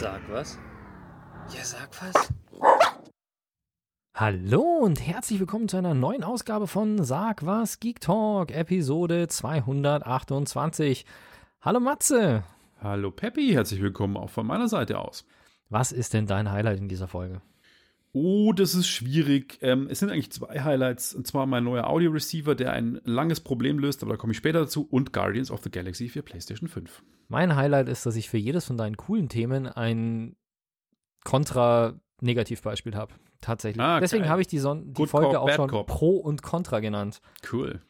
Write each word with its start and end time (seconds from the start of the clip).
Sag 0.00 0.20
was? 0.30 0.56
Ja, 1.52 1.64
sag 1.64 1.90
was. 2.00 2.32
Hallo 4.14 4.62
und 4.62 5.04
herzlich 5.04 5.40
willkommen 5.40 5.68
zu 5.68 5.76
einer 5.76 5.92
neuen 5.92 6.22
Ausgabe 6.22 6.68
von 6.68 7.02
Sag 7.02 7.44
was 7.44 7.80
Geek 7.80 8.00
Talk, 8.00 8.52
Episode 8.52 9.26
228. 9.26 11.04
Hallo 11.62 11.80
Matze. 11.80 12.44
Hallo 12.80 13.10
Peppi, 13.10 13.50
herzlich 13.50 13.82
willkommen 13.82 14.16
auch 14.16 14.30
von 14.30 14.46
meiner 14.46 14.68
Seite 14.68 15.00
aus. 15.00 15.26
Was 15.68 15.90
ist 15.90 16.14
denn 16.14 16.28
dein 16.28 16.52
Highlight 16.52 16.78
in 16.78 16.88
dieser 16.88 17.08
Folge? 17.08 17.42
Oh, 18.12 18.52
das 18.52 18.76
ist 18.76 18.86
schwierig. 18.86 19.58
Ähm, 19.62 19.88
es 19.90 19.98
sind 19.98 20.10
eigentlich 20.10 20.30
zwei 20.30 20.60
Highlights. 20.60 21.12
Und 21.12 21.26
zwar 21.26 21.46
mein 21.46 21.64
neuer 21.64 21.88
Audio-Receiver, 21.88 22.54
der 22.54 22.72
ein 22.72 23.00
langes 23.02 23.40
Problem 23.40 23.80
löst, 23.80 24.04
aber 24.04 24.12
da 24.12 24.16
komme 24.16 24.30
ich 24.30 24.36
später 24.36 24.60
dazu. 24.60 24.86
Und 24.88 25.12
Guardians 25.12 25.50
of 25.50 25.60
the 25.64 25.72
Galaxy 25.72 26.08
für 26.08 26.22
PlayStation 26.22 26.68
5. 26.68 27.02
Mein 27.28 27.56
Highlight 27.56 27.88
ist, 27.88 28.06
dass 28.06 28.16
ich 28.16 28.28
für 28.28 28.38
jedes 28.38 28.64
von 28.64 28.76
deinen 28.78 28.96
coolen 28.96 29.28
Themen 29.28 29.66
ein 29.66 30.34
Kontra-Negativbeispiel 31.24 32.96
habe. 32.96 33.14
Tatsächlich. 33.40 33.82
Ah, 33.82 34.00
Deswegen 34.00 34.28
habe 34.28 34.40
ich 34.40 34.46
die, 34.48 34.58
Son 34.58 34.92
die 34.94 35.06
Folge 35.06 35.36
Cop, 35.36 35.36
auch 35.36 35.50
schon 35.50 35.70
Cop. 35.70 35.86
Pro 35.86 36.16
und 36.16 36.42
Contra 36.42 36.80
genannt. 36.80 37.20
Cool. 37.52 37.80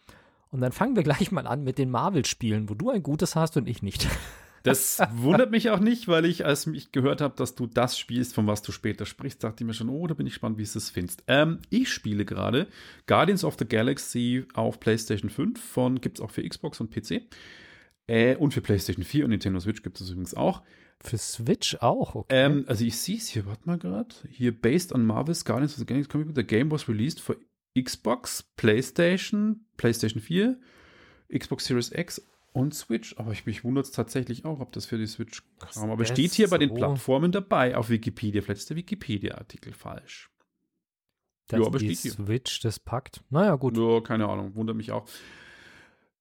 Und 0.50 0.60
dann 0.60 0.72
fangen 0.72 0.96
wir 0.96 1.02
gleich 1.04 1.30
mal 1.30 1.46
an 1.46 1.62
mit 1.62 1.78
den 1.78 1.90
Marvel-Spielen, 1.90 2.68
wo 2.68 2.74
du 2.74 2.90
ein 2.90 3.02
gutes 3.02 3.36
hast 3.36 3.56
und 3.56 3.68
ich 3.68 3.82
nicht. 3.82 4.06
Das 4.64 5.00
wundert 5.12 5.52
mich 5.52 5.70
auch 5.70 5.78
nicht, 5.78 6.08
weil 6.08 6.24
ich, 6.24 6.44
als 6.44 6.66
ich 6.66 6.90
gehört 6.90 7.20
habe, 7.20 7.34
dass 7.36 7.54
du 7.54 7.66
das 7.66 7.96
spielst, 7.96 8.34
von 8.34 8.46
was 8.48 8.60
du 8.60 8.72
später 8.72 9.06
sprichst, 9.06 9.42
dachte 9.42 9.62
ich 9.62 9.66
mir 9.66 9.72
schon, 9.72 9.88
oh, 9.88 10.06
da 10.06 10.14
bin 10.14 10.26
ich 10.26 10.34
gespannt, 10.34 10.58
wie 10.58 10.64
du 10.64 10.78
es 10.78 10.90
findest. 10.90 11.22
Ähm, 11.28 11.60
ich 11.70 11.90
spiele 11.90 12.24
gerade 12.24 12.66
Guardians 13.06 13.44
of 13.44 13.56
the 13.58 13.66
Galaxy 13.66 14.46
auf 14.54 14.80
PlayStation 14.80 15.30
5 15.30 15.62
von, 15.62 16.00
gibt 16.00 16.18
es 16.18 16.24
auch 16.24 16.32
für 16.32 16.46
Xbox 16.46 16.80
und 16.80 16.90
PC. 16.90 17.22
Äh, 18.08 18.36
und 18.36 18.52
für 18.52 18.60
PlayStation 18.60 19.04
4 19.04 19.24
und 19.24 19.30
Nintendo 19.30 19.60
Switch 19.60 19.82
gibt 19.82 20.00
es 20.00 20.10
übrigens 20.10 20.34
auch. 20.34 20.62
Für 21.00 21.18
Switch 21.18 21.76
auch, 21.76 22.16
okay. 22.16 22.26
Ähm, 22.30 22.64
also 22.66 22.84
ich 22.84 22.96
sehe 22.96 23.18
es 23.18 23.28
hier, 23.28 23.46
warte 23.46 23.62
mal 23.66 23.78
gerade. 23.78 24.08
Hier, 24.30 24.58
based 24.58 24.92
on 24.92 25.06
Marvel's 25.06 25.44
Guardians 25.44 25.74
of 25.74 25.78
the 25.78 25.86
Galaxy 25.86 26.08
Comic 26.08 26.26
Book, 26.28 26.36
the 26.36 26.44
game 26.44 26.72
was 26.72 26.88
released 26.88 27.20
for 27.20 27.36
Xbox, 27.78 28.42
PlayStation, 28.56 29.66
PlayStation 29.76 30.20
4, 30.20 30.58
Xbox 31.32 31.66
Series 31.66 31.92
X 31.92 32.26
und 32.52 32.74
Switch. 32.74 33.14
Aber 33.18 33.30
ich 33.30 33.46
mich 33.46 33.62
wundert 33.62 33.84
es 33.84 33.92
tatsächlich 33.92 34.44
auch, 34.44 34.58
ob 34.58 34.72
das 34.72 34.86
für 34.86 34.98
die 34.98 35.06
Switch 35.06 35.42
kam. 35.60 35.90
Aber 35.90 36.04
steht 36.04 36.32
hier 36.32 36.48
bei 36.48 36.58
den 36.58 36.70
so? 36.70 36.74
Plattformen 36.74 37.30
dabei 37.30 37.76
auf 37.76 37.90
Wikipedia. 37.90 38.42
Vielleicht 38.42 38.62
ist 38.62 38.70
der 38.70 38.76
Wikipedia-Artikel 38.78 39.72
falsch. 39.72 40.30
Dass 41.46 41.60
ja, 41.60 41.66
aber 41.66 41.78
die 41.78 41.94
steht 41.94 41.98
hier. 42.16 42.24
Switch 42.24 42.60
das 42.60 42.80
packt. 42.80 43.22
Naja, 43.30 43.54
gut. 43.54 43.76
Ja, 43.76 44.00
keine 44.00 44.28
Ahnung, 44.28 44.54
wundert 44.54 44.76
mich 44.76 44.90
auch. 44.90 45.06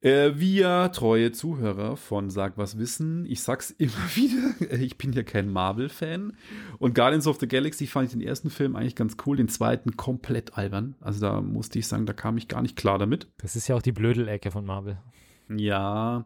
Äh, 0.01 0.33
wir 0.35 0.91
treue 0.91 1.31
Zuhörer 1.31 1.97
von 1.97 2.29
Sag 2.29 2.57
was 2.57 2.77
wissen, 2.77 3.25
ich 3.25 3.41
sag's 3.41 3.71
immer 3.71 3.91
wieder, 4.15 4.79
ich 4.79 4.97
bin 4.97 5.11
ja 5.13 5.23
kein 5.23 5.51
Marvel-Fan 5.51 6.33
und 6.77 6.93
Guardians 6.93 7.25
of 7.25 7.39
the 7.39 7.47
Galaxy 7.47 7.87
fand 7.87 8.07
ich 8.07 8.11
den 8.11 8.21
ersten 8.21 8.49
Film 8.49 8.75
eigentlich 8.75 8.95
ganz 8.95 9.17
cool, 9.25 9.37
den 9.37 9.47
zweiten 9.47 9.97
komplett 9.97 10.57
albern. 10.57 10.95
Also 10.99 11.19
da 11.19 11.41
musste 11.41 11.79
ich 11.79 11.87
sagen, 11.87 12.05
da 12.05 12.13
kam 12.13 12.37
ich 12.37 12.47
gar 12.47 12.61
nicht 12.61 12.75
klar 12.75 12.99
damit. 12.99 13.27
Das 13.37 13.55
ist 13.55 13.67
ja 13.67 13.75
auch 13.75 13.81
die 13.81 13.91
Blödelecke 13.91 14.51
von 14.51 14.65
Marvel. 14.65 14.99
Ja, 15.49 16.25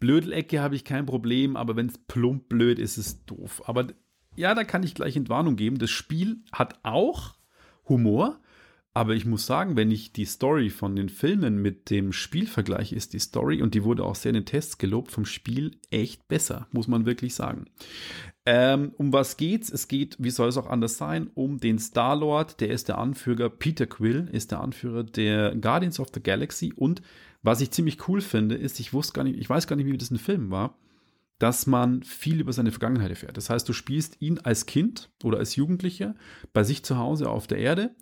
Blödelecke 0.00 0.60
habe 0.60 0.74
ich 0.74 0.84
kein 0.84 1.06
Problem, 1.06 1.56
aber 1.56 1.76
wenn 1.76 1.86
es 1.86 1.98
plump 1.98 2.48
blöd 2.48 2.78
ist, 2.78 2.98
ist 2.98 3.06
es 3.06 3.24
doof. 3.24 3.62
Aber 3.66 3.86
ja, 4.36 4.54
da 4.54 4.64
kann 4.64 4.82
ich 4.82 4.94
gleich 4.94 5.16
Entwarnung 5.16 5.56
geben. 5.56 5.78
Das 5.78 5.90
Spiel 5.90 6.42
hat 6.52 6.78
auch 6.82 7.34
Humor, 7.88 8.40
aber 8.98 9.14
ich 9.14 9.24
muss 9.24 9.46
sagen, 9.46 9.76
wenn 9.76 9.92
ich 9.92 10.12
die 10.12 10.24
Story 10.24 10.70
von 10.70 10.96
den 10.96 11.08
Filmen 11.08 11.62
mit 11.62 11.88
dem 11.88 12.12
Spiel 12.12 12.48
vergleiche, 12.48 12.96
ist 12.96 13.12
die 13.12 13.20
Story, 13.20 13.62
und 13.62 13.74
die 13.74 13.84
wurde 13.84 14.02
auch 14.02 14.16
sehr 14.16 14.30
in 14.30 14.34
den 14.34 14.44
Tests 14.44 14.76
gelobt, 14.76 15.12
vom 15.12 15.24
Spiel 15.24 15.76
echt 15.92 16.26
besser, 16.26 16.66
muss 16.72 16.88
man 16.88 17.06
wirklich 17.06 17.36
sagen. 17.36 17.66
Ähm, 18.44 18.90
um 18.96 19.12
was 19.12 19.36
geht's? 19.36 19.70
Es 19.70 19.86
geht, 19.86 20.16
wie 20.18 20.30
soll 20.30 20.48
es 20.48 20.56
auch 20.56 20.66
anders 20.66 20.98
sein, 20.98 21.30
um 21.34 21.60
den 21.60 21.78
Star-Lord, 21.78 22.60
der 22.60 22.70
ist 22.70 22.88
der 22.88 22.98
Anführer, 22.98 23.50
Peter 23.50 23.86
Quill 23.86 24.28
ist 24.32 24.50
der 24.50 24.62
Anführer 24.62 25.04
der 25.04 25.54
Guardians 25.54 26.00
of 26.00 26.08
the 26.12 26.20
Galaxy 26.20 26.72
und 26.74 27.00
was 27.40 27.60
ich 27.60 27.70
ziemlich 27.70 28.08
cool 28.08 28.20
finde, 28.20 28.56
ist, 28.56 28.80
ich 28.80 28.92
wusste 28.92 29.12
gar 29.12 29.22
nicht, 29.22 29.38
ich 29.38 29.48
weiß 29.48 29.68
gar 29.68 29.76
nicht, 29.76 29.86
wie 29.86 29.96
das 29.96 30.10
in 30.10 30.18
Film 30.18 30.50
war, 30.50 30.76
dass 31.38 31.68
man 31.68 32.02
viel 32.02 32.40
über 32.40 32.52
seine 32.52 32.72
Vergangenheit 32.72 33.10
erfährt. 33.10 33.36
Das 33.36 33.48
heißt, 33.48 33.68
du 33.68 33.72
spielst 33.72 34.20
ihn 34.20 34.40
als 34.40 34.66
Kind 34.66 35.08
oder 35.22 35.38
als 35.38 35.54
Jugendlicher 35.54 36.16
bei 36.52 36.64
sich 36.64 36.82
zu 36.82 36.98
Hause 36.98 37.30
auf 37.30 37.46
der 37.46 37.58
Erde, 37.58 37.94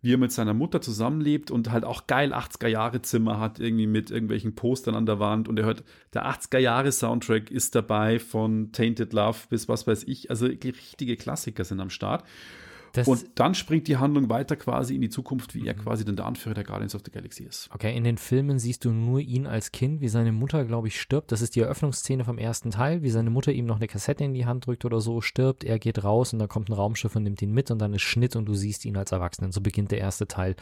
wie 0.00 0.14
er 0.14 0.18
mit 0.18 0.32
seiner 0.32 0.54
Mutter 0.54 0.80
zusammenlebt 0.80 1.50
und 1.50 1.70
halt 1.70 1.84
auch 1.84 2.06
geil 2.06 2.32
80er-Jahre-Zimmer 2.32 3.40
hat, 3.40 3.58
irgendwie 3.58 3.86
mit 3.86 4.10
irgendwelchen 4.10 4.54
Postern 4.54 4.94
an 4.94 5.06
der 5.06 5.18
Wand 5.18 5.48
und 5.48 5.58
er 5.58 5.64
hört, 5.64 5.84
der 6.14 6.26
80er-Jahre-Soundtrack 6.26 7.50
ist 7.50 7.74
dabei 7.74 8.18
von 8.18 8.72
Tainted 8.72 9.12
Love 9.12 9.38
bis 9.50 9.68
was 9.68 9.86
weiß 9.86 10.04
ich, 10.04 10.30
also 10.30 10.46
richtige 10.46 11.16
Klassiker 11.16 11.64
sind 11.64 11.80
am 11.80 11.90
Start. 11.90 12.24
Das, 12.98 13.08
Und 13.08 13.26
dann 13.38 13.54
springt 13.54 13.88
die 13.88 13.96
Handlung 13.96 14.28
weiter 14.28 14.56
quasi 14.56 14.94
in 14.94 15.00
die 15.00 15.08
Zukunft, 15.08 15.54
wie 15.54 15.66
er 15.66 15.74
Mhm. 15.74 15.80
quasi 15.80 16.04
dann 16.04 16.16
der 16.16 16.26
Anführer 16.26 16.54
der 16.54 16.64
Guardians 16.64 16.94
of 16.94 17.02
the 17.04 17.10
Galaxy 17.10 17.44
ist. 17.44 17.68
okay, 17.72 17.96
in 17.96 18.04
den 18.04 18.18
Filmen 18.18 18.58
siehst 18.58 18.84
du 18.84 18.90
nur 18.92 19.20
ihn 19.20 19.46
als 19.46 19.72
Kind, 19.72 20.00
wie 20.00 20.08
seine 20.08 20.32
Mutter, 20.32 20.64
glaube 20.64 20.88
ich, 20.88 21.00
stirbt. 21.00 21.32
Das 21.32 21.40
ist 21.42 21.56
die 21.56 21.60
Eröffnungsszene 21.60 22.24
vom 22.24 22.38
ersten 22.38 22.70
Teil, 22.70 23.02
wie 23.02 23.10
seine 23.10 23.30
Mutter 23.30 23.52
ihm 23.52 23.66
noch 23.66 23.76
eine 23.76 23.86
Kassette 23.88 24.24
in 24.24 24.34
die 24.34 24.46
Hand 24.46 24.66
drückt 24.66 24.84
oder 24.84 25.00
so, 25.00 25.20
stirbt, 25.20 25.64
er 25.64 25.78
geht 25.78 26.02
raus 26.04 26.32
und 26.32 26.38
da 26.38 26.46
kommt 26.46 26.68
ein 26.68 26.74
Raumschiff 26.74 27.14
und 27.16 27.22
nimmt 27.22 27.40
ihn 27.42 27.52
mit 27.52 27.70
und 27.70 27.78
dann 27.78 27.94
ist 27.94 28.02
Schnitt 28.02 28.36
und 28.36 28.46
du 28.46 28.54
siehst 28.54 28.84
ihn 28.84 28.96
als 28.96 29.12
Erwachsenen. 29.12 29.52
So 29.52 29.60
beginnt 29.60 29.90
der 29.90 29.98
erste 29.98 30.26
Teil. 30.26 30.56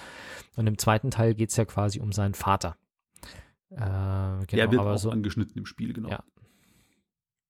Und 0.57 0.67
im 0.67 0.79
zweiten 0.79 1.11
Teil 1.11 1.35
geht 1.35 1.51
es 1.51 1.57
ja 1.57 1.65
quasi 1.65 2.01
um 2.01 2.13
seinen 2.13 2.35
Vater. 2.35 2.77
Äh, 3.71 3.77
genau, 3.77 4.47
er 4.53 4.71
wird 4.71 4.81
aber 4.81 4.95
auch 4.95 4.99
so, 4.99 5.11
angeschnitten 5.11 5.59
im 5.59 5.67
Spiel, 5.67 5.93
genau. 5.93 6.09
Ja. 6.11 6.23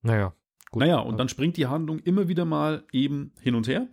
naja, 0.02 0.32
gut. 0.70 0.80
Naja, 0.80 0.98
und 0.98 1.18
dann 1.18 1.28
springt 1.28 1.56
die 1.56 1.66
Handlung 1.66 1.98
immer 2.00 2.28
wieder 2.28 2.44
mal 2.44 2.84
eben 2.92 3.32
hin 3.40 3.54
und 3.54 3.68
her. 3.68 3.86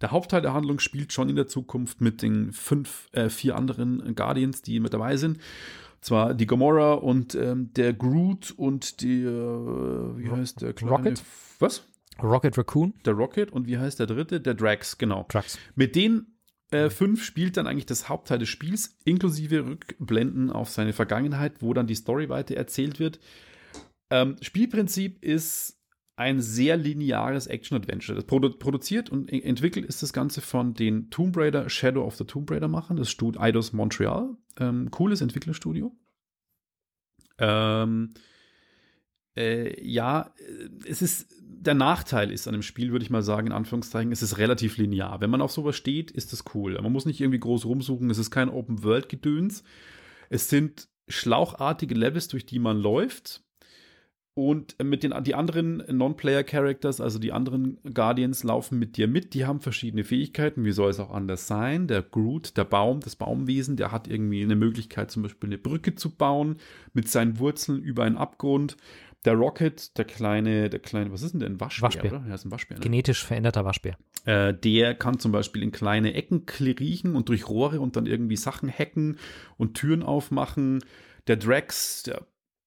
Der 0.00 0.10
Hauptteil 0.10 0.42
der 0.42 0.54
Handlung 0.54 0.78
spielt 0.78 1.12
schon 1.12 1.28
in 1.28 1.36
der 1.36 1.46
Zukunft 1.48 2.00
mit 2.00 2.22
den 2.22 2.52
fünf, 2.52 3.08
äh, 3.12 3.28
vier 3.28 3.56
anderen 3.56 4.14
Guardians, 4.14 4.62
die 4.62 4.80
mit 4.80 4.94
dabei 4.94 5.16
sind. 5.16 5.38
Zwar 6.00 6.34
die 6.34 6.46
Gamora 6.46 6.94
und 6.94 7.34
ähm, 7.34 7.72
der 7.74 7.92
Groot 7.92 8.52
und 8.52 9.00
die, 9.00 9.22
äh, 9.22 9.26
wie 9.26 10.30
heißt 10.30 10.62
der 10.62 10.72
kleine? 10.72 10.96
Rocket? 10.96 11.22
Was? 11.58 11.82
Rocket 12.22 12.58
Raccoon, 12.58 12.94
Der 13.04 13.14
Rocket 13.14 13.52
und 13.52 13.66
wie 13.66 13.78
heißt 13.78 13.98
der 14.00 14.06
dritte? 14.06 14.40
Der 14.40 14.54
Drax, 14.54 14.98
genau. 14.98 15.24
Trucks. 15.28 15.58
Mit 15.74 15.94
den 15.94 16.26
äh, 16.70 16.90
fünf 16.90 17.24
spielt 17.24 17.56
dann 17.56 17.66
eigentlich 17.66 17.86
das 17.86 18.08
Hauptteil 18.08 18.38
des 18.38 18.48
Spiels, 18.48 18.96
inklusive 19.04 19.66
Rückblenden 19.66 20.50
auf 20.50 20.68
seine 20.70 20.92
Vergangenheit, 20.92 21.62
wo 21.62 21.72
dann 21.74 21.86
die 21.86 21.94
Story 21.94 22.28
weiter 22.28 22.56
erzählt 22.56 22.98
wird. 22.98 23.20
Ähm, 24.10 24.36
Spielprinzip 24.40 25.22
ist 25.24 25.77
ein 26.18 26.40
sehr 26.40 26.76
lineares 26.76 27.46
Action-Adventure. 27.46 28.16
Das 28.16 28.24
produ 28.24 28.50
produziert 28.50 29.08
und 29.08 29.32
entwickelt 29.32 29.86
ist 29.86 30.02
das 30.02 30.12
Ganze 30.12 30.40
von 30.40 30.74
den 30.74 31.10
Tomb 31.10 31.36
Raider, 31.36 31.70
Shadow 31.70 32.04
of 32.04 32.16
the 32.16 32.24
Tomb 32.24 32.50
Raider 32.50 32.66
machen, 32.66 32.96
das 32.96 33.08
Studio 33.08 33.40
Eidos 33.40 33.72
Montreal. 33.72 34.36
Ähm, 34.58 34.90
cooles 34.90 35.20
Entwicklerstudio. 35.20 35.96
Ähm, 37.38 38.14
äh, 39.36 39.80
ja, 39.80 40.34
äh, 40.38 40.88
es 40.88 41.02
ist, 41.02 41.32
der 41.40 41.74
Nachteil 41.74 42.32
ist 42.32 42.48
an 42.48 42.54
dem 42.54 42.62
Spiel, 42.62 42.90
würde 42.90 43.04
ich 43.04 43.10
mal 43.10 43.22
sagen, 43.22 43.46
in 43.46 43.52
Anführungszeichen, 43.52 44.10
es 44.10 44.22
ist 44.22 44.38
relativ 44.38 44.76
linear. 44.76 45.20
Wenn 45.20 45.30
man 45.30 45.40
auf 45.40 45.52
sowas 45.52 45.76
steht, 45.76 46.10
ist 46.10 46.32
das 46.32 46.44
cool. 46.52 46.80
Man 46.82 46.92
muss 46.92 47.06
nicht 47.06 47.20
irgendwie 47.20 47.38
groß 47.38 47.64
rumsuchen, 47.64 48.10
es 48.10 48.18
ist 48.18 48.32
kein 48.32 48.48
Open-World-Gedöns. 48.48 49.62
Es 50.30 50.48
sind 50.50 50.88
schlauchartige 51.06 51.94
Levels, 51.94 52.26
durch 52.26 52.44
die 52.44 52.58
man 52.58 52.80
läuft. 52.80 53.44
Und 54.38 54.76
mit 54.80 55.02
den 55.02 55.12
die 55.24 55.34
anderen 55.34 55.82
Non-Player-Characters, 55.90 57.00
also 57.00 57.18
die 57.18 57.32
anderen 57.32 57.78
Guardians, 57.92 58.44
laufen 58.44 58.78
mit 58.78 58.96
dir 58.96 59.08
mit. 59.08 59.34
Die 59.34 59.44
haben 59.46 59.58
verschiedene 59.58 60.04
Fähigkeiten. 60.04 60.64
Wie 60.64 60.70
soll 60.70 60.90
es 60.90 61.00
auch 61.00 61.10
anders 61.10 61.48
sein? 61.48 61.88
Der 61.88 62.02
Groot, 62.02 62.56
der 62.56 62.62
Baum, 62.62 63.00
das 63.00 63.16
Baumwesen, 63.16 63.76
der 63.76 63.90
hat 63.90 64.06
irgendwie 64.06 64.44
eine 64.44 64.54
Möglichkeit, 64.54 65.10
zum 65.10 65.24
Beispiel 65.24 65.48
eine 65.48 65.58
Brücke 65.58 65.96
zu 65.96 66.14
bauen 66.14 66.58
mit 66.92 67.08
seinen 67.08 67.40
Wurzeln 67.40 67.82
über 67.82 68.04
einen 68.04 68.16
Abgrund. 68.16 68.76
Der 69.24 69.34
Rocket, 69.34 69.98
der 69.98 70.04
kleine, 70.04 70.70
der 70.70 70.78
kleine, 70.78 71.10
was 71.10 71.22
ist 71.22 71.32
denn 71.32 71.40
der? 71.40 71.48
Ein 71.48 71.58
Waschbär, 71.58 71.88
Waschbär. 71.88 72.12
oder? 72.12 72.24
Ja, 72.28 72.36
ist 72.36 72.44
ein 72.44 72.52
Waschbär. 72.52 72.76
Ne? 72.76 72.84
Genetisch 72.84 73.24
veränderter 73.24 73.64
Waschbär. 73.64 73.98
Äh, 74.24 74.54
der 74.54 74.94
kann 74.94 75.18
zum 75.18 75.32
Beispiel 75.32 75.64
in 75.64 75.72
kleine 75.72 76.14
Ecken 76.14 76.46
riechen 76.60 77.16
und 77.16 77.28
durch 77.28 77.48
Rohre 77.48 77.80
und 77.80 77.96
dann 77.96 78.06
irgendwie 78.06 78.36
Sachen 78.36 78.70
hacken 78.70 79.18
und 79.56 79.74
Türen 79.74 80.04
aufmachen. 80.04 80.84
Der 81.26 81.36
Drax, 81.36 82.04
der, 82.04 82.24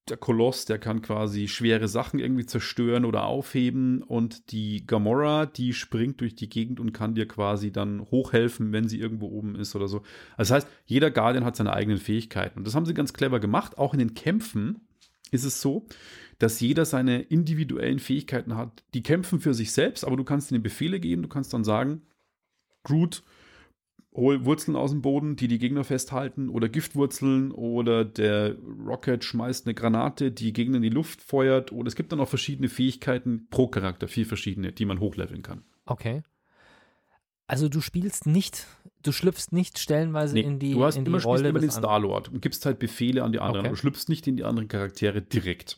der 0.09 0.17
Koloss, 0.17 0.65
der 0.65 0.79
kann 0.79 1.01
quasi 1.01 1.47
schwere 1.47 1.87
Sachen 1.87 2.19
irgendwie 2.19 2.45
zerstören 2.45 3.05
oder 3.05 3.25
aufheben. 3.25 4.01
Und 4.01 4.51
die 4.51 4.85
Gamora, 4.85 5.45
die 5.45 5.73
springt 5.73 6.21
durch 6.21 6.35
die 6.35 6.49
Gegend 6.49 6.79
und 6.79 6.91
kann 6.91 7.15
dir 7.15 7.27
quasi 7.27 7.71
dann 7.71 8.01
hochhelfen, 8.11 8.71
wenn 8.71 8.87
sie 8.87 8.99
irgendwo 8.99 9.27
oben 9.27 9.55
ist 9.55 9.75
oder 9.75 9.87
so. 9.87 10.01
Das 10.37 10.51
heißt, 10.51 10.67
jeder 10.85 11.11
Guardian 11.11 11.45
hat 11.45 11.55
seine 11.55 11.73
eigenen 11.73 11.99
Fähigkeiten. 11.99 12.59
Und 12.59 12.67
das 12.67 12.75
haben 12.75 12.85
sie 12.85 12.93
ganz 12.93 13.13
clever 13.13 13.39
gemacht. 13.39 13.77
Auch 13.77 13.93
in 13.93 13.99
den 13.99 14.13
Kämpfen 14.13 14.81
ist 15.29 15.45
es 15.45 15.61
so, 15.61 15.85
dass 16.39 16.59
jeder 16.59 16.85
seine 16.85 17.21
individuellen 17.21 17.99
Fähigkeiten 17.99 18.55
hat. 18.55 18.83
Die 18.93 19.03
kämpfen 19.03 19.39
für 19.39 19.53
sich 19.53 19.71
selbst, 19.71 20.03
aber 20.03 20.17
du 20.17 20.23
kannst 20.23 20.51
ihnen 20.51 20.63
Befehle 20.63 20.99
geben. 20.99 21.21
Du 21.21 21.29
kannst 21.29 21.53
dann 21.53 21.63
sagen, 21.63 22.01
Groot, 22.83 23.23
hol 24.13 24.45
Wurzeln 24.45 24.75
aus 24.75 24.91
dem 24.91 25.01
Boden, 25.01 25.35
die 25.35 25.47
die 25.47 25.57
Gegner 25.57 25.83
festhalten, 25.83 26.49
oder 26.49 26.69
Giftwurzeln, 26.69 27.51
oder 27.51 28.03
der 28.03 28.55
Rocket 28.85 29.23
schmeißt 29.23 29.65
eine 29.65 29.73
Granate, 29.73 30.31
die 30.31 30.53
Gegner 30.53 30.77
in 30.77 30.83
die 30.83 30.89
Luft 30.89 31.21
feuert, 31.21 31.71
oder 31.71 31.87
es 31.87 31.95
gibt 31.95 32.11
dann 32.11 32.19
auch 32.19 32.27
verschiedene 32.27 32.69
Fähigkeiten 32.69 33.47
pro 33.49 33.67
Charakter, 33.67 34.07
vier 34.07 34.25
verschiedene, 34.25 34.71
die 34.71 34.85
man 34.85 34.99
hochleveln 34.99 35.41
kann. 35.41 35.63
Okay. 35.85 36.23
Also 37.47 37.67
du 37.67 37.81
spielst 37.81 38.27
nicht, 38.27 38.67
du 39.03 39.11
schlüpfst 39.11 39.51
nicht 39.51 39.77
stellenweise 39.77 40.35
Nee, 40.35 40.41
in 40.41 40.59
die, 40.59 40.73
du 40.73 40.83
hast 40.85 40.95
in 40.95 41.03
die 41.03 41.09
immer, 41.09 41.19
spielst 41.19 41.39
Rolle 41.39 41.49
immer 41.49 41.59
den 41.59 41.71
Star-Lord 41.71 42.29
und 42.29 42.41
gibst 42.41 42.65
halt 42.65 42.79
Befehle 42.79 43.23
an 43.23 43.33
die 43.33 43.39
anderen. 43.39 43.65
Okay. 43.65 43.69
Du 43.69 43.75
schlüpfst 43.75 44.07
nicht 44.07 44.25
in 44.27 44.37
die 44.37 44.43
anderen 44.43 44.67
Charaktere 44.67 45.21
direkt. 45.21 45.77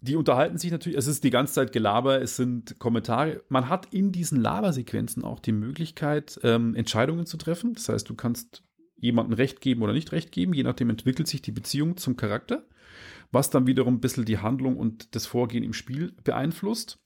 Die 0.00 0.16
unterhalten 0.16 0.58
sich 0.58 0.70
natürlich, 0.70 0.98
es 0.98 1.06
ist 1.06 1.24
die 1.24 1.30
ganze 1.30 1.54
Zeit 1.54 1.72
Gelaber, 1.72 2.20
es 2.20 2.36
sind 2.36 2.78
Kommentare. 2.78 3.42
Man 3.48 3.68
hat 3.68 3.92
in 3.94 4.12
diesen 4.12 4.40
Labersequenzen 4.40 5.24
auch 5.24 5.40
die 5.40 5.52
Möglichkeit, 5.52 6.38
ähm, 6.42 6.74
Entscheidungen 6.74 7.26
zu 7.26 7.36
treffen. 7.38 7.74
Das 7.74 7.88
heißt, 7.88 8.08
du 8.08 8.14
kannst 8.14 8.62
jemandem 8.96 9.34
Recht 9.34 9.60
geben 9.60 9.82
oder 9.82 9.92
nicht 9.92 10.12
Recht 10.12 10.32
geben, 10.32 10.52
je 10.52 10.62
nachdem 10.62 10.90
entwickelt 10.90 11.28
sich 11.28 11.42
die 11.42 11.52
Beziehung 11.52 11.96
zum 11.96 12.16
Charakter, 12.16 12.66
was 13.30 13.50
dann 13.50 13.66
wiederum 13.66 13.94
ein 13.94 14.00
bisschen 14.00 14.24
die 14.24 14.38
Handlung 14.38 14.76
und 14.76 15.14
das 15.14 15.26
Vorgehen 15.26 15.64
im 15.64 15.72
Spiel 15.72 16.14
beeinflusst. 16.24 16.98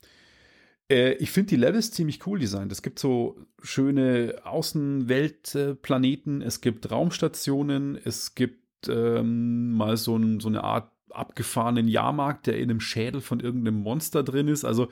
Äh, 0.91 1.15
ich 1.15 1.31
finde 1.31 1.51
die 1.51 1.57
Levels 1.57 1.93
ziemlich 1.93 2.27
cool 2.27 2.39
designt. 2.39 2.73
Es 2.73 2.83
gibt 2.83 2.99
so 2.99 3.39
schöne 3.63 4.41
Außenweltplaneten, 4.45 6.43
es 6.43 6.61
gibt 6.61 6.91
Raumstationen, 6.91 7.97
es 7.97 8.35
gibt 8.35 8.89
ähm, 8.89 9.73
mal 9.73 9.97
so, 9.97 10.17
ein, 10.17 10.41
so 10.41 10.49
eine 10.49 10.65
Art 10.65 10.91
abgefahrenen 11.15 11.89
Jahrmarkt, 11.89 12.47
der 12.47 12.57
in 12.59 12.71
einem 12.71 12.81
Schädel 12.81 13.21
von 13.21 13.41
irgendeinem 13.41 13.81
Monster 13.83 14.23
drin 14.23 14.49
ist. 14.49 14.65
Also 14.65 14.89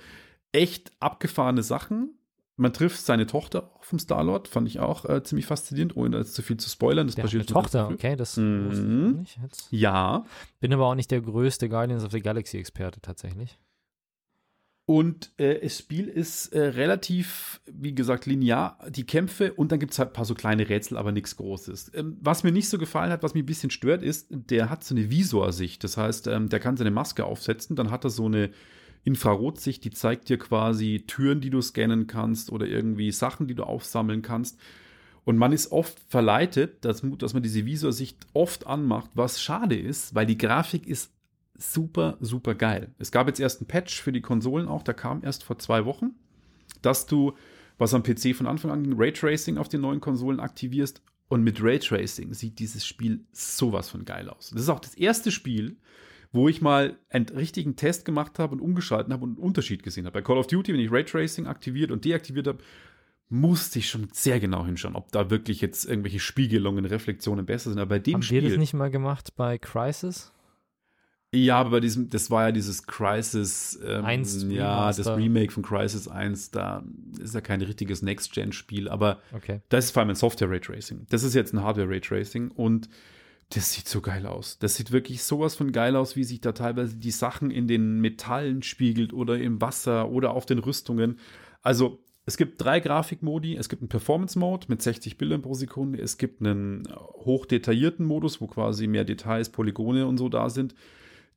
echt 0.53 0.93
abgefahrene 1.01 1.63
Sachen. 1.63 2.15
Man 2.61 2.73
trifft 2.73 2.99
seine 3.01 3.27
Tochter 3.27 3.71
auch 3.77 3.85
vom 3.85 4.01
Star-Lord, 4.01 4.49
fand 4.49 4.67
ich 4.67 4.81
auch 4.81 5.05
äh, 5.05 5.23
ziemlich 5.23 5.47
faszinierend, 5.47 5.97
ohne 5.97 6.11
da 6.11 6.19
jetzt 6.19 6.35
zu 6.35 6.43
viel 6.43 6.57
zu 6.57 6.69
spoilern. 6.69 7.07
Das 7.07 7.15
Der 7.15 7.23
hat 7.25 7.31
eine 7.33 7.45
passiert 7.45 7.57
Tochter, 7.57 7.89
okay, 7.89 8.17
das 8.17 8.37
Mhm. 8.37 8.67
wusste 8.69 8.83
ich 8.83 8.89
noch 8.89 9.21
nicht. 9.21 9.39
Jetzt. 9.41 9.69
Ja, 9.71 10.25
Bin 10.59 10.73
aber 10.73 10.87
auch 10.87 10.97
nicht 10.97 11.11
der 11.13 11.21
größte 11.21 11.69
Guardians 11.69 12.05
of 12.05 12.11
the 12.11 12.21
Galaxy-Experte 12.21 13.01
tatsächlich. 13.01 13.59
Und 14.89 15.33
äh, 15.37 15.61
das 15.61 15.81
Spiel 15.81 16.09
ist 16.09 16.55
äh, 16.55 16.61
relativ, 16.61 17.61
wie 17.71 17.95
gesagt, 17.95 18.25
linear, 18.25 18.79
die 18.89 19.05
Kämpfe 19.05 19.53
und 19.53 19.71
dann 19.71 19.81
gibt 19.81 19.93
es 19.93 19.99
halt 19.99 20.09
ein 20.09 20.13
paar 20.15 20.25
so 20.25 20.33
kleine 20.33 20.67
Rätsel, 20.67 20.97
aber 20.97 21.13
nichts 21.13 21.37
Großes. 21.37 21.93
Ähm, 21.93 22.17
was 22.23 22.43
mir 22.43 22.53
nicht 22.53 22.71
so 22.71 22.79
gefallen 22.79 23.13
hat, 23.13 23.23
was 23.23 23.35
mich 23.35 23.43
ein 23.43 23.47
bisschen 23.47 23.71
stört, 23.71 24.03
ist, 24.03 24.29
der 24.31 24.71
hat 24.71 24.83
so 24.85 24.95
eine 24.95 25.11
Visorsicht. 25.11 25.85
Das 25.85 25.99
heißt, 25.99 26.29
ähm, 26.29 26.49
der 26.49 26.59
kann 26.59 26.79
seine 26.79 26.91
Maske 26.91 27.27
aufsetzen, 27.27 27.77
dann 27.77 27.91
hat 27.91 28.05
er 28.05 28.09
so 28.09 28.25
eine 28.25 28.49
Infrarotsicht, 29.05 29.85
die 29.85 29.91
zeigt 29.91 30.31
dir 30.31 30.39
quasi 30.39 31.05
Türen, 31.07 31.43
die 31.43 31.51
du 31.51 31.61
scannen 31.61 32.07
kannst 32.07 32.51
oder 32.51 32.67
irgendwie 32.67 33.13
Sachen, 33.13 33.47
die 33.47 33.55
du 33.55 33.65
aufsammeln 33.65 34.23
kannst. 34.23 34.59
Und 35.25 35.37
man 35.37 35.53
ist 35.53 35.71
oft 35.71 36.01
verleitet, 36.09 36.87
dass, 36.87 37.03
dass 37.19 37.35
man 37.35 37.43
diese 37.43 37.67
Visorsicht 37.67 38.27
oft 38.33 38.67
anmacht, 38.67 39.11
was 39.13 39.43
schade 39.43 39.77
ist, 39.77 40.15
weil 40.15 40.25
die 40.25 40.39
Grafik 40.39 40.87
ist 40.87 41.13
super, 41.59 42.17
super 42.21 42.55
geil. 42.55 42.95
Es 42.99 43.13
gab 43.13 43.27
jetzt 43.27 43.41
erst 43.41 43.61
einen 43.61 43.69
Patch 43.69 44.01
für 44.01 44.13
die 44.13 44.21
Konsolen 44.21 44.69
auch, 44.69 44.83
der 44.83 44.95
kam 44.95 45.23
erst 45.23 45.45
vor 45.45 45.59
zwei 45.59 45.85
Wochen, 45.85 46.13
dass 46.83 47.07
du, 47.07 47.35
was 47.77 47.95
am 47.95 48.03
PC 48.03 48.35
von 48.35 48.47
Anfang 48.47 48.71
an 48.71 48.95
Raytracing 48.97 49.59
auf 49.59 49.69
den 49.69 49.81
neuen 49.83 50.01
Konsolen 50.01 50.41
aktivierst. 50.41 51.03
Und 51.29 51.43
mit 51.43 51.63
Raytracing 51.63 52.33
sieht 52.33 52.59
dieses 52.59 52.87
Spiel 52.87 53.27
sowas 53.33 53.91
von 53.91 54.07
geil 54.07 54.31
aus. 54.31 54.51
Das 54.51 54.63
ist 54.63 54.69
auch 54.71 54.81
das 54.81 54.95
erste 54.95 55.31
Spiel, 55.31 55.77
wo 56.33 56.49
ich 56.49 56.63
mal 56.63 56.99
einen 57.11 57.29
richtigen 57.29 57.77
Test 57.77 58.05
gemacht 58.05 58.39
habe 58.39 58.55
und 58.55 58.61
umgeschalten 58.61 59.13
habe 59.13 59.25
und 59.25 59.31
einen 59.33 59.39
Unterschied 59.39 59.83
gesehen 59.83 60.07
habe. 60.07 60.15
Bei 60.15 60.23
Call 60.23 60.39
of 60.39 60.47
Duty, 60.47 60.73
wenn 60.73 60.81
ich 60.81 60.91
Raytracing 60.91 61.47
aktiviert 61.47 61.91
und 61.91 62.05
deaktiviert 62.05 62.47
habe, 62.47 62.59
musste 63.31 63.79
ich 63.79 63.91
schon 63.91 64.09
sehr 64.13 64.41
genau 64.41 64.65
hinschauen, 64.65 64.97
ob 64.97 65.13
da 65.13 65.29
wirklich 65.29 65.61
jetzt 65.61 65.85
irgendwelche 65.85 66.21
Spiegelungen, 66.21 66.87
Reflexionen 66.87 67.45
besser 67.45 67.71
sind. 67.71 67.79
Aber 67.79 67.91
bei 67.91 67.99
dem 67.99 68.15
Haben 68.15 68.23
Spiel. 68.23 68.43
wir 68.43 68.51
das 68.51 68.59
nicht 68.59 68.75
mal 68.75 68.91
gemacht 68.91 69.37
bei 69.37 69.59
Crisis? 69.59 70.33
Ja, 71.35 71.59
aber 71.59 71.71
bei 71.71 71.81
diesem, 71.81 72.09
das 72.09 72.31
war 72.31 72.47
ja 72.47 72.53
dieses 72.53 72.87
Crisis, 72.87 73.79
ähm, 73.85 74.05
Eins 74.05 74.43
ja, 74.49 74.87
das 74.87 74.99
Remaster. 75.07 75.17
Remake 75.17 75.53
von 75.53 75.63
Crisis 75.63 76.09
1, 76.09 76.53
da 76.53 76.83
ist 77.23 77.35
ja 77.35 77.43
kein 77.43 77.61
richtiges 77.61 78.01
Next-Gen-Spiel, 78.01 78.89
aber 78.89 79.19
Okay. 79.33 79.61
das 79.69 79.87
ist 79.87 79.91
vor 79.91 80.01
allem 80.01 80.11
ein 80.11 80.17
Software-Raytracing. 80.17 81.07
Das 81.11 81.23
ist 81.25 81.35
jetzt 81.35 81.53
ein 81.53 81.63
Hardware-Raytracing 81.63 82.51
und 82.51 82.89
das 83.51 83.73
sieht 83.73 83.89
so 83.89 84.01
geil 84.01 84.27
aus. 84.27 84.59
Das 84.59 84.77
sieht 84.77 84.91
wirklich 84.91 85.23
sowas 85.23 85.55
von 85.55 85.73
geil 85.73 85.97
aus, 85.97 86.17
wie 86.17 86.25
sich 86.25 86.41
da 86.41 86.53
teilweise 86.53 86.97
die 86.97 87.11
Sachen 87.11 87.51
in 87.51 87.67
den 87.69 88.01
Metallen 88.01 88.63
spiegelt 88.63 89.13
oder 89.13 89.39
im 89.39 89.61
Wasser 89.61 90.09
oder 90.11 90.31
auf 90.31 90.47
den 90.47 90.59
Rüstungen. 90.59 91.19
Also, 91.63 91.99
es 92.27 92.37
gibt 92.37 92.63
drei 92.63 92.81
Grafikmodi. 92.81 93.57
Es 93.57 93.71
gibt 93.71 93.81
einen 93.81 93.89
Performance-Mode 93.89 94.67
mit 94.69 94.83
60 94.83 95.17
Bildern 95.17 95.41
pro 95.41 95.55
Sekunde. 95.55 95.99
Es 95.99 96.19
gibt 96.19 96.41
einen 96.43 96.87
hochdetaillierten 97.25 98.05
Modus, 98.05 98.41
wo 98.43 98.47
quasi 98.47 98.87
mehr 98.87 99.05
Details, 99.05 99.49
Polygone 99.49 100.07
und 100.07 100.19
so 100.19 100.29
da 100.29 100.51
sind. 100.51 100.75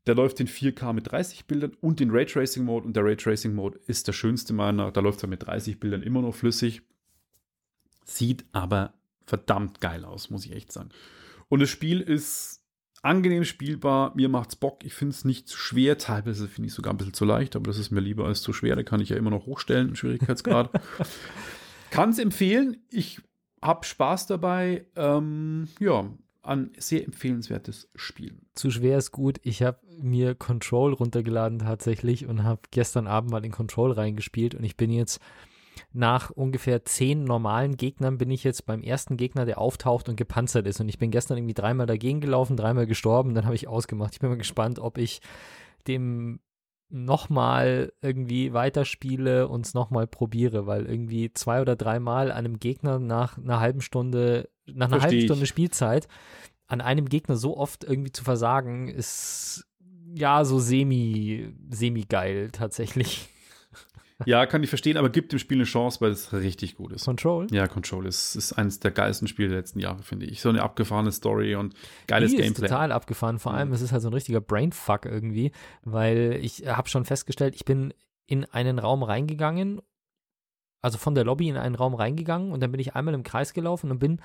Der 0.07 0.15
läuft 0.15 0.39
in 0.39 0.48
4K 0.48 0.94
mit 0.94 1.12
30 1.12 1.45
Bildern 1.45 1.74
und 1.80 2.00
den 2.00 2.09
Raytracing-Mode. 2.12 2.86
Und 2.86 2.95
der 2.95 3.06
Raytracing-Mode 3.06 3.80
ist 3.86 4.07
der 4.07 4.13
schönste 4.13 4.53
meiner. 4.53 4.92
Da 4.92 5.01
läuft 5.01 5.24
er 5.24 5.30
mit 5.30 5.45
30 5.45 5.80
Bildern 5.80 6.01
immer 6.01 6.21
noch 6.21 6.33
flüssig. 6.33 6.81
Sieht 8.03 8.45
aber 8.51 8.94
verdammt 9.25 9.80
geil 9.80 10.03
aus, 10.03 10.30
muss 10.30 10.45
ich 10.45 10.53
echt 10.53 10.71
sagen. 10.71 10.89
Und 11.50 11.59
das 11.59 11.69
Spiel 11.69 12.01
ist 12.01 12.62
angenehm 13.01 13.44
spielbar. 13.44 14.13
Mir 14.15 14.30
macht's 14.30 14.56
Bock. 14.56 14.83
Ich 14.83 14.94
finde 14.94 15.13
es 15.13 15.25
nicht 15.25 15.48
zu 15.48 15.57
schwer. 15.57 15.98
Teilweise 15.98 16.47
finde 16.47 16.68
ich 16.68 16.71
es 16.71 16.75
sogar 16.75 16.94
ein 16.94 16.97
bisschen 16.97 17.13
zu 17.13 17.25
leicht, 17.25 17.56
aber 17.56 17.65
das 17.65 17.77
ist 17.77 17.92
mir 17.92 18.00
lieber 18.00 18.25
als 18.25 18.42
zu 18.42 18.54
schwer. 18.54 18.75
Da 18.75 18.83
kann 18.83 19.01
ich 19.01 19.09
ja 19.09 19.18
immer 19.18 19.30
noch 19.30 19.45
hochstellen 19.45 19.89
im 19.89 19.95
Schwierigkeitsgrad. 19.95 20.71
kann 21.92 22.09
es 22.09 22.19
empfehlen. 22.19 22.77
Ich 22.89 23.21
habe 23.62 23.86
Spaß 23.86 24.27
dabei. 24.27 24.86
Ähm, 24.95 25.68
ja, 25.80 26.12
ein 26.44 26.72
sehr 26.78 27.06
empfehlenswertes 27.06 27.90
Spiel. 27.96 28.40
Zu 28.56 28.72
schwer 28.72 28.98
ist 28.98 29.12
gut. 29.12 29.40
Ich 29.44 29.62
habe 29.62 29.80
mir 30.02 30.36
Control 30.36 30.94
runtergeladen 30.94 31.60
tatsächlich 31.60 32.26
und 32.26 32.44
habe 32.44 32.62
gestern 32.72 33.08
Abend 33.08 33.32
mal 33.32 33.46
in 33.46 33.52
Control 33.52 33.92
reingespielt 33.92 34.56
und 34.56 34.64
ich 34.64 34.76
bin 34.76 34.92
jetzt 34.92 35.20
nach 35.94 36.30
ungefähr 36.32 36.86
zehn 36.86 37.24
normalen 37.24 37.78
Gegnern 37.78 38.18
bin 38.18 38.32
ich 38.32 38.44
jetzt 38.44 38.66
beim 38.66 38.82
ersten 38.82 39.18
Gegner, 39.18 39.46
der 39.46 39.58
auftaucht 39.58 40.10
und 40.10 40.16
gepanzert 40.16 40.68
ist. 40.68 40.80
Und 40.80 40.90
ich 40.90 41.00
bin 41.00 41.12
gestern 41.12 41.38
irgendwie 41.38 41.54
dreimal 41.54 41.88
dagegen 41.88 42.22
gelaufen, 42.22 42.58
dreimal 42.58 42.88
gestorben, 42.88 43.34
dann 43.34 43.46
habe 43.46 43.56
ich 43.56 43.68
ausgemacht. 43.68 44.14
Ich 44.14 44.20
bin 44.20 44.30
mal 44.30 44.38
gespannt, 44.38 44.80
ob 44.80 44.98
ich 44.98 45.22
dem 45.88 46.40
nochmal 46.92 47.94
irgendwie 48.02 48.54
weiterspiele 48.54 49.48
und 49.48 49.66
es 49.66 49.74
nochmal 49.74 50.08
probiere, 50.08 50.68
weil 50.68 50.86
irgendwie 50.86 51.34
zwei 51.34 51.62
oder 51.62 51.76
dreimal 51.76 52.32
einem 52.32 52.60
Gegner 52.60 53.00
nach 53.00 53.38
einer 53.38 53.60
halben 53.60 53.82
Stunde, 53.82 54.50
nach 54.66 54.88
einer 54.88 55.00
Versteh 55.00 55.08
halben 55.08 55.18
ich. 55.18 55.26
Stunde 55.26 55.46
Spielzeit 55.46 56.08
an 56.68 56.82
einem 56.82 57.10
Gegner 57.10 57.36
so 57.36 57.58
oft 57.58 57.84
irgendwie 57.84 58.12
zu 58.12 58.24
versagen, 58.24 58.88
ist 58.88 59.68
ja 60.14 60.46
so 60.46 60.60
semi, 60.60 61.54
semi 61.70 62.04
geil 62.04 62.50
tatsächlich. 62.52 63.30
Ja, 64.25 64.45
kann 64.45 64.63
ich 64.63 64.69
verstehen, 64.69 64.97
aber 64.97 65.09
gibt 65.09 65.31
dem 65.31 65.40
Spiel 65.40 65.57
eine 65.57 65.66
Chance, 65.66 66.01
weil 66.01 66.11
es 66.11 66.33
richtig 66.33 66.75
gut 66.75 66.92
ist. 66.92 67.06
Control? 67.06 67.47
Ja, 67.51 67.68
Control 67.68 68.06
ist, 68.06 68.35
ist 68.35 68.54
eines 68.54 68.80
der 68.80 68.92
geilsten 68.92 69.28
Spiele 69.28 69.49
der 69.49 69.57
letzten 69.57 69.80
Jahre, 69.80 70.04
finde 70.04 70.25
ich. 70.25 70.42
So 70.42 70.49
eine 70.49 70.61
abgefahrene 70.61 71.11
Story 71.11 71.56
und 71.56 71.73
geiles 72.07 72.31
Die 72.31 72.37
ist 72.37 72.44
Gameplay. 72.44 72.68
total 72.68 72.92
abgefahren. 72.92 73.40
Vor 73.40 73.54
allem, 73.54 73.71
es 73.73 73.81
ist 73.81 73.92
halt 73.92 74.01
so 74.01 74.09
ein 74.09 74.13
richtiger 74.13 74.42
Brainfuck 74.42 75.06
irgendwie, 75.06 75.51
weil 75.83 76.40
ich 76.42 76.68
habe 76.68 76.90
schon 76.90 77.06
festgestellt, 77.06 77.56
ich 77.56 77.66
bin 77.66 77.94
in 78.28 78.45
einen 78.45 78.80
Raum 78.80 79.04
reingegangen, 79.04 79.81
also 80.81 80.97
von 80.97 81.16
der 81.16 81.23
Lobby 81.23 81.49
in 81.49 81.57
einen 81.57 81.75
Raum 81.75 81.94
reingegangen 81.94 82.51
und 82.51 82.61
dann 82.61 82.71
bin 82.71 82.80
ich 82.80 82.95
einmal 82.95 83.13
im 83.13 83.23
Kreis 83.23 83.54
gelaufen 83.54 83.92
und 83.92 83.99
bin 83.99 84.19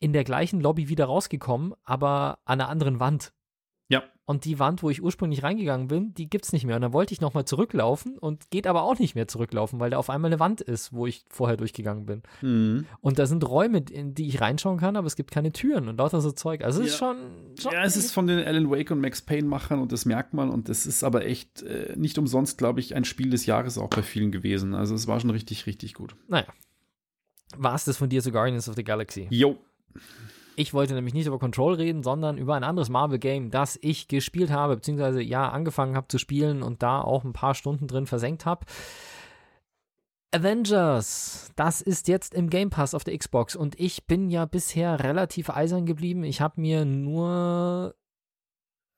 in 0.00 0.12
der 0.12 0.24
gleichen 0.24 0.60
Lobby 0.60 0.88
wieder 0.88 1.04
rausgekommen, 1.04 1.74
aber 1.84 2.40
an 2.44 2.60
einer 2.60 2.68
anderen 2.68 2.98
Wand. 2.98 3.32
Ja. 3.92 4.02
Und 4.24 4.44
die 4.46 4.58
Wand, 4.58 4.82
wo 4.82 4.88
ich 4.88 5.02
ursprünglich 5.02 5.42
reingegangen 5.42 5.88
bin, 5.88 6.14
die 6.14 6.30
gibt's 6.30 6.52
nicht 6.52 6.64
mehr. 6.64 6.76
Und 6.76 6.82
dann 6.82 6.92
wollte 6.94 7.12
ich 7.12 7.20
nochmal 7.20 7.44
zurücklaufen 7.44 8.16
und 8.18 8.50
geht 8.50 8.66
aber 8.66 8.82
auch 8.84 8.98
nicht 8.98 9.14
mehr 9.14 9.28
zurücklaufen, 9.28 9.80
weil 9.80 9.90
da 9.90 9.98
auf 9.98 10.08
einmal 10.08 10.30
eine 10.30 10.40
Wand 10.40 10.60
ist, 10.62 10.92
wo 10.92 11.06
ich 11.06 11.24
vorher 11.28 11.56
durchgegangen 11.58 12.06
bin. 12.06 12.22
Mhm. 12.40 12.86
Und 13.00 13.18
da 13.18 13.26
sind 13.26 13.46
Räume, 13.46 13.78
in 13.90 14.14
die 14.14 14.28
ich 14.28 14.40
reinschauen 14.40 14.78
kann, 14.78 14.96
aber 14.96 15.06
es 15.06 15.16
gibt 15.16 15.30
keine 15.32 15.52
Türen 15.52 15.88
und 15.88 15.98
lauter 15.98 16.20
so 16.22 16.32
Zeug. 16.32 16.64
Also 16.64 16.80
es 16.80 16.86
ist 16.86 17.00
Ja. 17.00 17.08
schon, 17.08 17.16
schon 17.60 17.72
Ja, 17.72 17.84
es 17.84 17.96
ist 17.96 18.12
von 18.12 18.26
den 18.26 18.38
Alan 18.46 18.70
Wake 18.70 18.90
und 18.92 19.00
Max 19.00 19.20
Payne 19.20 19.46
Machern 19.48 19.80
und 19.80 19.92
das 19.92 20.06
merkt 20.06 20.32
man 20.32 20.48
und 20.50 20.68
das 20.70 20.86
ist 20.86 21.04
aber 21.04 21.26
echt 21.26 21.62
äh, 21.62 21.92
nicht 21.96 22.16
umsonst, 22.16 22.56
glaube 22.56 22.80
ich, 22.80 22.94
ein 22.94 23.04
Spiel 23.04 23.28
des 23.28 23.44
Jahres 23.44 23.76
auch 23.76 23.90
bei 23.90 24.02
vielen 24.02 24.32
gewesen. 24.32 24.74
Also 24.74 24.94
es 24.94 25.06
war 25.08 25.20
schon 25.20 25.30
richtig, 25.30 25.66
richtig 25.66 25.92
gut. 25.94 26.14
Naja. 26.28 26.46
War 27.58 27.74
es 27.74 27.84
das 27.84 27.98
von 27.98 28.08
dir 28.08 28.22
zu 28.22 28.32
Guardians 28.32 28.68
of 28.68 28.76
the 28.76 28.84
Galaxy? 28.84 29.26
Jo. 29.30 29.58
Ich 30.56 30.74
wollte 30.74 30.94
nämlich 30.94 31.14
nicht 31.14 31.26
über 31.26 31.38
Control 31.38 31.74
reden, 31.74 32.02
sondern 32.02 32.36
über 32.36 32.54
ein 32.54 32.64
anderes 32.64 32.90
Marvel-Game, 32.90 33.50
das 33.50 33.78
ich 33.80 34.08
gespielt 34.08 34.50
habe, 34.50 34.76
beziehungsweise 34.76 35.22
ja, 35.22 35.48
angefangen 35.48 35.96
habe 35.96 36.08
zu 36.08 36.18
spielen 36.18 36.62
und 36.62 36.82
da 36.82 37.00
auch 37.00 37.24
ein 37.24 37.32
paar 37.32 37.54
Stunden 37.54 37.86
drin 37.86 38.06
versenkt 38.06 38.44
habe. 38.44 38.66
Avengers, 40.34 41.50
das 41.56 41.80
ist 41.82 42.08
jetzt 42.08 42.34
im 42.34 42.48
Game 42.48 42.70
Pass 42.70 42.94
auf 42.94 43.04
der 43.04 43.16
Xbox 43.16 43.54
und 43.54 43.78
ich 43.78 44.06
bin 44.06 44.30
ja 44.30 44.46
bisher 44.46 45.02
relativ 45.02 45.50
eisern 45.50 45.84
geblieben. 45.84 46.24
Ich 46.24 46.40
habe 46.40 46.60
mir 46.60 46.84
nur 46.84 47.94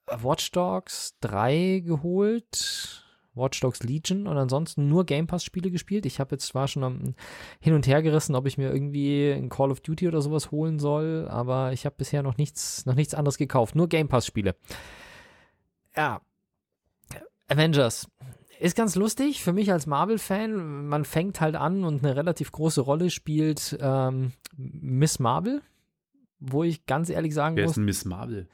Watch 0.06 0.50
Dogs 0.52 1.16
3 1.20 1.82
geholt 1.84 3.03
Watch 3.34 3.60
Dogs 3.60 3.82
Legion 3.82 4.26
und 4.26 4.36
ansonsten 4.36 4.88
nur 4.88 5.04
Game 5.04 5.26
Pass 5.26 5.44
Spiele 5.44 5.70
gespielt. 5.70 6.06
Ich 6.06 6.20
habe 6.20 6.34
jetzt 6.34 6.46
zwar 6.46 6.68
schon 6.68 6.84
am, 6.84 7.14
hin 7.60 7.74
und 7.74 7.86
her 7.86 8.02
gerissen, 8.02 8.34
ob 8.34 8.46
ich 8.46 8.58
mir 8.58 8.72
irgendwie 8.72 9.30
ein 9.30 9.48
Call 9.48 9.70
of 9.70 9.80
Duty 9.80 10.08
oder 10.08 10.22
sowas 10.22 10.50
holen 10.50 10.78
soll, 10.78 11.26
aber 11.28 11.72
ich 11.72 11.86
habe 11.86 11.96
bisher 11.96 12.22
noch 12.22 12.36
nichts, 12.36 12.86
noch 12.86 12.94
nichts 12.94 13.14
anderes 13.14 13.38
gekauft. 13.38 13.74
Nur 13.74 13.88
Game 13.88 14.08
Pass 14.08 14.26
Spiele. 14.26 14.54
Ja. 15.96 16.20
Avengers. 17.48 18.08
Ist 18.60 18.76
ganz 18.76 18.94
lustig 18.94 19.42
für 19.42 19.52
mich 19.52 19.72
als 19.72 19.86
Marvel-Fan. 19.86 20.86
Man 20.86 21.04
fängt 21.04 21.40
halt 21.40 21.56
an 21.56 21.84
und 21.84 22.04
eine 22.04 22.16
relativ 22.16 22.52
große 22.52 22.80
Rolle 22.80 23.10
spielt 23.10 23.76
ähm, 23.80 24.32
Miss 24.56 25.18
Marvel, 25.18 25.60
wo 26.38 26.62
ich 26.62 26.86
ganz 26.86 27.10
ehrlich 27.10 27.34
sagen 27.34 27.56
Wer 27.56 27.64
muss. 27.64 27.72
ist 27.72 27.76
denn 27.76 27.84
Miss 27.84 28.04
Marvel? 28.04 28.48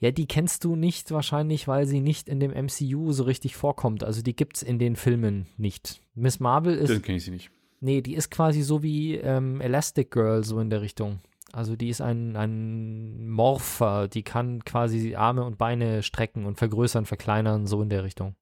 Ja, 0.00 0.10
die 0.10 0.26
kennst 0.26 0.64
du 0.64 0.76
nicht 0.76 1.10
wahrscheinlich, 1.12 1.66
weil 1.68 1.86
sie 1.86 2.00
nicht 2.00 2.28
in 2.28 2.40
dem 2.40 2.50
MCU 2.50 3.12
so 3.12 3.24
richtig 3.24 3.56
vorkommt. 3.56 4.04
Also 4.04 4.22
die 4.22 4.36
gibt's 4.36 4.62
in 4.62 4.78
den 4.78 4.96
Filmen 4.96 5.46
nicht. 5.56 6.00
Miss 6.14 6.40
Marvel 6.40 6.76
ist, 6.76 6.90
Dann 6.90 7.02
kenne 7.02 7.18
ich 7.18 7.24
sie 7.24 7.30
nicht. 7.30 7.50
nee, 7.80 8.00
die 8.02 8.14
ist 8.14 8.30
quasi 8.30 8.62
so 8.62 8.82
wie 8.82 9.14
ähm, 9.16 9.60
Elastic 9.60 10.10
Girl 10.10 10.44
so 10.44 10.58
in 10.60 10.68
der 10.70 10.82
Richtung. 10.82 11.20
Also 11.52 11.76
die 11.76 11.88
ist 11.88 12.00
ein, 12.00 12.36
ein 12.36 13.28
Morpher, 13.28 14.08
die 14.08 14.24
kann 14.24 14.64
quasi 14.64 15.14
Arme 15.14 15.44
und 15.44 15.56
Beine 15.56 16.02
strecken 16.02 16.44
und 16.46 16.58
vergrößern, 16.58 17.06
verkleinern, 17.06 17.66
so 17.66 17.80
in 17.80 17.88
der 17.88 18.02
Richtung. 18.02 18.34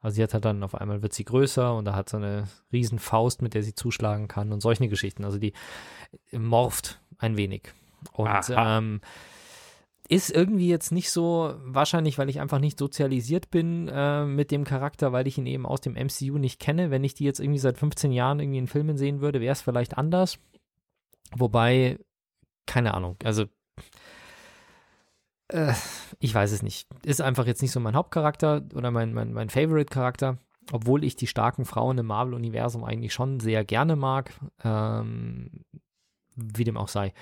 Also 0.00 0.16
sie 0.16 0.22
hat 0.22 0.32
halt 0.32 0.44
dann 0.46 0.62
auf 0.62 0.74
einmal 0.74 1.02
wird 1.02 1.12
sie 1.12 1.24
größer 1.24 1.74
und 1.74 1.84
da 1.84 1.94
hat 1.94 2.08
sie 2.08 2.16
eine 2.16 2.44
riesen 2.72 2.98
Faust, 2.98 3.42
mit 3.42 3.52
der 3.54 3.62
sie 3.62 3.74
zuschlagen 3.74 4.26
kann 4.28 4.52
und 4.52 4.60
solche 4.62 4.88
Geschichten. 4.88 5.24
Also 5.24 5.38
die 5.38 5.52
morpht 6.32 6.98
ein 7.18 7.36
wenig. 7.36 7.72
Und 8.12 8.28
Aha. 8.28 8.78
ähm, 8.78 9.00
ist 10.08 10.30
irgendwie 10.30 10.68
jetzt 10.68 10.92
nicht 10.92 11.10
so, 11.10 11.54
wahrscheinlich, 11.64 12.18
weil 12.18 12.28
ich 12.28 12.40
einfach 12.40 12.58
nicht 12.58 12.78
sozialisiert 12.78 13.50
bin 13.50 13.88
äh, 13.88 14.24
mit 14.24 14.50
dem 14.50 14.64
Charakter, 14.64 15.12
weil 15.12 15.26
ich 15.26 15.38
ihn 15.38 15.46
eben 15.46 15.66
aus 15.66 15.80
dem 15.80 15.94
MCU 15.94 16.38
nicht 16.38 16.60
kenne. 16.60 16.90
Wenn 16.90 17.04
ich 17.04 17.14
die 17.14 17.24
jetzt 17.24 17.40
irgendwie 17.40 17.58
seit 17.58 17.78
15 17.78 18.12
Jahren 18.12 18.40
irgendwie 18.40 18.58
in 18.58 18.66
Filmen 18.68 18.96
sehen 18.96 19.20
würde, 19.20 19.40
wäre 19.40 19.52
es 19.52 19.62
vielleicht 19.62 19.98
anders. 19.98 20.38
Wobei, 21.34 21.98
keine 22.66 22.94
Ahnung, 22.94 23.16
also 23.24 23.46
äh, 25.48 25.74
ich 26.18 26.34
weiß 26.34 26.52
es 26.52 26.62
nicht. 26.62 26.88
Ist 27.04 27.20
einfach 27.20 27.46
jetzt 27.46 27.62
nicht 27.62 27.72
so 27.72 27.80
mein 27.80 27.96
Hauptcharakter 27.96 28.62
oder 28.74 28.90
mein, 28.90 29.12
mein, 29.12 29.32
mein 29.32 29.50
Favorite-Charakter, 29.50 30.38
obwohl 30.72 31.04
ich 31.04 31.16
die 31.16 31.26
starken 31.26 31.64
Frauen 31.64 31.98
im 31.98 32.06
Marvel-Universum 32.06 32.84
eigentlich 32.84 33.12
schon 33.12 33.40
sehr 33.40 33.64
gerne 33.64 33.96
mag. 33.96 34.32
Ähm, 34.62 35.50
wie 36.36 36.64
dem 36.64 36.76
auch 36.76 36.88
sei. 36.88 37.12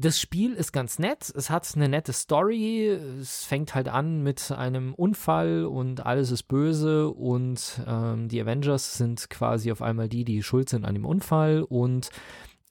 Das 0.00 0.20
Spiel 0.20 0.54
ist 0.54 0.70
ganz 0.70 1.00
nett. 1.00 1.32
Es 1.34 1.50
hat 1.50 1.68
eine 1.74 1.88
nette 1.88 2.12
Story. 2.12 2.86
Es 3.20 3.44
fängt 3.44 3.74
halt 3.74 3.88
an 3.88 4.22
mit 4.22 4.52
einem 4.52 4.94
Unfall 4.94 5.64
und 5.64 6.06
alles 6.06 6.30
ist 6.30 6.44
böse 6.44 7.08
und 7.08 7.80
ähm, 7.84 8.28
die 8.28 8.40
Avengers 8.40 8.96
sind 8.96 9.28
quasi 9.28 9.72
auf 9.72 9.82
einmal 9.82 10.08
die, 10.08 10.24
die 10.24 10.44
schuld 10.44 10.68
sind 10.68 10.84
an 10.84 10.94
dem 10.94 11.04
Unfall 11.04 11.62
und 11.62 12.10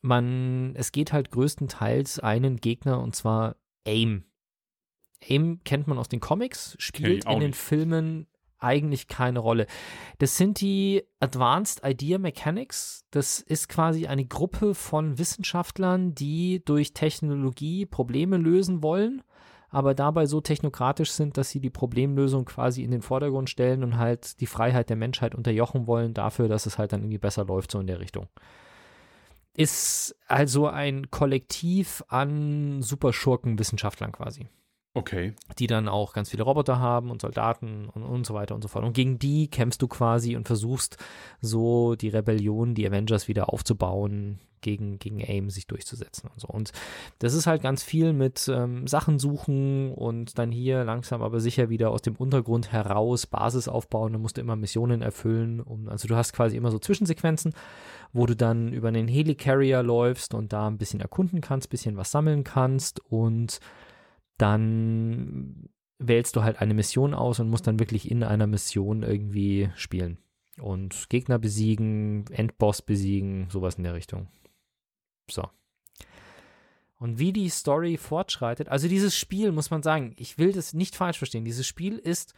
man, 0.01 0.73
es 0.75 0.93
geht 0.93 1.11
halt 1.11 1.31
größtenteils 1.31 2.19
einen 2.19 2.57
Gegner 2.57 3.01
und 3.01 3.13
zwar 3.13 3.57
AIM. 3.85 4.23
AIM 5.21 5.59
kennt 5.65 5.87
man 5.87 5.97
aus 5.97 6.07
den 6.07 6.21
Comics, 6.21 6.77
spielt 6.79 7.25
in 7.25 7.39
den 7.41 7.49
nicht. 7.49 7.59
Filmen 7.59 8.27
eigentlich 8.59 9.07
keine 9.07 9.39
Rolle. 9.39 9.67
Das 10.19 10.37
sind 10.37 10.61
die 10.61 11.03
Advanced 11.19 11.81
Idea 11.83 12.17
Mechanics. 12.17 13.05
Das 13.11 13.39
ist 13.39 13.69
quasi 13.69 14.07
eine 14.07 14.25
Gruppe 14.25 14.73
von 14.73 15.17
Wissenschaftlern, 15.17 16.15
die 16.15 16.63
durch 16.65 16.93
Technologie 16.93 17.85
Probleme 17.85 18.37
lösen 18.37 18.81
wollen, 18.81 19.21
aber 19.69 19.93
dabei 19.93 20.25
so 20.25 20.41
technokratisch 20.41 21.11
sind, 21.11 21.37
dass 21.37 21.49
sie 21.49 21.59
die 21.59 21.69
Problemlösung 21.69 22.45
quasi 22.45 22.83
in 22.83 22.91
den 22.91 23.01
Vordergrund 23.01 23.49
stellen 23.49 23.83
und 23.83 23.97
halt 23.97 24.39
die 24.39 24.47
Freiheit 24.47 24.89
der 24.89 24.97
Menschheit 24.97 25.35
unterjochen 25.35 25.87
wollen 25.87 26.13
dafür, 26.13 26.47
dass 26.47 26.65
es 26.65 26.77
halt 26.77 26.93
dann 26.93 27.01
irgendwie 27.01 27.17
besser 27.17 27.45
läuft, 27.45 27.71
so 27.71 27.79
in 27.79 27.87
der 27.87 27.99
Richtung. 27.99 28.27
Ist 29.53 30.15
also 30.27 30.67
ein 30.67 31.09
Kollektiv 31.09 32.03
an 32.07 32.81
Superschurken-Wissenschaftlern 32.81 34.11
quasi 34.11 34.47
Okay. 34.97 35.33
die 35.59 35.67
dann 35.67 35.87
auch 35.87 36.13
ganz 36.13 36.29
viele 36.29 36.43
Roboter 36.43 36.79
haben 36.79 37.11
und 37.11 37.21
Soldaten 37.21 37.87
und, 37.93 38.03
und 38.03 38.25
so 38.25 38.33
weiter 38.33 38.55
und 38.55 38.61
so 38.61 38.67
fort. 38.67 38.83
Und 38.83 38.93
gegen 38.93 39.19
die 39.19 39.47
kämpfst 39.47 39.81
du 39.81 39.87
quasi 39.87 40.35
und 40.35 40.47
versuchst 40.47 40.97
so 41.41 41.95
die 41.95 42.09
Rebellion, 42.09 42.73
die 42.73 42.87
Avengers 42.87 43.27
wieder 43.27 43.53
aufzubauen, 43.53 44.39
gegen, 44.61 44.99
gegen 44.99 45.21
AIM 45.21 45.49
sich 45.49 45.67
durchzusetzen 45.67 46.29
und 46.29 46.39
so. 46.39 46.47
Und 46.47 46.71
das 47.19 47.33
ist 47.33 47.47
halt 47.47 47.61
ganz 47.61 47.83
viel 47.83 48.13
mit 48.13 48.47
ähm, 48.47 48.87
Sachen 48.87 49.19
suchen 49.19 49.91
und 49.93 50.37
dann 50.37 50.51
hier 50.51 50.83
langsam 50.83 51.21
aber 51.21 51.39
sicher 51.39 51.69
wieder 51.69 51.91
aus 51.91 52.01
dem 52.01 52.15
Untergrund 52.15 52.71
heraus 52.71 53.27
Basis 53.27 53.67
aufbauen. 53.67 54.13
Du 54.13 54.19
musst 54.19 54.37
immer 54.37 54.55
Missionen 54.55 55.01
erfüllen. 55.01 55.61
Um, 55.61 55.89
also 55.89 56.07
du 56.07 56.15
hast 56.15 56.33
quasi 56.33 56.57
immer 56.57 56.71
so 56.71 56.79
Zwischensequenzen, 56.79 57.53
wo 58.13 58.25
du 58.25 58.35
dann 58.35 58.73
über 58.73 58.89
einen 58.89 59.07
Helicarrier 59.07 59.83
läufst 59.83 60.33
und 60.33 60.53
da 60.53 60.67
ein 60.67 60.77
bisschen 60.77 60.99
erkunden 60.99 61.41
kannst, 61.41 61.69
bisschen 61.69 61.97
was 61.97 62.11
sammeln 62.11 62.43
kannst 62.43 62.99
und 63.09 63.59
dann 64.37 65.69
wählst 65.99 66.35
du 66.35 66.43
halt 66.43 66.59
eine 66.59 66.73
Mission 66.73 67.13
aus 67.13 67.39
und 67.39 67.49
musst 67.49 67.67
dann 67.67 67.79
wirklich 67.79 68.09
in 68.09 68.23
einer 68.23 68.47
Mission 68.47 69.03
irgendwie 69.03 69.69
spielen. 69.75 70.17
Und 70.59 71.09
Gegner 71.09 71.39
besiegen, 71.39 72.25
Endboss 72.31 72.81
besiegen, 72.81 73.49
sowas 73.49 73.75
in 73.75 73.83
der 73.83 73.93
Richtung. 73.93 74.27
So. 75.29 75.47
Und 76.99 77.19
wie 77.19 77.31
die 77.31 77.49
Story 77.49 77.97
fortschreitet, 77.97 78.69
also 78.69 78.87
dieses 78.87 79.15
Spiel, 79.15 79.51
muss 79.51 79.69
man 79.69 79.83
sagen, 79.83 80.13
ich 80.17 80.39
will 80.39 80.51
das 80.51 80.73
nicht 80.73 80.95
falsch 80.95 81.19
verstehen, 81.19 81.45
dieses 81.45 81.67
Spiel 81.67 81.97
ist 81.97 82.33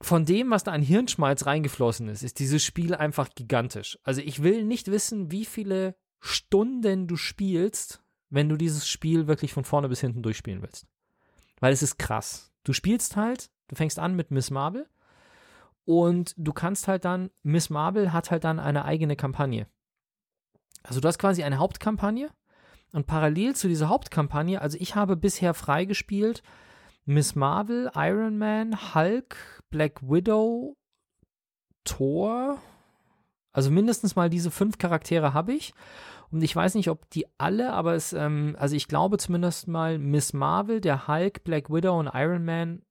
von 0.00 0.24
dem, 0.24 0.50
was 0.50 0.64
da 0.64 0.72
an 0.72 0.82
Hirnschmalz 0.82 1.46
reingeflossen 1.46 2.08
ist, 2.08 2.22
ist 2.22 2.38
dieses 2.38 2.62
Spiel 2.64 2.94
einfach 2.94 3.30
gigantisch. 3.34 3.98
Also 4.02 4.20
ich 4.20 4.42
will 4.42 4.64
nicht 4.64 4.90
wissen, 4.90 5.30
wie 5.30 5.44
viele 5.44 5.94
Stunden 6.20 7.06
du 7.06 7.16
spielst, 7.16 8.02
wenn 8.34 8.48
du 8.48 8.56
dieses 8.56 8.88
Spiel 8.88 9.28
wirklich 9.28 9.52
von 9.52 9.62
vorne 9.62 9.88
bis 9.88 10.00
hinten 10.00 10.22
durchspielen 10.22 10.60
willst. 10.60 10.88
Weil 11.60 11.72
es 11.72 11.84
ist 11.84 11.98
krass. 11.98 12.52
Du 12.64 12.72
spielst 12.72 13.14
halt, 13.14 13.48
du 13.68 13.76
fängst 13.76 14.00
an 14.00 14.16
mit 14.16 14.32
Miss 14.32 14.50
Marvel 14.50 14.88
und 15.84 16.34
du 16.36 16.52
kannst 16.52 16.88
halt 16.88 17.04
dann, 17.04 17.30
Miss 17.44 17.70
Marvel 17.70 18.12
hat 18.12 18.32
halt 18.32 18.42
dann 18.42 18.58
eine 18.58 18.84
eigene 18.84 19.14
Kampagne. 19.14 19.68
Also 20.82 21.00
du 21.00 21.06
hast 21.06 21.20
quasi 21.20 21.44
eine 21.44 21.58
Hauptkampagne 21.58 22.28
und 22.92 23.06
parallel 23.06 23.54
zu 23.54 23.68
dieser 23.68 23.88
Hauptkampagne, 23.88 24.60
also 24.60 24.78
ich 24.80 24.96
habe 24.96 25.16
bisher 25.16 25.54
freigespielt 25.54 26.42
Miss 27.04 27.36
Marvel, 27.36 27.92
Iron 27.94 28.36
Man, 28.36 28.94
Hulk, 28.94 29.62
Black 29.70 30.02
Widow, 30.02 30.76
Thor. 31.84 32.60
Also 33.52 33.70
mindestens 33.70 34.16
mal 34.16 34.28
diese 34.28 34.50
fünf 34.50 34.78
Charaktere 34.78 35.34
habe 35.34 35.52
ich. 35.52 35.72
Und 36.34 36.42
ich 36.42 36.56
weiß 36.56 36.74
nicht, 36.74 36.90
ob 36.90 37.08
die 37.10 37.26
alle, 37.38 37.72
aber 37.74 37.94
es, 37.94 38.12
ähm, 38.12 38.56
also 38.58 38.74
ich 38.74 38.88
glaube 38.88 39.18
zumindest 39.18 39.68
mal, 39.68 40.00
Miss 40.00 40.32
Marvel, 40.32 40.80
der 40.80 41.06
Hulk, 41.06 41.44
Black 41.44 41.70
Widow 41.70 41.96
und 41.96 42.10
Iron 42.12 42.44
Man 42.44 42.82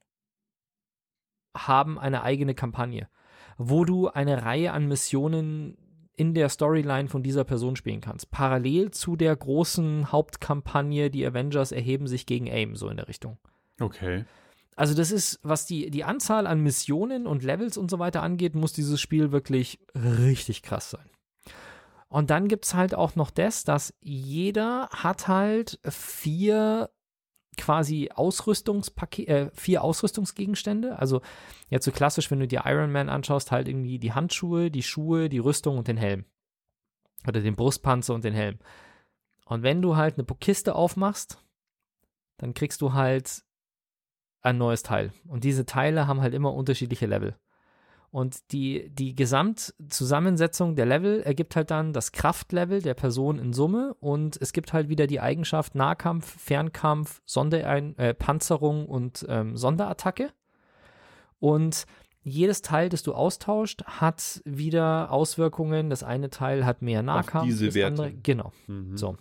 haben 1.54 2.00
eine 2.00 2.24
eigene 2.24 2.56
Kampagne, 2.56 3.10
wo 3.58 3.84
du 3.84 4.08
eine 4.08 4.46
Reihe 4.46 4.72
an 4.72 4.88
Missionen 4.88 5.78
in 6.16 6.34
der 6.34 6.48
Storyline 6.48 7.10
von 7.10 7.22
dieser 7.22 7.44
Person 7.44 7.76
spielen 7.76 8.00
kannst. 8.00 8.32
Parallel 8.32 8.92
zu 8.92 9.18
der 9.18 9.36
großen 9.36 10.10
Hauptkampagne, 10.14 11.10
die 11.10 11.26
Avengers 11.28 11.74
erheben 11.74 12.08
sich 12.08 12.26
gegen 12.26 12.48
AIM, 12.48 12.78
so 12.78 12.88
in 12.88 12.96
der 12.96 13.10
Richtung. 13.10 13.40
Okay. 13.78 14.24
Also 14.78 14.94
das 14.94 15.12
ist, 15.12 15.42
was 15.44 15.66
die, 15.66 15.92
die 15.92 16.06
Anzahl 16.06 16.48
an 16.48 16.62
Missionen 16.62 17.28
und 17.28 17.44
Levels 17.44 17.78
und 17.78 17.92
so 17.92 18.00
weiter 18.00 18.24
angeht, 18.24 18.56
muss 18.56 18.72
dieses 18.72 19.02
Spiel 19.02 19.34
wirklich 19.34 19.80
richtig 19.94 20.62
krass 20.64 20.92
sein. 20.92 21.10
Und 22.14 22.30
dann 22.30 22.48
gibt 22.48 22.66
es 22.66 22.76
halt 22.76 22.94
auch 22.94 23.16
noch 23.16 23.32
das, 23.32 23.64
dass 23.64 23.92
jeder 24.00 24.88
hat 24.92 25.28
halt 25.28 25.80
vier 25.84 26.92
quasi 27.58 28.12
Ausrüstungspakete, 28.14 29.28
äh, 29.28 29.50
vier 29.56 29.84
Ausrüstungsgegenstände. 29.84 31.00
Also 31.00 31.24
jetzt 31.70 31.86
so 31.86 31.92
klassisch, 31.92 32.30
wenn 32.30 32.40
du 32.40 32.48
dir 32.48 32.66
Iron 32.66 32.92
Man 32.92 33.10
anschaust, 33.10 33.52
halt 33.52 33.68
irgendwie 33.68 33.98
die 33.98 34.14
Handschuhe, 34.14 34.70
die 34.70 34.84
Schuhe, 34.84 35.28
die 35.28 35.40
Rüstung 35.40 35.80
und 35.80 35.88
den 35.88 35.98
Helm. 35.98 36.26
Oder 37.28 37.42
den 37.42 37.56
Brustpanzer 37.56 38.14
und 38.14 38.24
den 38.24 38.36
Helm. 38.36 38.60
Und 39.46 39.64
wenn 39.64 39.82
du 39.82 39.96
halt 39.96 40.20
eine 40.20 40.28
Kiste 40.40 40.76
aufmachst, 40.76 41.44
dann 42.38 42.54
kriegst 42.54 42.82
du 42.82 42.94
halt 42.94 43.44
ein 44.44 44.60
neues 44.60 44.84
Teil. 44.84 45.14
Und 45.26 45.46
diese 45.46 45.66
Teile 45.66 46.06
haben 46.06 46.22
halt 46.22 46.36
immer 46.36 46.54
unterschiedliche 46.54 47.08
Level. 47.08 47.36
Und 48.14 48.52
die, 48.52 48.92
die 48.92 49.16
Gesamtzusammensetzung 49.16 50.76
der 50.76 50.86
Level 50.86 51.24
ergibt 51.24 51.56
halt 51.56 51.72
dann 51.72 51.94
das 51.94 52.12
Kraftlevel 52.12 52.80
der 52.80 52.94
Person 52.94 53.40
in 53.40 53.54
Summe 53.54 53.96
und 53.96 54.38
es 54.40 54.54
gibt 54.54 54.72
halt 54.72 54.88
wieder 54.88 55.08
die 55.08 55.20
Eigenschaft 55.20 55.74
Nahkampf, 55.74 56.40
Fernkampf, 56.40 57.24
Sonderein 57.26 57.98
äh, 57.98 58.14
Panzerung 58.14 58.86
und 58.86 59.26
ähm, 59.28 59.58
Sonderattacke. 59.58 60.30
Und 61.40 61.88
jedes 62.22 62.62
Teil, 62.62 62.90
das 62.90 63.02
du 63.02 63.16
austauscht, 63.16 63.84
hat 63.86 64.44
wieder 64.46 65.12
Auswirkungen. 65.12 65.90
Das 65.90 66.04
eine 66.04 66.30
Teil 66.30 66.68
hat 66.68 66.84
mehr 66.84 67.02
Nahkampf. 67.02 67.46
diese 67.46 67.66
das 67.66 67.74
Werte. 67.74 68.04
andere, 68.04 68.14
genau. 68.14 68.52
Mhm. 68.68 68.96
So. 68.96 69.18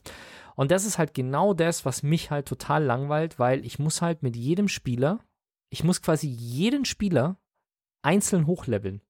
Und 0.54 0.70
das 0.70 0.84
ist 0.84 0.99
halt 0.99 1.14
genau 1.14 1.54
das, 1.54 1.87
was 1.87 2.02
mich 2.02 2.30
halt 2.30 2.44
total 2.44 2.84
langweilt, 2.84 3.38
weil 3.38 3.64
ich 3.64 3.78
muss 3.78 4.02
halt 4.02 4.22
mit 4.22 4.37
jedem 4.37 4.68
Spieler, 4.68 5.20
ich 5.70 5.82
muss 5.82 6.02
quasi 6.02 6.28
jeden 6.28 6.84
Spieler 6.84 7.38
einzeln 8.02 8.47
hochleveln. 8.47 9.00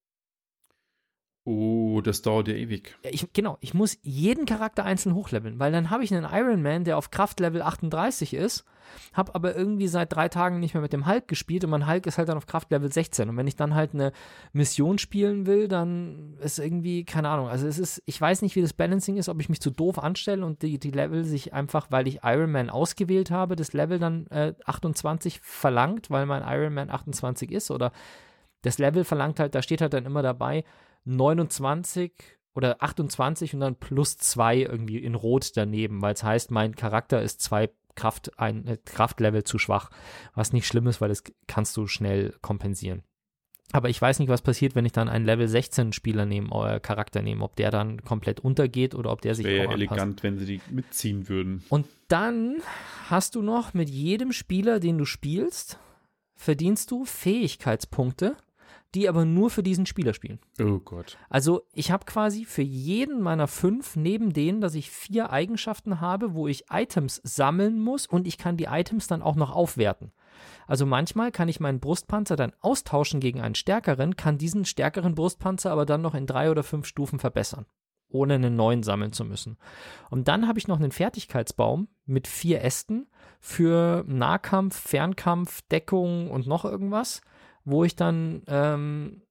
Oh, 1.44 2.00
das 2.02 2.22
dauert 2.22 2.46
ja 2.46 2.54
ewig. 2.54 2.96
Ich, 3.02 3.32
genau, 3.32 3.58
ich 3.60 3.74
muss 3.74 3.98
jeden 4.02 4.46
Charakter 4.46 4.84
einzeln 4.84 5.16
hochleveln, 5.16 5.58
weil 5.58 5.72
dann 5.72 5.90
habe 5.90 6.04
ich 6.04 6.14
einen 6.14 6.28
Iron 6.30 6.62
Man, 6.62 6.84
der 6.84 6.96
auf 6.96 7.10
Kraftlevel 7.10 7.62
38 7.62 8.34
ist, 8.34 8.64
habe 9.12 9.34
aber 9.34 9.56
irgendwie 9.56 9.88
seit 9.88 10.14
drei 10.14 10.28
Tagen 10.28 10.60
nicht 10.60 10.74
mehr 10.74 10.82
mit 10.82 10.92
dem 10.92 11.04
Hulk 11.04 11.26
gespielt 11.26 11.64
und 11.64 11.70
mein 11.70 11.88
Hulk 11.88 12.06
ist 12.06 12.18
halt 12.18 12.28
dann 12.28 12.36
auf 12.36 12.46
Kraftlevel 12.46 12.92
16. 12.92 13.28
Und 13.28 13.36
wenn 13.36 13.48
ich 13.48 13.56
dann 13.56 13.74
halt 13.74 13.92
eine 13.92 14.12
Mission 14.52 14.98
spielen 14.98 15.46
will, 15.46 15.66
dann 15.66 16.36
ist 16.40 16.60
irgendwie, 16.60 17.04
keine 17.04 17.28
Ahnung, 17.28 17.48
also 17.48 17.66
es 17.66 17.80
ist, 17.80 18.02
ich 18.06 18.20
weiß 18.20 18.42
nicht, 18.42 18.54
wie 18.54 18.62
das 18.62 18.72
Balancing 18.72 19.16
ist, 19.16 19.28
ob 19.28 19.40
ich 19.40 19.48
mich 19.48 19.60
zu 19.60 19.70
doof 19.70 19.98
anstelle 19.98 20.46
und 20.46 20.62
die, 20.62 20.78
die 20.78 20.92
Level 20.92 21.24
sich 21.24 21.52
einfach, 21.52 21.88
weil 21.90 22.06
ich 22.06 22.20
Iron 22.22 22.52
Man 22.52 22.70
ausgewählt 22.70 23.32
habe, 23.32 23.56
das 23.56 23.72
Level 23.72 23.98
dann 23.98 24.28
äh, 24.28 24.54
28 24.64 25.40
verlangt, 25.40 26.08
weil 26.08 26.26
mein 26.26 26.44
Iron 26.46 26.74
Man 26.74 26.88
28 26.88 27.50
ist 27.50 27.72
oder 27.72 27.90
das 28.62 28.78
Level 28.78 29.04
verlangt 29.04 29.40
halt, 29.40 29.54
da 29.54 29.62
steht 29.62 29.80
halt 29.80 29.92
dann 29.92 30.06
immer 30.06 30.22
dabei, 30.22 30.64
29 31.04 32.12
oder 32.54 32.82
28 32.82 33.54
und 33.54 33.60
dann 33.60 33.76
plus 33.76 34.16
2 34.16 34.58
irgendwie 34.58 34.98
in 34.98 35.14
Rot 35.14 35.52
daneben, 35.56 36.02
weil 36.02 36.14
es 36.14 36.22
heißt, 36.22 36.50
mein 36.50 36.74
Charakter 36.74 37.22
ist 37.22 37.40
zwei 37.40 37.70
Kraft, 37.94 38.38
ein 38.38 38.66
äh, 38.66 38.78
Kraftlevel 38.84 39.44
zu 39.44 39.58
schwach, 39.58 39.90
was 40.34 40.52
nicht 40.52 40.66
schlimm 40.66 40.86
ist, 40.86 41.00
weil 41.00 41.08
das 41.08 41.22
kannst 41.46 41.76
du 41.76 41.86
schnell 41.86 42.34
kompensieren. 42.40 43.02
Aber 43.74 43.88
ich 43.88 44.00
weiß 44.00 44.18
nicht, 44.18 44.28
was 44.28 44.42
passiert, 44.42 44.74
wenn 44.74 44.84
ich 44.84 44.92
dann 44.92 45.08
einen 45.08 45.24
Level 45.24 45.48
16 45.48 45.94
Spieler 45.94 46.26
nehme, 46.26 46.48
äh, 46.68 46.80
Charakter 46.80 47.22
nehme, 47.22 47.42
ob 47.42 47.56
der 47.56 47.70
dann 47.70 48.02
komplett 48.04 48.40
untergeht 48.40 48.94
oder 48.94 49.10
ob 49.10 49.22
der 49.22 49.34
sich 49.34 49.46
Wäre 49.46 49.68
auch 49.68 49.72
elegant, 49.72 50.00
anpasst. 50.00 50.22
wenn 50.24 50.38
sie 50.38 50.46
die 50.46 50.60
mitziehen 50.70 51.28
würden. 51.28 51.64
Und 51.70 51.86
dann 52.08 52.56
hast 53.08 53.34
du 53.34 53.42
noch 53.42 53.72
mit 53.72 53.88
jedem 53.88 54.32
Spieler, 54.32 54.78
den 54.78 54.98
du 54.98 55.06
spielst, 55.06 55.78
verdienst 56.34 56.90
du 56.90 57.06
Fähigkeitspunkte, 57.06 58.36
die 58.94 59.08
aber 59.08 59.24
nur 59.24 59.50
für 59.50 59.62
diesen 59.62 59.86
Spieler 59.86 60.12
spielen. 60.12 60.38
Oh 60.60 60.78
Gott. 60.78 61.16
Also 61.30 61.62
ich 61.72 61.90
habe 61.90 62.04
quasi 62.04 62.44
für 62.44 62.62
jeden 62.62 63.22
meiner 63.22 63.48
fünf, 63.48 63.96
neben 63.96 64.32
denen, 64.32 64.60
dass 64.60 64.74
ich 64.74 64.90
vier 64.90 65.30
Eigenschaften 65.30 66.00
habe, 66.00 66.34
wo 66.34 66.46
ich 66.46 66.66
Items 66.70 67.20
sammeln 67.24 67.80
muss 67.80 68.06
und 68.06 68.26
ich 68.26 68.38
kann 68.38 68.56
die 68.56 68.64
Items 68.64 69.06
dann 69.06 69.22
auch 69.22 69.36
noch 69.36 69.50
aufwerten. 69.50 70.12
Also 70.66 70.86
manchmal 70.86 71.32
kann 71.32 71.48
ich 71.48 71.60
meinen 71.60 71.80
Brustpanzer 71.80 72.36
dann 72.36 72.52
austauschen 72.60 73.20
gegen 73.20 73.40
einen 73.40 73.54
stärkeren, 73.54 74.16
kann 74.16 74.38
diesen 74.38 74.64
stärkeren 74.64 75.14
Brustpanzer 75.14 75.70
aber 75.70 75.86
dann 75.86 76.02
noch 76.02 76.14
in 76.14 76.26
drei 76.26 76.50
oder 76.50 76.62
fünf 76.62 76.86
Stufen 76.86 77.18
verbessern, 77.18 77.66
ohne 78.08 78.34
einen 78.34 78.56
neuen 78.56 78.82
sammeln 78.82 79.12
zu 79.12 79.24
müssen. 79.24 79.56
Und 80.10 80.28
dann 80.28 80.48
habe 80.48 80.58
ich 80.58 80.68
noch 80.68 80.78
einen 80.78 80.92
Fertigkeitsbaum 80.92 81.88
mit 82.04 82.26
vier 82.26 82.62
Ästen 82.62 83.08
für 83.40 84.04
Nahkampf, 84.06 84.78
Fernkampf, 84.78 85.62
Deckung 85.62 86.30
und 86.30 86.46
noch 86.46 86.64
irgendwas 86.64 87.22
wo 87.64 87.84
ich 87.84 87.96
dann 87.96 88.42
ähm, 88.46 89.22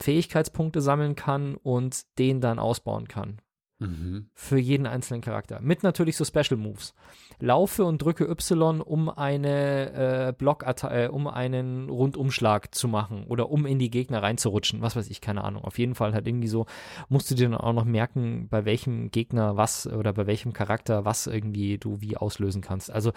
Fähigkeitspunkte 0.00 0.80
sammeln 0.80 1.14
kann 1.14 1.56
und 1.56 2.18
den 2.18 2.40
dann 2.40 2.58
ausbauen 2.58 3.08
kann. 3.08 3.40
Mhm. 3.80 4.26
Für 4.34 4.58
jeden 4.58 4.86
einzelnen 4.86 5.22
Charakter. 5.22 5.58
Mit 5.60 5.82
natürlich 5.82 6.16
so 6.16 6.24
Special 6.24 6.58
Moves. 6.58 6.94
Laufe 7.38 7.84
und 7.84 8.02
drücke 8.02 8.28
Y, 8.28 8.82
um 8.82 9.08
eine 9.08 10.28
äh, 10.28 10.32
Block 10.36 10.64
äh, 10.82 11.08
um 11.08 11.26
einen 11.26 11.88
Rundumschlag 11.88 12.74
zu 12.74 12.88
machen 12.88 13.24
oder 13.24 13.50
um 13.50 13.64
in 13.64 13.78
die 13.78 13.90
Gegner 13.90 14.22
reinzurutschen. 14.22 14.82
Was 14.82 14.96
weiß 14.96 15.08
ich, 15.08 15.22
keine 15.22 15.44
Ahnung. 15.44 15.64
Auf 15.64 15.78
jeden 15.78 15.94
Fall 15.94 16.12
halt 16.12 16.26
irgendwie 16.26 16.48
so, 16.48 16.66
musst 17.08 17.30
du 17.30 17.34
dir 17.34 17.48
dann 17.48 17.58
auch 17.58 17.72
noch 17.72 17.86
merken, 17.86 18.48
bei 18.50 18.66
welchem 18.66 19.10
Gegner 19.10 19.56
was 19.56 19.86
oder 19.86 20.12
bei 20.12 20.26
welchem 20.26 20.52
Charakter 20.52 21.06
was 21.06 21.26
irgendwie 21.26 21.78
du 21.78 22.02
wie 22.02 22.18
auslösen 22.18 22.60
kannst. 22.60 22.90
Also 22.90 23.12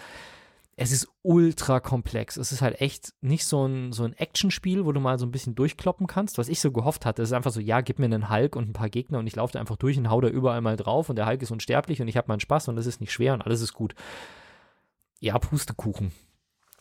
es 0.76 0.90
ist 0.90 1.08
ultra 1.22 1.78
komplex. 1.78 2.36
Es 2.36 2.50
ist 2.50 2.60
halt 2.60 2.80
echt 2.80 3.12
nicht 3.20 3.46
so 3.46 3.66
ein, 3.66 3.92
so 3.92 4.04
ein 4.04 4.12
Actionspiel, 4.14 4.84
wo 4.84 4.92
du 4.92 5.00
mal 5.00 5.18
so 5.18 5.26
ein 5.26 5.30
bisschen 5.30 5.54
durchkloppen 5.54 6.06
kannst, 6.06 6.36
was 6.36 6.48
ich 6.48 6.60
so 6.60 6.72
gehofft 6.72 7.06
hatte. 7.06 7.22
Ist 7.22 7.32
einfach 7.32 7.52
so, 7.52 7.60
ja, 7.60 7.80
gib 7.80 7.98
mir 7.98 8.06
einen 8.06 8.28
Hulk 8.28 8.56
und 8.56 8.68
ein 8.68 8.72
paar 8.72 8.90
Gegner 8.90 9.18
und 9.18 9.26
ich 9.26 9.36
laufe 9.36 9.52
da 9.52 9.60
einfach 9.60 9.76
durch 9.76 9.96
und 9.98 10.10
hau 10.10 10.20
da 10.20 10.28
überall 10.28 10.60
mal 10.60 10.76
drauf 10.76 11.10
und 11.10 11.16
der 11.16 11.26
Hulk 11.26 11.42
ist 11.42 11.52
unsterblich 11.52 12.02
und 12.02 12.08
ich 12.08 12.16
habe 12.16 12.28
meinen 12.28 12.40
Spaß 12.40 12.68
und 12.68 12.78
es 12.78 12.86
ist 12.86 13.00
nicht 13.00 13.12
schwer 13.12 13.34
und 13.34 13.42
alles 13.42 13.60
ist 13.60 13.72
gut. 13.72 13.94
Ja, 15.20 15.38
Pustekuchen. 15.38 16.12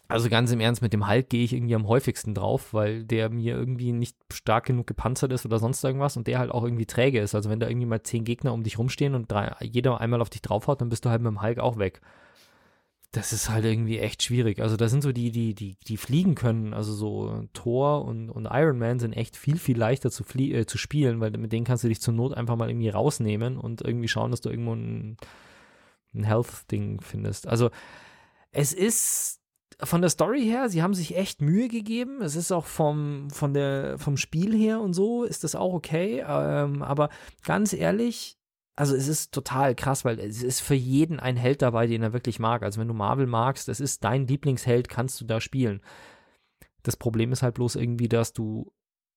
Also 0.08 0.30
ganz 0.30 0.52
im 0.52 0.60
Ernst, 0.60 0.82
mit 0.82 0.94
dem 0.94 1.08
Hulk 1.08 1.30
gehe 1.30 1.44
ich 1.44 1.54
irgendwie 1.54 1.76
am 1.76 1.88
häufigsten 1.88 2.34
drauf, 2.34 2.74
weil 2.74 3.04
der 3.04 3.30
mir 3.30 3.56
irgendwie 3.56 3.94
nicht 3.94 4.18
stark 4.32 4.66
genug 4.66 4.86
gepanzert 4.88 5.32
ist 5.32 5.46
oder 5.46 5.60
sonst 5.60 5.84
irgendwas 5.84 6.18
und 6.18 6.28
der 6.28 6.40
halt 6.40 6.52
auch 6.52 6.64
irgendwie 6.64 6.86
träge 6.86 7.20
ist. 7.20 7.36
Also 7.36 7.50
wenn 7.50 7.60
da 7.60 7.68
irgendwie 7.68 7.88
mal 7.88 8.04
zehn 8.04 8.24
Gegner 8.24 8.54
um 8.54 8.64
dich 8.64 8.78
rumstehen 8.80 9.16
und 9.16 9.32
drei, 9.32 9.56
jeder 9.62 10.02
einmal 10.02 10.22
auf 10.22 10.30
dich 10.30 10.42
draufhaut, 10.42 10.82
dann 10.82 10.90
bist 10.90 11.06
du 11.06 11.10
halt 11.10 11.22
mit 11.22 11.32
dem 11.32 11.42
Hulk 11.42 11.60
auch 11.60 11.78
weg 11.78 12.02
das 13.14 13.32
ist 13.32 13.50
halt 13.50 13.64
irgendwie 13.64 14.00
echt 14.00 14.24
schwierig. 14.24 14.60
Also 14.60 14.76
da 14.76 14.90
sind 14.90 15.04
so 15.04 15.12
die, 15.12 15.32
die, 15.32 15.54
die, 15.54 15.78
die 15.88 15.98
fliegen 15.98 16.34
können, 16.34 16.74
also 16.74 16.94
so 16.94 17.48
Thor 17.54 18.06
und, 18.06 18.32
und 18.32 18.48
Iron 18.52 18.80
Man 18.80 18.98
sind 18.98 19.14
echt 19.14 19.38
viel, 19.38 19.58
viel 19.58 19.78
leichter 19.78 20.10
zu, 20.10 20.24
flie 20.24 20.52
äh, 20.52 20.66
zu 20.66 20.80
spielen, 20.80 21.20
weil 21.20 21.30
mit 21.32 21.54
denen 21.54 21.64
kannst 21.64 21.84
du 21.84 21.88
dich 21.88 22.02
zur 22.02 22.16
Not 22.16 22.34
einfach 22.34 22.56
mal 22.56 22.70
irgendwie 22.70 22.90
rausnehmen 22.90 23.58
und 23.58 23.82
irgendwie 23.82 24.08
schauen, 24.08 24.32
dass 24.32 24.42
du 24.42 24.50
irgendwo 24.50 24.74
ein, 24.74 25.18
ein 26.16 26.24
Health-Ding 26.24 27.02
findest. 27.02 27.48
Also 27.48 27.70
es 28.52 28.74
ist 28.74 29.40
von 29.80 30.02
der 30.02 30.10
Story 30.10 30.42
her, 30.42 30.70
sie 30.70 30.82
haben 30.82 30.96
sich 30.96 31.16
echt 31.16 31.40
Mühe 31.40 31.68
gegeben. 31.68 32.20
Es 32.24 32.36
ist 32.36 32.52
auch 32.52 32.66
vom, 32.66 33.30
von 33.30 33.54
der, 33.54 34.00
vom 34.00 34.18
Spiel 34.18 34.56
her 34.56 34.82
und 34.82 34.94
so 34.94 35.24
ist 35.24 35.44
das 35.44 35.54
auch 35.54 35.74
okay. 35.74 36.26
Ähm, 36.28 36.82
aber 36.82 37.10
ganz 37.44 37.74
ehrlich, 37.74 38.40
also 38.76 38.96
es 38.96 39.08
ist 39.08 39.34
total 39.34 39.76
krass, 39.76 40.04
weil 40.04 40.20
es 40.20 40.42
ist 40.42 40.62
für 40.62 40.74
jeden 40.74 41.20
ein 41.20 41.38
Held 41.38 41.62
dabei, 41.62 41.88
den 41.88 42.02
er 42.02 42.14
wirklich 42.14 42.40
mag. 42.40 42.64
Also 42.64 42.80
wenn 42.82 42.88
du 42.88 42.94
Marvel 42.94 43.28
magst, 43.28 43.68
das 43.68 43.80
ist 43.80 44.04
dein 44.04 44.28
Lieblingsheld, 44.28 44.90
kannst 44.90 45.22
du 45.22 45.26
da 45.26 45.40
spielen. 45.40 45.82
Das 46.82 46.98
Problem 46.98 47.32
ist 47.32 47.44
halt 47.44 47.56
bloß 47.56 47.76
irgendwie, 47.76 48.10
dass 48.10 48.34
du 48.34 48.72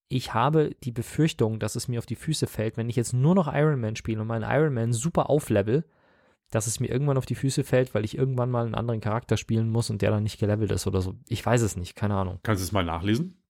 ich 0.09 0.35
habe 0.35 0.71
die 0.85 0.93
Befürchtung, 0.93 1.59
dass 1.59 1.75
es 1.75 1.89
mir 1.89 1.99
auf 1.99 2.07
die 2.07 2.17
Füße 2.17 2.47
fällt, 2.47 2.77
wenn 2.77 2.89
ich 2.89 2.97
jetzt 2.97 3.13
nur 3.13 3.35
noch 3.35 3.53
Iron 3.53 3.81
Man 3.81 3.97
spiele 3.97 4.21
und 4.21 4.29
meinen 4.29 4.49
Iron 4.49 4.73
Man 4.73 4.93
super 4.93 5.29
auflevel, 5.29 5.85
dass 6.51 6.69
es 6.69 6.79
mir 6.79 6.89
irgendwann 6.89 7.19
auf 7.19 7.27
die 7.27 7.35
Füße 7.35 7.65
fällt, 7.65 7.95
weil 7.95 8.05
ich 8.05 8.17
irgendwann 8.17 8.51
mal 8.51 8.65
einen 8.65 8.77
anderen 8.77 9.01
Charakter 9.01 9.37
spielen 9.37 9.69
muss 9.69 9.91
und 9.91 10.03
der 10.03 10.13
dann 10.13 10.23
nicht 10.23 10.39
gelevelt 10.39 10.71
ist 10.71 10.87
oder 10.87 11.01
so. 11.01 11.15
Ich 11.29 11.45
weiß 11.45 11.63
es 11.63 11.77
nicht, 11.77 11.97
keine 11.97 12.15
Ahnung. 12.15 12.39
Kannst 12.45 12.63
du 12.63 12.67
es 12.67 12.73
mal 12.73 12.85
nachlesen? 12.85 13.43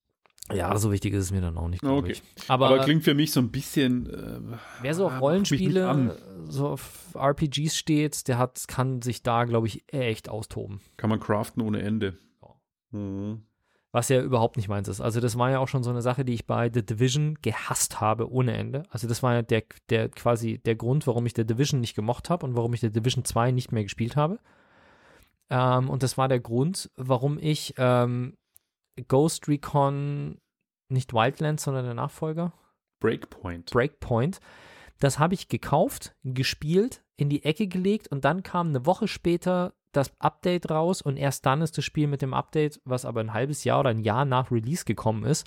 Ja, 0.53 0.77
so 0.79 0.93
wichtig 0.93 1.13
ist 1.15 1.25
es 1.25 1.33
mir 1.33 1.41
dann 1.41 1.57
auch 1.59 1.69
nicht, 1.69 1.81
glaube 1.81 1.99
Okay. 1.99 2.13
ich. 2.13 2.23
Aber, 2.49 2.69
Aber, 2.69 2.79
klingt 2.81 3.03
für 3.05 3.15
mich 3.15 3.33
so 3.33 3.41
ein 3.41 3.51
bisschen. 3.51 4.09
Äh, 4.09 4.57
wer 4.83 4.95
so 4.95 5.07
auf 5.07 5.13
mich 5.13 5.17
nicht 5.17 5.23
Rollenspiele, 5.23 6.17
so 6.49 6.69
auf 6.69 7.15
RPGs 7.17 7.77
steht, 7.77 8.29
der 8.29 8.39
hat, 8.39 8.67
kann 8.69 9.03
sich 9.03 9.23
da, 9.23 9.45
glaube 9.45 9.67
ich, 9.67 9.85
echt 9.93 10.29
austoben. 10.29 10.81
Kann 10.97 11.11
man 11.11 11.19
craften 11.21 11.63
ohne 11.63 11.83
Ende. 11.83 12.17
Ja. 12.43 12.99
Mhm. 12.99 13.43
Was 13.93 14.09
ja 14.11 14.21
überhaupt 14.21 14.57
nicht 14.57 14.69
meins 14.69 14.89
ist. 14.89 15.01
Also 15.01 15.21
das 15.21 15.39
war 15.39 15.51
ja 15.51 15.59
auch 15.59 15.69
schon 15.69 15.83
so 15.83 15.89
eine 15.91 16.03
Sache, 16.03 16.25
die 16.25 16.35
ich 16.35 16.47
bei 16.47 16.71
The 16.73 16.85
Division 16.85 17.39
gehasst 17.41 18.01
habe 18.01 18.31
ohne 18.31 18.55
Ende. 18.55 18.83
Also 18.91 19.09
das 19.09 19.23
war 19.23 19.33
ja 19.35 19.43
der, 19.43 19.63
der 19.89 20.11
quasi 20.11 20.59
der 20.59 20.75
Grund, 20.77 21.07
warum 21.07 21.25
ich 21.25 21.33
The 21.35 21.47
Division 21.47 21.81
nicht 21.81 21.95
gemocht 21.97 22.29
habe 22.29 22.45
und 22.45 22.55
warum 22.57 22.75
ich 22.75 22.81
The 22.81 22.91
Division 22.91 23.25
2 23.25 23.53
nicht 23.53 23.73
mehr 23.73 23.85
gespielt 23.85 24.15
habe. 24.15 24.39
Ähm, 25.49 25.89
und 25.89 26.03
das 26.03 26.19
war 26.19 26.29
der 26.29 26.41
Grund, 26.41 26.91
warum 26.97 27.39
ich 27.41 27.75
ähm, 27.79 28.37
Ghost 29.09 29.49
Recon, 29.49 30.39
nicht 30.89 31.13
Wildlands, 31.13 31.65
sondern 31.65 31.85
der 31.85 31.95
Nachfolger, 31.95 32.53
Breakpoint. 33.01 33.71
Breakpoint. 33.71 34.41
Das 34.99 35.19
habe 35.19 35.35
ich 35.35 35.49
gekauft, 35.49 36.17
gespielt, 36.25 37.03
in 37.17 37.29
die 37.29 37.45
Ecke 37.45 37.67
gelegt 37.67 38.09
und 38.09 38.25
dann 38.25 38.43
kam 38.43 38.69
eine 38.69 38.87
Woche 38.87 39.09
später 39.09 39.75
das 39.93 40.13
Update 40.21 40.71
raus 40.71 41.03
und 41.03 41.17
erst 41.17 41.47
dann 41.47 41.63
ist 41.63 41.77
das 41.77 41.85
Spiel 41.85 42.07
mit 42.07 42.23
dem 42.23 42.35
Update, 42.35 42.81
was 42.85 43.05
aber 43.05 43.21
ein 43.21 43.33
halbes 43.33 43.65
Jahr 43.65 43.81
oder 43.81 43.91
ein 43.91 44.01
Jahr 44.01 44.25
nach 44.25 44.51
Release 44.51 44.85
gekommen 44.85 45.25
ist, 45.25 45.47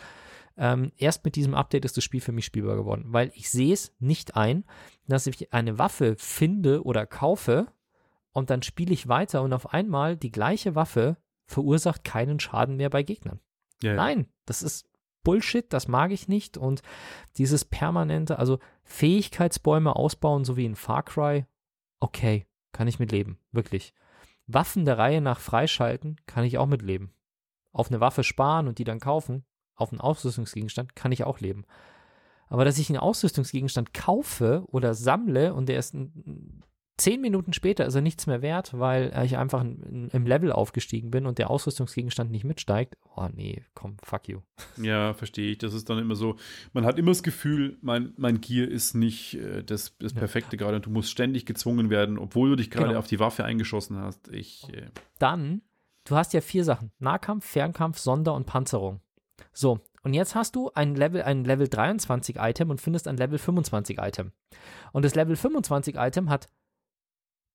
ähm, 0.58 0.92
erst 0.98 1.24
mit 1.24 1.36
diesem 1.36 1.56
Update 1.56 1.86
ist 1.86 1.98
das 1.98 2.04
Spiel 2.04 2.22
für 2.22 2.32
mich 2.32 2.46
spielbar 2.46 2.76
geworden, 2.76 3.06
weil 3.08 3.32
ich 3.34 3.50
sehe 3.50 3.74
es 3.74 3.94
nicht 4.00 4.36
ein, 4.36 4.66
dass 5.08 5.28
ich 5.28 5.54
eine 5.54 5.78
Waffe 5.78 6.16
finde 6.18 6.84
oder 6.84 7.06
kaufe 7.06 7.68
und 8.34 8.50
dann 8.50 8.62
spiele 8.62 8.94
ich 8.94 9.08
weiter 9.08 9.42
und 9.42 9.54
auf 9.54 9.74
einmal 9.74 10.18
die 10.18 10.32
gleiche 10.32 10.76
Waffe 10.76 11.18
verursacht 11.50 12.04
keinen 12.04 12.40
Schaden 12.40 12.78
mehr 12.78 12.90
bei 12.90 13.04
Gegnern. 13.04 13.40
Ja, 13.82 13.92
ja. 13.92 13.96
Nein, 13.96 14.28
das 14.46 14.62
ist 14.62 14.88
Bullshit, 15.24 15.66
das 15.74 15.88
mag 15.88 16.12
ich 16.12 16.28
nicht. 16.28 16.58
Und 16.58 16.82
dieses 17.38 17.66
permanente, 17.66 18.38
also 18.40 18.60
Fähigkeitsbäume 18.84 19.96
ausbauen, 19.96 20.46
so 20.46 20.58
wie 20.58 20.66
in 20.66 20.76
Far 20.76 21.04
Cry, 21.04 21.46
okay, 22.00 22.46
kann 22.72 22.88
ich 22.88 23.00
mitleben, 23.00 23.40
wirklich. 23.52 23.94
Waffen 24.46 24.86
der 24.86 24.98
Reihe 24.98 25.22
nach 25.22 25.40
freischalten, 25.40 26.18
kann 26.26 26.44
ich 26.44 26.58
auch 26.58 26.68
mitleben. 26.68 27.12
Auf 27.72 27.90
eine 27.90 28.00
Waffe 28.00 28.24
sparen 28.24 28.68
und 28.68 28.78
die 28.78 28.84
dann 28.84 29.00
kaufen, 29.00 29.44
auf 29.76 29.92
einen 29.92 30.02
Ausrüstungsgegenstand, 30.02 30.96
kann 30.96 31.12
ich 31.12 31.24
auch 31.24 31.40
leben. 31.40 31.66
Aber 32.48 32.66
dass 32.66 32.78
ich 32.78 32.90
einen 32.90 33.00
Ausrüstungsgegenstand 33.00 33.94
kaufe 33.94 34.64
oder 34.68 34.94
sammle 34.94 35.54
und 35.54 35.68
der 35.68 35.80
ist 35.80 35.94
ein- 35.94 36.64
zehn 37.00 37.22
Minuten 37.22 37.54
später 37.54 37.86
ist 37.86 37.96
er 37.96 38.02
nichts 38.02 38.28
mehr 38.28 38.42
wert, 38.42 38.78
weil 38.78 39.12
ich 39.26 39.38
einfach 39.38 39.62
in- 39.64 40.10
im 40.12 40.26
Level 40.28 40.52
aufgestiegen 40.52 41.10
bin 41.12 41.26
und 41.26 41.38
der 41.38 41.50
Ausrüstungsgegenstand 41.50 42.30
nicht 42.32 42.44
mitsteigt. 42.44 42.96
Oh 43.16 43.28
nee, 43.34 43.64
komm, 43.74 43.98
fuck 44.04 44.28
you. 44.28 44.42
Ja, 44.78 45.14
verstehe 45.14 45.52
ich. 45.52 45.58
Das 45.58 45.74
ist 45.74 45.90
dann 45.90 45.98
immer 46.00 46.16
so, 46.16 46.36
man 46.74 46.86
hat 46.86 47.00
immer 47.00 47.12
das 47.12 47.24
Gefühl, 47.24 47.78
mein, 47.82 48.14
mein 48.18 48.42
Gear 48.42 48.68
ist 48.68 48.94
nicht 48.94 49.36
äh, 49.36 49.64
das, 49.64 49.98
das 50.00 50.14
Ja. 50.14 50.20
Perfekte 50.20 50.58
gerade 50.58 50.76
und 50.76 50.86
du 50.86 50.90
musst 50.90 51.10
ständig 51.12 51.46
gezwungen 51.46 51.90
werden, 51.90 52.18
obwohl 52.20 52.50
du 52.52 52.56
dich 52.58 52.70
gerade 52.70 52.90
Genau. 52.90 53.00
auf 53.00 53.08
die 53.08 53.20
Waffe 53.20 53.44
eingeschossen 53.46 53.98
hast. 53.98 54.28
Ich, 54.30 54.68
äh, 54.74 54.88
Dann, 55.18 55.62
du 56.06 56.16
hast 56.16 56.34
ja 56.34 56.42
vier 56.42 56.64
Sachen: 56.64 56.92
Nahkampf, 57.00 57.46
Fernkampf, 57.46 57.98
Sonder- 57.98 58.34
und 58.36 58.46
Panzerung. 58.46 59.02
So, 59.54 59.80
Und 60.04 60.14
jetzt 60.14 60.34
hast 60.36 60.56
du 60.56 60.72
ein 60.76 60.96
Level, 60.96 61.22
ein 61.24 61.44
Level 61.44 61.68
23 61.68 62.38
Item 62.40 62.70
und 62.70 62.80
findest 62.80 63.08
ein 63.08 63.18
Level 63.18 63.38
25 63.38 63.98
Item. 64.00 64.32
Und 64.94 65.04
das 65.04 65.14
Level 65.16 65.36
25 65.36 65.96
Item 65.98 66.30
hat 66.30 66.48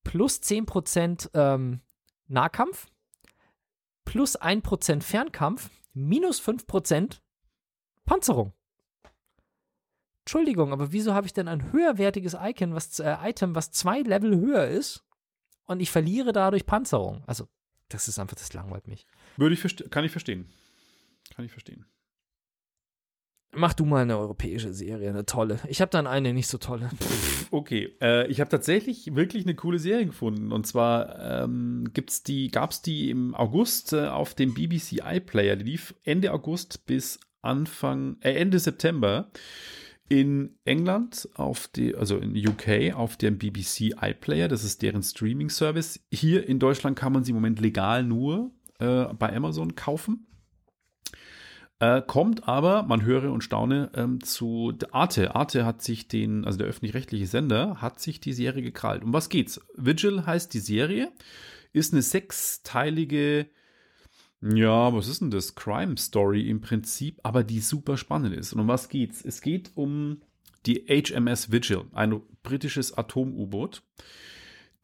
plus 0.05 0.41
10% 0.41 1.31
ähm, 1.35 1.81
Nahkampf, 2.29 2.87
plus 4.05 4.41
1% 4.41 5.03
Fernkampf, 5.03 5.71
minus 5.93 6.41
5% 6.41 7.21
Panzerung. 8.05 8.53
Entschuldigung, 10.21 10.73
aber 10.73 10.93
wieso 10.93 11.15
habe 11.15 11.27
ich 11.27 11.33
denn 11.33 11.49
ein 11.49 11.73
höherwertiges 11.73 12.37
Icon, 12.41 12.75
was, 12.75 12.99
äh, 12.99 13.17
Item, 13.23 13.55
was 13.55 13.73
zwei 13.73 14.01
Level 14.01 14.37
höher 14.37 14.69
ist 14.69 15.05
und 15.67 15.81
ich 15.81 15.91
verliere 15.91 16.33
dadurch 16.33 16.65
Panzerung? 16.65 17.23
Also, 17.27 17.49
das 17.89 18.09
ist 18.09 18.19
einfach, 18.19 18.37
das 18.37 18.53
langweilt 18.55 18.87
mich. 18.87 19.07
Würde 19.37 19.55
ich 19.55 19.91
kann 19.91 20.05
ich 20.05 20.13
verstehen. 20.13 20.49
Kann 21.35 21.45
ich 21.45 21.53
verstehen. 21.53 21.85
Mach 23.57 23.75
du 23.75 23.85
mal 23.85 24.03
eine 24.03 24.19
europäische 24.19 24.73
Serie, 24.73 25.09
eine 25.09 25.27
tolle. 25.27 25.61
Ich 25.69 25.81
habe 25.81 25.91
dann 25.91 26.07
eine 26.07 26.33
nicht 26.33 26.49
so 26.49 26.59
tolle. 26.59 26.91
Okay, 27.51 27.95
äh, 28.01 28.27
ich 28.29 28.41
habe 28.41 28.51
tatsächlich 28.51 29.15
wirklich 29.15 29.45
eine 29.45 29.55
coole 29.55 29.79
Serie 29.79 30.07
gefunden. 30.07 30.51
Und 30.51 30.67
zwar 30.67 31.45
ähm, 31.45 31.91
die, 32.27 32.49
gab 32.49 32.73
es 32.73 32.83
die 32.83 33.11
im 33.11 33.35
August 33.35 33.93
äh, 33.93 34.09
auf 34.09 34.35
dem 34.35 34.55
BBC 34.55 35.03
iPlayer. 35.05 35.57
Die 35.57 35.65
lief 35.65 35.95
Ende 36.03 36.33
August 36.33 36.87
bis 36.87 37.21
Anfang, 37.43 38.17
äh, 38.21 38.33
Ende 38.33 38.59
September 38.59 39.31
in 40.09 40.59
England 40.65 41.29
auf 41.35 41.69
die, 41.69 41.95
also 41.95 42.19
in 42.19 42.37
UK 42.37 42.95
auf 42.95 43.17
dem 43.17 43.39
BBC 43.39 43.95
iPlayer. 44.01 44.49
Das 44.49 44.65
ist 44.65 44.83
deren 44.83 45.03
Streaming-Service. 45.03 46.01
Hier 46.11 46.49
in 46.49 46.59
Deutschland 46.59 46.99
kann 46.99 47.13
man 47.13 47.25
sie 47.25 47.31
im 47.31 47.37
Moment 47.37 47.61
legal 47.61 48.05
nur 48.05 48.51
äh, 48.81 49.05
bei 49.15 49.35
Amazon 49.35 49.75
kaufen. 49.75 50.27
Äh, 51.85 52.01
kommt 52.01 52.49
aber, 52.49 52.83
man 52.85 53.03
höre 53.03 53.31
und 53.31 53.45
staune, 53.45 53.91
ähm, 53.95 54.23
zu 54.25 54.73
Arte. 54.93 55.35
Arte 55.35 55.67
hat 55.67 55.83
sich 55.83 56.09
den, 56.09 56.47
also 56.47 56.57
der 56.57 56.67
öffentlich-rechtliche 56.67 57.27
Sender, 57.27 57.83
hat 57.83 58.01
sich 58.01 58.21
die 58.21 58.33
Serie 58.33 58.63
gekrallt. 58.63 59.05
Um 59.05 59.13
was 59.13 59.29
geht's? 59.29 59.61
Vigil 59.77 60.25
heißt 60.25 60.55
die 60.55 60.61
Serie, 60.61 61.13
ist 61.75 61.93
eine 61.93 62.01
sechsteilige, 62.01 63.51
ja, 64.41 64.95
was 64.95 65.09
ist 65.09 65.21
denn 65.21 65.31
das? 65.31 65.57
Crime 65.57 65.99
Story 65.99 66.49
im 66.49 66.63
Prinzip, 66.63 67.21
aber 67.23 67.45
die 67.45 67.61
super 67.61 67.99
spannend 67.99 68.35
ist. 68.35 68.55
Und 68.55 68.61
um 68.61 68.69
was 68.69 68.89
geht's? 68.89 69.23
Es 69.23 69.43
geht 69.43 69.73
um 69.75 70.23
die 70.65 70.87
HMS 70.89 71.53
Vigil, 71.53 71.83
ein 71.93 72.23
britisches 72.43 72.97
Atom-U-Boot 72.97 73.83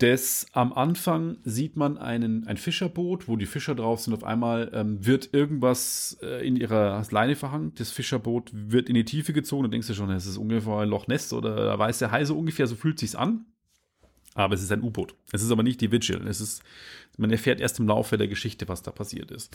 das 0.03 0.47
am 0.53 0.73
Anfang 0.73 1.37
sieht 1.45 1.77
man 1.77 1.99
einen, 1.99 2.47
ein 2.47 2.57
Fischerboot, 2.57 3.29
wo 3.29 3.37
die 3.37 3.45
Fischer 3.45 3.75
drauf 3.75 4.01
sind. 4.01 4.15
Auf 4.15 4.25
einmal 4.25 4.71
ähm, 4.73 5.05
wird 5.05 5.35
irgendwas 5.35 6.19
äh, 6.23 6.47
in 6.47 6.57
ihrer 6.57 7.03
Leine 7.11 7.37
verhangen. 7.37 7.73
Das 7.77 7.91
Fischerboot 7.91 8.51
wird 8.53 8.89
in 8.89 8.95
die 8.95 9.05
Tiefe 9.05 9.35
gezogen. 9.35 9.65
Da 9.65 9.69
denkst 9.69 9.89
du 9.89 9.95
schon, 9.95 10.11
es 10.11 10.25
ist 10.25 10.39
ungefähr 10.39 10.79
ein 10.79 10.89
Loch 10.89 11.07
Ness 11.07 11.35
oder 11.35 11.55
da 11.55 11.79
weiß 11.79 11.99
der 11.99 12.11
Hai 12.11 12.25
so 12.25 12.39
ungefähr, 12.39 12.67
so 12.67 12.77
fühlt 12.77 12.99
sich's 12.99 13.15
an. 13.15 13.45
Aber 14.35 14.55
es 14.55 14.63
ist 14.63 14.73
ein 14.73 14.83
U-Boot. 14.83 15.15
Es 15.33 15.43
ist 15.43 15.51
aber 15.51 15.63
nicht 15.63 15.83
die 15.83 15.93
Vigil. 15.93 16.27
Es 16.27 16.41
ist, 16.41 16.63
man 17.19 17.31
erfährt 17.31 17.61
erst 17.61 17.79
im 17.79 17.87
Laufe 17.87 18.17
der 18.17 18.29
Geschichte, 18.29 18.69
was 18.69 18.83
da 18.83 18.93
passiert 18.93 19.31
ist. 19.31 19.55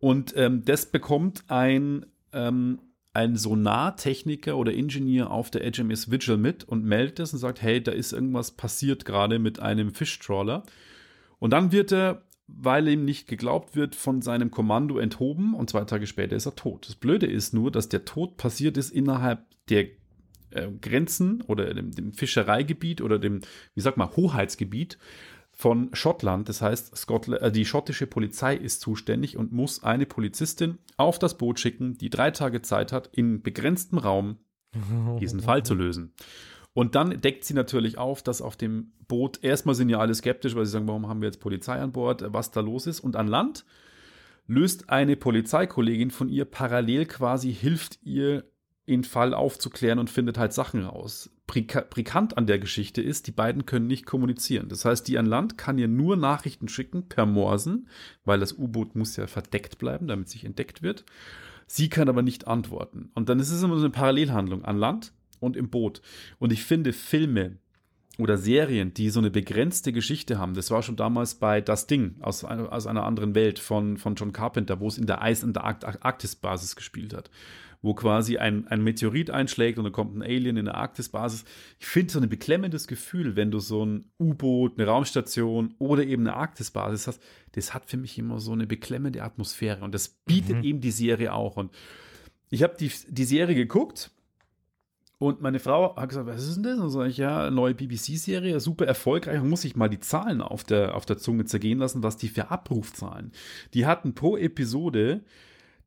Und 0.00 0.34
ähm, 0.36 0.64
das 0.66 0.86
bekommt 0.86 1.44
ein 1.48 2.04
ähm, 2.34 2.78
ein 3.18 3.34
Sonartechniker 3.34 4.56
oder 4.56 4.72
Ingenieur 4.72 5.32
auf 5.32 5.50
der 5.50 5.68
HMS 5.68 6.08
Vigil 6.08 6.36
mit 6.36 6.62
und 6.62 6.84
meldet 6.84 7.18
es 7.18 7.32
und 7.32 7.40
sagt, 7.40 7.60
hey, 7.60 7.82
da 7.82 7.90
ist 7.90 8.12
irgendwas 8.12 8.52
passiert 8.52 9.04
gerade 9.04 9.40
mit 9.40 9.58
einem 9.58 9.92
Fischtrawler. 9.92 10.62
Und 11.40 11.52
dann 11.52 11.72
wird 11.72 11.92
er, 11.92 12.22
weil 12.46 12.86
ihm 12.86 13.04
nicht 13.04 13.26
geglaubt 13.26 13.74
wird, 13.74 13.96
von 13.96 14.22
seinem 14.22 14.52
Kommando 14.52 14.98
enthoben 14.98 15.54
und 15.54 15.68
zwei 15.68 15.84
Tage 15.84 16.06
später 16.06 16.36
ist 16.36 16.46
er 16.46 16.54
tot. 16.54 16.86
Das 16.86 16.94
Blöde 16.94 17.26
ist 17.26 17.52
nur, 17.52 17.72
dass 17.72 17.88
der 17.88 18.04
Tod 18.04 18.36
passiert 18.36 18.76
ist 18.76 18.90
innerhalb 18.90 19.44
der 19.68 19.86
äh, 20.50 20.68
Grenzen 20.80 21.42
oder 21.42 21.74
dem, 21.74 21.90
dem 21.90 22.12
Fischereigebiet 22.12 23.00
oder 23.00 23.18
dem, 23.18 23.40
wie 23.74 23.80
sag 23.80 23.96
mal, 23.96 24.14
Hoheitsgebiet 24.14 24.96
von 25.58 25.90
Schottland. 25.92 26.48
Das 26.48 26.62
heißt, 26.62 26.96
Scotland, 26.96 27.42
äh, 27.42 27.50
die 27.50 27.64
schottische 27.64 28.06
Polizei 28.06 28.54
ist 28.54 28.80
zuständig 28.80 29.36
und 29.36 29.52
muss 29.52 29.82
eine 29.82 30.06
Polizistin 30.06 30.78
auf 30.96 31.18
das 31.18 31.36
Boot 31.36 31.58
schicken, 31.58 31.98
die 31.98 32.10
drei 32.10 32.30
Tage 32.30 32.62
Zeit 32.62 32.92
hat, 32.92 33.08
in 33.08 33.42
begrenztem 33.42 33.98
Raum 33.98 34.38
diesen 35.20 35.40
Fall 35.40 35.64
zu 35.64 35.74
lösen. 35.74 36.14
Und 36.74 36.94
dann 36.94 37.20
deckt 37.20 37.44
sie 37.44 37.54
natürlich 37.54 37.98
auf, 37.98 38.22
dass 38.22 38.40
auf 38.40 38.56
dem 38.56 38.92
Boot, 39.08 39.42
erstmal 39.42 39.74
sind 39.74 39.88
ja 39.88 39.98
alle 39.98 40.14
skeptisch, 40.14 40.54
weil 40.54 40.64
sie 40.64 40.70
sagen, 40.70 40.86
warum 40.86 41.08
haben 41.08 41.20
wir 41.20 41.26
jetzt 41.26 41.40
Polizei 41.40 41.80
an 41.80 41.90
Bord, 41.90 42.22
was 42.28 42.52
da 42.52 42.60
los 42.60 42.86
ist. 42.86 43.00
Und 43.00 43.16
an 43.16 43.26
Land 43.26 43.64
löst 44.46 44.88
eine 44.88 45.16
Polizeikollegin 45.16 46.12
von 46.12 46.28
ihr 46.28 46.44
parallel 46.44 47.06
quasi, 47.06 47.52
hilft 47.52 47.98
ihr 48.04 48.44
den 48.88 49.04
Fall 49.04 49.34
aufzuklären 49.34 49.98
und 49.98 50.10
findet 50.10 50.38
halt 50.38 50.52
Sachen 50.52 50.84
raus. 50.84 51.30
Prikant 51.46 52.36
an 52.36 52.46
der 52.46 52.58
Geschichte 52.58 53.00
ist, 53.00 53.26
die 53.26 53.32
beiden 53.32 53.64
können 53.64 53.86
nicht 53.86 54.04
kommunizieren. 54.04 54.68
Das 54.68 54.84
heißt, 54.84 55.08
die 55.08 55.18
an 55.18 55.26
Land 55.26 55.56
kann 55.56 55.78
ihr 55.78 55.88
nur 55.88 56.16
Nachrichten 56.16 56.68
schicken 56.68 57.08
per 57.08 57.24
Morsen, 57.24 57.88
weil 58.24 58.40
das 58.40 58.58
U-Boot 58.58 58.96
muss 58.96 59.16
ja 59.16 59.26
verdeckt 59.26 59.78
bleiben, 59.78 60.08
damit 60.08 60.28
sich 60.28 60.44
entdeckt 60.44 60.82
wird. 60.82 61.04
Sie 61.66 61.88
kann 61.88 62.08
aber 62.08 62.22
nicht 62.22 62.46
antworten. 62.46 63.10
Und 63.14 63.28
dann 63.28 63.40
ist 63.40 63.50
es 63.50 63.62
immer 63.62 63.76
so 63.76 63.84
eine 63.84 63.90
Parallelhandlung 63.90 64.64
an 64.64 64.78
Land 64.78 65.12
und 65.40 65.56
im 65.56 65.70
Boot. 65.70 66.02
Und 66.38 66.52
ich 66.52 66.64
finde 66.64 66.92
Filme 66.92 67.58
oder 68.18 68.36
Serien, 68.36 68.92
die 68.92 69.10
so 69.10 69.20
eine 69.20 69.30
begrenzte 69.30 69.92
Geschichte 69.92 70.38
haben, 70.38 70.54
das 70.54 70.70
war 70.70 70.82
schon 70.82 70.96
damals 70.96 71.36
bei 71.36 71.60
Das 71.60 71.86
Ding 71.86 72.16
aus, 72.20 72.44
aus 72.44 72.86
einer 72.86 73.04
anderen 73.04 73.34
Welt 73.34 73.58
von, 73.58 73.96
von 73.96 74.16
John 74.16 74.32
Carpenter, 74.32 74.80
wo 74.80 74.88
es 74.88 74.98
in 74.98 75.06
der 75.06 75.22
Eis- 75.22 75.44
und 75.44 75.54
der 75.54 75.64
Arktis-Basis 75.64 76.74
gespielt 76.74 77.14
hat 77.14 77.30
wo 77.80 77.94
quasi 77.94 78.38
ein, 78.38 78.66
ein 78.68 78.82
Meteorit 78.82 79.30
einschlägt 79.30 79.78
und 79.78 79.84
dann 79.84 79.92
kommt 79.92 80.16
ein 80.16 80.22
Alien 80.22 80.56
in 80.56 80.64
der 80.64 80.74
Arktisbasis. 80.74 81.44
Ich 81.78 81.86
finde 81.86 82.12
so 82.12 82.20
ein 82.20 82.28
beklemmendes 82.28 82.88
Gefühl, 82.88 83.36
wenn 83.36 83.50
du 83.50 83.60
so 83.60 83.84
ein 83.84 84.06
U-Boot, 84.18 84.78
eine 84.78 84.88
Raumstation 84.88 85.74
oder 85.78 86.04
eben 86.04 86.26
eine 86.26 86.36
Arktisbasis 86.36 87.06
hast, 87.06 87.22
das 87.52 87.74
hat 87.74 87.86
für 87.86 87.96
mich 87.96 88.18
immer 88.18 88.40
so 88.40 88.52
eine 88.52 88.66
beklemmende 88.66 89.22
Atmosphäre 89.22 89.84
und 89.84 89.94
das 89.94 90.08
bietet 90.08 90.58
mhm. 90.58 90.64
eben 90.64 90.80
die 90.80 90.90
Serie 90.90 91.32
auch. 91.32 91.56
Und 91.56 91.72
ich 92.50 92.62
habe 92.62 92.76
die, 92.78 92.90
die 93.08 93.24
Serie 93.24 93.54
geguckt 93.54 94.10
und 95.18 95.40
meine 95.40 95.58
Frau 95.58 95.96
hat 95.96 96.08
gesagt, 96.08 96.28
was 96.28 96.46
ist 96.46 96.56
denn 96.56 96.62
das? 96.62 96.78
Und 96.78 96.90
sage 96.90 97.10
ich, 97.10 97.16
ja, 97.16 97.50
neue 97.50 97.74
BBC-Serie, 97.74 98.60
super 98.60 98.86
erfolgreich. 98.86 99.42
muss 99.42 99.64
ich 99.64 99.74
mal 99.74 99.88
die 99.88 99.98
Zahlen 99.98 100.40
auf 100.40 100.62
der, 100.62 100.94
auf 100.94 101.06
der 101.06 101.18
Zunge 101.18 101.44
zergehen 101.44 101.80
lassen, 101.80 102.04
was 102.04 102.16
die 102.16 102.28
für 102.28 102.50
Abrufzahlen. 102.52 103.32
Die 103.74 103.84
hatten 103.84 104.14
pro 104.14 104.36
Episode 104.36 105.22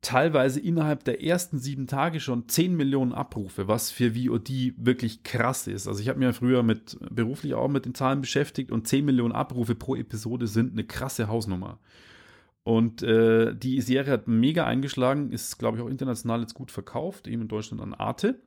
teilweise 0.02 0.60
innerhalb 0.60 1.04
der 1.04 1.22
ersten 1.22 1.58
sieben 1.58 1.86
Tage 1.86 2.20
schon 2.20 2.48
10 2.48 2.76
Millionen 2.76 3.12
Abrufe, 3.12 3.68
was 3.68 3.90
für 3.90 4.14
VOD 4.14 4.74
wirklich 4.76 5.22
krass 5.22 5.68
ist. 5.68 5.86
Also 5.86 6.00
ich 6.00 6.08
habe 6.08 6.18
mir 6.18 6.34
früher 6.34 6.62
mit 6.64 6.98
beruflich 7.08 7.54
auch 7.54 7.68
mit 7.68 7.86
den 7.86 7.94
Zahlen 7.94 8.20
beschäftigt 8.20 8.72
und 8.72 8.86
10 8.86 9.04
Millionen 9.04 9.32
Abrufe 9.32 9.76
pro 9.76 9.94
Episode 9.94 10.48
sind 10.48 10.72
eine 10.72 10.84
krasse 10.84 11.28
Hausnummer. 11.28 11.78
Und 12.64 13.02
äh, 13.02 13.54
die 13.54 13.80
Serie 13.80 14.12
hat 14.12 14.28
mega 14.28 14.66
eingeschlagen, 14.66 15.30
ist, 15.30 15.58
glaube 15.58 15.78
ich, 15.78 15.84
auch 15.84 15.88
international 15.88 16.40
jetzt 16.40 16.54
gut 16.54 16.70
verkauft, 16.70 17.26
eben 17.26 17.42
in 17.42 17.48
Deutschland 17.48 17.80
an 17.80 17.94
Arte. 17.94 18.40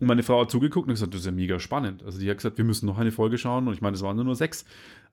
Und 0.00 0.06
meine 0.06 0.22
Frau 0.22 0.40
hat 0.40 0.50
zugeguckt 0.50 0.86
und 0.86 0.94
gesagt, 0.94 1.12
das 1.12 1.20
ist 1.20 1.26
ja 1.26 1.32
mega 1.32 1.58
spannend. 1.58 2.04
Also 2.04 2.20
die 2.20 2.30
hat 2.30 2.36
gesagt, 2.36 2.56
wir 2.56 2.64
müssen 2.64 2.86
noch 2.86 2.98
eine 2.98 3.10
Folge 3.10 3.36
schauen. 3.36 3.66
Und 3.66 3.74
ich 3.74 3.80
meine, 3.80 3.96
es 3.96 4.02
waren 4.02 4.16
nur 4.16 4.36
sechs. 4.36 4.64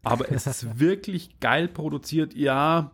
Aber 0.04 0.32
es 0.32 0.45
ist 0.45 0.80
wirklich 0.80 1.39
geil 1.39 1.67
produziert. 1.67 2.36
Ja, 2.36 2.91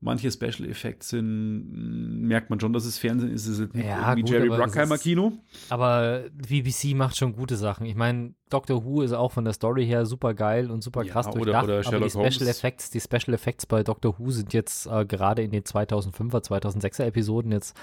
manche 0.00 0.30
Special 0.30 0.68
Effects 0.68 1.08
sind, 1.10 2.22
merkt 2.22 2.50
man 2.50 2.60
schon, 2.60 2.72
dass 2.72 2.84
es 2.84 2.98
Fernsehen 2.98 3.32
ist. 3.32 3.46
Es 3.46 3.58
ist 3.58 3.74
nicht 3.74 3.86
ja, 3.86 4.00
irgendwie 4.00 4.22
gut, 4.22 4.30
Jerry 4.30 4.48
Bruckheimer 4.48 4.98
Kino. 4.98 5.32
Aber 5.68 6.24
BBC 6.34 6.94
macht 6.94 7.16
schon 7.16 7.34
gute 7.34 7.56
Sachen. 7.56 7.86
Ich 7.86 7.94
meine, 7.94 8.34
Doctor 8.50 8.84
Who 8.84 9.02
ist 9.02 9.12
auch 9.12 9.32
von 9.32 9.44
der 9.44 9.54
Story 9.54 9.86
her 9.86 10.06
super 10.06 10.34
geil 10.34 10.70
und 10.70 10.82
super 10.82 11.04
krass 11.04 11.26
ja, 11.26 11.32
durchdacht. 11.32 11.64
Oder, 11.64 11.78
oder 11.80 11.88
aber 11.88 12.00
die 12.00 12.10
Special 12.10 12.48
Effects, 12.48 12.90
die 12.90 13.00
Special 13.00 13.34
Effects 13.34 13.66
bei 13.66 13.82
Doctor 13.82 14.18
Who 14.18 14.30
sind 14.30 14.52
jetzt 14.52 14.86
äh, 14.86 15.04
gerade 15.04 15.42
in 15.42 15.50
den 15.50 15.62
2005er, 15.62 16.44
2006er 16.44 17.04
Episoden 17.04 17.52
jetzt 17.52 17.76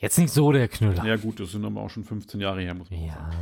Jetzt 0.00 0.18
nicht 0.18 0.32
so 0.32 0.50
der 0.50 0.66
Knüller. 0.68 1.04
Ja, 1.04 1.16
gut, 1.16 1.40
das 1.40 1.52
sind 1.52 1.62
aber 1.62 1.82
auch 1.82 1.90
schon 1.90 2.04
15 2.04 2.40
Jahre 2.40 2.62
her, 2.62 2.74
muss 2.74 2.90
man 2.90 3.04
ja. 3.04 3.12
sagen. 3.12 3.36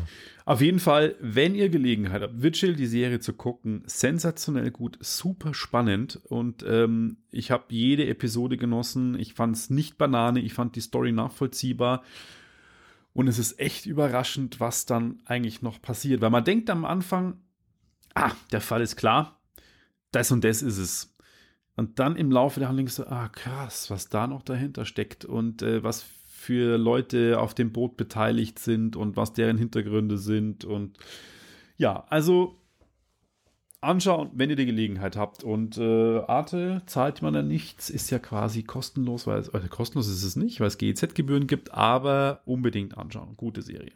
Auf 0.44 0.60
jeden 0.60 0.80
Fall, 0.80 1.14
wenn 1.20 1.54
ihr 1.54 1.68
Gelegenheit 1.68 2.20
habt, 2.20 2.42
Vigil, 2.42 2.74
die 2.74 2.86
Serie 2.86 3.20
zu 3.20 3.32
gucken, 3.32 3.84
sensationell 3.86 4.72
gut, 4.72 4.98
super 5.00 5.54
spannend 5.54 6.20
und 6.24 6.64
ähm, 6.66 7.18
ich 7.30 7.52
habe 7.52 7.64
jede 7.68 8.08
Episode 8.08 8.56
genossen. 8.56 9.16
Ich 9.20 9.34
fand 9.34 9.54
es 9.54 9.70
nicht 9.70 9.98
Banane, 9.98 10.40
ich 10.40 10.52
fand 10.52 10.74
die 10.74 10.80
Story 10.80 11.12
nachvollziehbar 11.12 12.02
und 13.12 13.28
es 13.28 13.38
ist 13.38 13.60
echt 13.60 13.86
überraschend, 13.86 14.58
was 14.58 14.84
dann 14.84 15.20
eigentlich 15.26 15.62
noch 15.62 15.80
passiert, 15.80 16.20
weil 16.22 16.30
man 16.30 16.44
denkt 16.44 16.70
am 16.70 16.84
Anfang, 16.84 17.36
ah, 18.14 18.32
der 18.50 18.60
Fall 18.60 18.80
ist 18.80 18.96
klar, 18.96 19.38
das 20.10 20.32
und 20.32 20.42
das 20.42 20.62
ist 20.62 20.78
es. 20.78 21.14
Und 21.76 22.00
dann 22.00 22.16
im 22.16 22.32
Laufe 22.32 22.58
der 22.58 22.68
Handlung 22.68 22.88
so, 22.88 23.06
ah, 23.06 23.28
krass, 23.28 23.90
was 23.90 24.08
da 24.08 24.26
noch 24.26 24.42
dahinter 24.42 24.84
steckt 24.84 25.24
und 25.24 25.62
äh, 25.62 25.84
was 25.84 26.04
für 26.48 26.78
Leute 26.78 27.38
auf 27.38 27.52
dem 27.52 27.72
Boot 27.72 27.98
beteiligt 27.98 28.58
sind 28.58 28.96
und 28.96 29.18
was 29.18 29.34
deren 29.34 29.58
Hintergründe 29.58 30.16
sind. 30.16 30.64
Und 30.64 30.96
ja, 31.76 32.06
also 32.08 32.56
anschauen, 33.82 34.30
wenn 34.32 34.48
ihr 34.48 34.56
die 34.56 34.64
Gelegenheit 34.64 35.14
habt. 35.14 35.44
Und 35.44 35.76
äh, 35.76 36.20
Arte 36.20 36.80
zahlt 36.86 37.20
man 37.20 37.34
dann 37.34 37.48
nichts, 37.48 37.90
ist 37.90 38.08
ja 38.08 38.18
quasi 38.18 38.62
kostenlos, 38.62 39.26
weil 39.26 39.40
es, 39.40 39.50
also 39.52 39.68
kostenlos 39.68 40.08
ist 40.08 40.22
es 40.24 40.36
nicht, 40.36 40.58
weil 40.60 40.68
es 40.68 40.78
GEZ-Gebühren 40.78 41.46
gibt, 41.46 41.74
aber 41.74 42.40
unbedingt 42.46 42.96
anschauen. 42.96 43.36
Gute 43.36 43.60
Serie. 43.60 43.92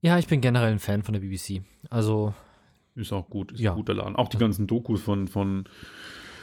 Ja, 0.00 0.18
ich 0.18 0.26
bin 0.26 0.40
generell 0.40 0.72
ein 0.72 0.80
Fan 0.80 1.04
von 1.04 1.12
der 1.12 1.20
BBC. 1.20 1.62
Also. 1.90 2.34
Ist 2.96 3.12
auch 3.12 3.30
gut, 3.30 3.52
ist 3.52 3.60
Ja. 3.60 3.70
ein 3.70 3.76
guter 3.76 3.94
Laden. 3.94 4.16
Auch 4.16 4.28
die 4.28 4.36
ganzen 4.36 4.66
Dokus 4.66 5.00
von, 5.00 5.28
von 5.28 5.64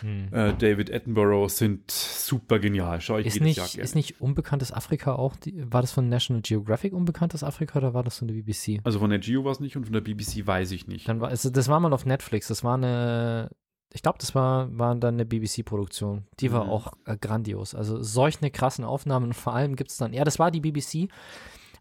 hm. 0.01 0.33
äh, 0.33 0.53
David 0.53 0.93
Attenborough 0.93 1.49
sind 1.49 1.89
super 1.91 2.59
genial. 2.59 3.01
Schau 3.01 3.17
ich 3.17 3.27
Ist 3.27 3.33
jedes 3.35 3.45
nicht, 3.47 3.57
Jahr 3.57 3.67
gerne. 3.67 3.83
ist 3.83 3.95
nicht 3.95 4.21
unbekanntes 4.21 4.71
Afrika 4.71 5.15
auch, 5.15 5.35
die, 5.35 5.71
war 5.71 5.81
das 5.81 5.91
von 5.91 6.09
National 6.09 6.41
Geographic 6.41 6.93
unbekanntes 6.93 7.43
Afrika 7.43 7.79
oder 7.79 7.93
war 7.93 8.03
das 8.03 8.17
von 8.19 8.27
der 8.27 8.35
BBC? 8.35 8.79
also 8.83 8.99
von 8.99 9.09
der 9.09 9.19
Geo 9.19 9.43
war 9.43 9.51
es 9.51 9.59
nicht 9.59 9.75
und 9.77 9.85
von 9.85 9.93
der 9.93 10.01
BBC 10.01 10.45
weiß 10.45 10.71
ich 10.71 10.87
nicht. 10.87 11.07
Dann 11.07 11.21
war, 11.21 11.29
also 11.29 11.49
das 11.49 11.67
war 11.67 11.79
mal 11.79 11.93
auf 11.93 12.05
Netflix, 12.05 12.47
das 12.47 12.63
war 12.63 12.75
eine, 12.75 13.49
ich 13.93 14.01
glaube, 14.03 14.17
das 14.19 14.35
war, 14.35 14.69
war 14.77 14.95
dann 14.95 15.15
eine 15.15 15.25
BBC-Produktion. 15.25 16.25
Die 16.39 16.51
war 16.51 16.65
Mhm. 16.65 16.69
auch 16.69 16.93
äh, 17.05 17.17
grandios. 17.17 17.73
Also 17.73 18.01
solch 18.03 18.37
eine 18.41 18.51
krassen 18.51 18.85
Aufnahmen 18.85 19.27
und 19.27 19.33
vor 19.33 19.53
allem 19.55 19.75
gibt 19.75 19.89
es 19.91 19.97
dann, 19.97 20.13
ja, 20.13 20.23
das 20.23 20.37
war 20.39 20.51
die 20.51 20.59
BBC, 20.61 21.09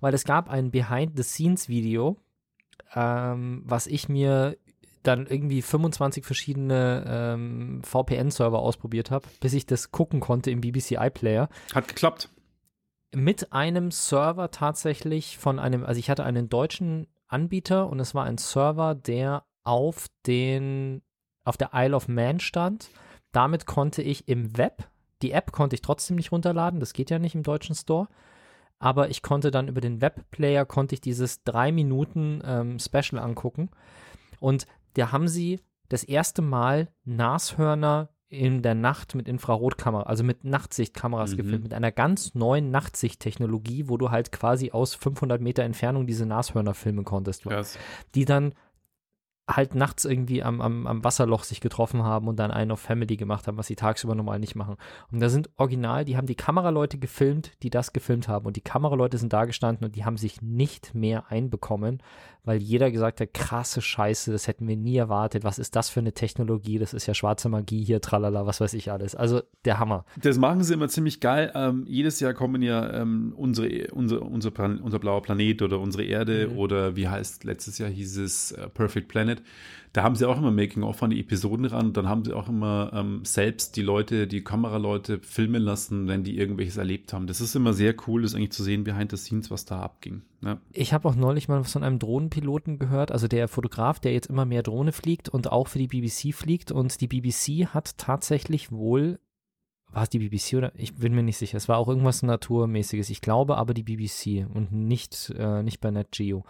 weil 0.00 0.14
es 0.14 0.24
gab 0.24 0.48
ein 0.48 0.70
Behind-the-Scenes-Video, 0.70 2.16
ähm, 2.94 3.62
was 3.66 3.86
ich 3.86 4.08
mir 4.08 4.56
dann 5.02 5.26
irgendwie 5.26 5.62
25 5.62 6.24
verschiedene 6.24 7.04
ähm, 7.06 7.82
VPN-Server 7.84 8.58
ausprobiert 8.58 9.10
habe, 9.10 9.26
bis 9.40 9.52
ich 9.54 9.66
das 9.66 9.90
gucken 9.90 10.20
konnte 10.20 10.50
im 10.50 10.60
BBC 10.60 10.92
iPlayer 10.92 11.48
Hat 11.74 11.88
geklappt. 11.88 12.28
mit 13.14 13.52
einem 13.52 13.90
Server 13.90 14.50
tatsächlich 14.50 15.38
von 15.38 15.58
einem, 15.58 15.84
also 15.84 15.98
ich 15.98 16.10
hatte 16.10 16.24
einen 16.24 16.48
deutschen 16.48 17.06
Anbieter 17.28 17.88
und 17.88 18.00
es 18.00 18.14
war 18.14 18.24
ein 18.24 18.38
Server, 18.38 18.94
der 18.94 19.44
auf 19.64 20.06
den, 20.26 21.02
auf 21.44 21.56
der 21.56 21.70
Isle 21.74 21.94
of 21.96 22.08
Man 22.08 22.40
stand. 22.40 22.90
Damit 23.32 23.66
konnte 23.66 24.02
ich 24.02 24.28
im 24.28 24.56
Web, 24.56 24.88
die 25.20 25.32
App 25.32 25.52
konnte 25.52 25.74
ich 25.74 25.82
trotzdem 25.82 26.16
nicht 26.16 26.32
runterladen, 26.32 26.80
das 26.80 26.94
geht 26.94 27.10
ja 27.10 27.18
nicht 27.18 27.34
im 27.34 27.42
deutschen 27.42 27.74
Store. 27.74 28.08
Aber 28.80 29.10
ich 29.10 29.22
konnte 29.22 29.50
dann 29.50 29.66
über 29.68 29.80
den 29.80 30.00
Webplayer, 30.00 30.64
konnte 30.64 30.94
ich 30.94 31.00
dieses 31.00 31.42
drei 31.42 31.72
Minuten 31.72 32.40
ähm, 32.44 32.78
Special 32.78 33.20
angucken. 33.20 33.70
Und 34.38 34.66
da 34.94 35.12
haben 35.12 35.28
sie 35.28 35.60
das 35.88 36.04
erste 36.04 36.42
Mal 36.42 36.88
Nashörner 37.04 38.10
in 38.30 38.60
der 38.60 38.74
Nacht 38.74 39.14
mit 39.14 39.26
Infrarotkamera, 39.26 40.02
also 40.02 40.22
mit 40.22 40.44
Nachtsichtkameras 40.44 41.32
Mhm. 41.32 41.36
gefilmt, 41.38 41.62
mit 41.62 41.72
einer 41.74 41.92
ganz 41.92 42.34
neuen 42.34 42.70
Nachtsichttechnologie, 42.70 43.88
wo 43.88 43.96
du 43.96 44.10
halt 44.10 44.32
quasi 44.32 44.70
aus 44.70 44.94
500 44.94 45.40
Meter 45.40 45.62
Entfernung 45.62 46.06
diese 46.06 46.26
Nashörner 46.26 46.74
filmen 46.74 47.04
konntest, 47.04 47.44
Krass. 47.44 47.78
die 48.14 48.26
dann 48.26 48.54
halt 49.50 49.74
nachts 49.74 50.04
irgendwie 50.04 50.42
am, 50.42 50.60
am, 50.60 50.86
am 50.86 51.02
Wasserloch 51.04 51.42
sich 51.42 51.62
getroffen 51.62 52.02
haben 52.02 52.28
und 52.28 52.36
dann 52.38 52.50
einen 52.50 52.70
auf 52.72 52.80
Family 52.80 53.16
gemacht 53.16 53.46
haben, 53.46 53.56
was 53.56 53.66
sie 53.66 53.76
tagsüber 53.76 54.14
normal 54.14 54.38
nicht 54.40 54.54
machen. 54.56 54.76
Und 55.10 55.20
da 55.20 55.30
sind 55.30 55.48
original, 55.56 56.04
die 56.04 56.18
haben 56.18 56.26
die 56.26 56.34
Kameraleute 56.34 56.98
gefilmt, 56.98 57.52
die 57.62 57.70
das 57.70 57.94
gefilmt 57.94 58.28
haben. 58.28 58.44
Und 58.44 58.56
die 58.56 58.60
Kameraleute 58.60 59.16
sind 59.16 59.32
da 59.32 59.46
gestanden 59.46 59.86
und 59.86 59.96
die 59.96 60.04
haben 60.04 60.18
sich 60.18 60.42
nicht 60.42 60.94
mehr 60.94 61.30
einbekommen, 61.30 62.02
weil 62.48 62.60
jeder 62.60 62.90
gesagt 62.90 63.20
hat, 63.20 63.32
krasse 63.32 63.80
Scheiße, 63.80 64.32
das 64.32 64.48
hätten 64.48 64.66
wir 64.66 64.76
nie 64.76 64.96
erwartet. 64.96 65.44
Was 65.44 65.58
ist 65.58 65.76
das 65.76 65.88
für 65.88 66.00
eine 66.00 66.12
Technologie? 66.12 66.78
Das 66.78 66.94
ist 66.94 67.06
ja 67.06 67.14
schwarze 67.14 67.48
Magie 67.48 67.84
hier, 67.84 68.00
tralala, 68.00 68.46
was 68.46 68.60
weiß 68.60 68.74
ich 68.74 68.90
alles. 68.90 69.14
Also 69.14 69.42
der 69.64 69.78
Hammer. 69.78 70.04
Das 70.20 70.38
machen 70.38 70.64
sie 70.64 70.74
immer 70.74 70.88
ziemlich 70.88 71.20
geil. 71.20 71.52
Ähm, 71.54 71.84
jedes 71.86 72.18
Jahr 72.18 72.34
kommen 72.34 72.62
ja 72.62 72.92
ähm, 73.02 73.32
unsere, 73.36 73.88
unser, 73.92 74.22
unser, 74.22 74.50
Plan 74.50 74.80
unser 74.80 74.98
blauer 74.98 75.22
Planet 75.22 75.62
oder 75.62 75.78
unsere 75.78 76.02
Erde 76.04 76.48
Mhm. 76.48 76.58
oder 76.58 76.96
wie 76.96 77.08
heißt, 77.08 77.44
letztes 77.44 77.78
Jahr 77.78 77.90
hieß 77.90 78.16
es 78.18 78.52
äh, 78.52 78.68
Perfect 78.68 79.08
Planet. 79.08 79.42
Da 79.92 80.02
haben 80.02 80.16
sie 80.16 80.28
auch 80.28 80.36
immer 80.36 80.50
Making-of 80.50 81.02
an 81.02 81.10
die 81.10 81.20
Episoden 81.20 81.64
ran 81.66 81.86
und 81.86 81.96
dann 81.96 82.08
haben 82.08 82.24
sie 82.24 82.32
auch 82.32 82.48
immer 82.48 82.90
ähm, 82.94 83.24
selbst 83.24 83.76
die 83.76 83.82
Leute, 83.82 84.26
die 84.26 84.44
Kameraleute 84.44 85.20
filmen 85.20 85.62
lassen, 85.62 86.08
wenn 86.08 86.24
die 86.24 86.36
irgendwelches 86.36 86.76
erlebt 86.76 87.12
haben. 87.12 87.26
Das 87.26 87.40
ist 87.40 87.54
immer 87.56 87.72
sehr 87.72 87.94
cool, 88.06 88.22
das 88.22 88.34
eigentlich 88.34 88.52
zu 88.52 88.62
sehen, 88.62 88.84
behind 88.84 89.10
the 89.10 89.16
scenes, 89.16 89.50
was 89.50 89.64
da 89.64 89.80
abging. 89.80 90.22
Ja. 90.42 90.60
Ich 90.72 90.92
habe 90.92 91.08
auch 91.08 91.14
neulich 91.14 91.48
mal 91.48 91.64
von 91.64 91.82
einem 91.82 91.98
Drohnenpiloten 91.98 92.78
gehört, 92.78 93.10
also 93.12 93.28
der 93.28 93.48
Fotograf, 93.48 93.98
der 93.98 94.12
jetzt 94.12 94.28
immer 94.28 94.44
mehr 94.44 94.62
Drohne 94.62 94.92
fliegt 94.92 95.28
und 95.28 95.50
auch 95.50 95.68
für 95.68 95.78
die 95.78 95.88
BBC 95.88 96.34
fliegt. 96.34 96.70
Und 96.70 97.00
die 97.00 97.08
BBC 97.08 97.68
hat 97.68 97.98
tatsächlich 97.98 98.70
wohl, 98.70 99.18
war 99.90 100.02
es 100.04 100.10
die 100.10 100.18
BBC 100.18 100.54
oder? 100.54 100.72
Ich 100.76 100.94
bin 100.94 101.14
mir 101.14 101.22
nicht 101.22 101.38
sicher. 101.38 101.56
Es 101.56 101.68
war 101.68 101.78
auch 101.78 101.88
irgendwas 101.88 102.22
Naturmäßiges. 102.22 103.10
Ich 103.10 103.20
glaube 103.20 103.56
aber 103.56 103.74
die 103.74 103.82
BBC 103.82 104.46
und 104.52 104.70
nicht, 104.70 105.32
äh, 105.36 105.62
nicht 105.62 105.80
bei 105.80 105.90
NetGeo. 105.90 106.44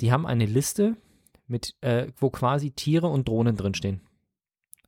Die 0.00 0.12
haben 0.12 0.26
eine 0.26 0.46
Liste 0.46 0.96
mit, 1.46 1.76
äh, 1.80 2.08
wo 2.16 2.30
quasi 2.30 2.70
Tiere 2.72 3.06
und 3.08 3.28
Drohnen 3.28 3.56
drinstehen. 3.56 4.00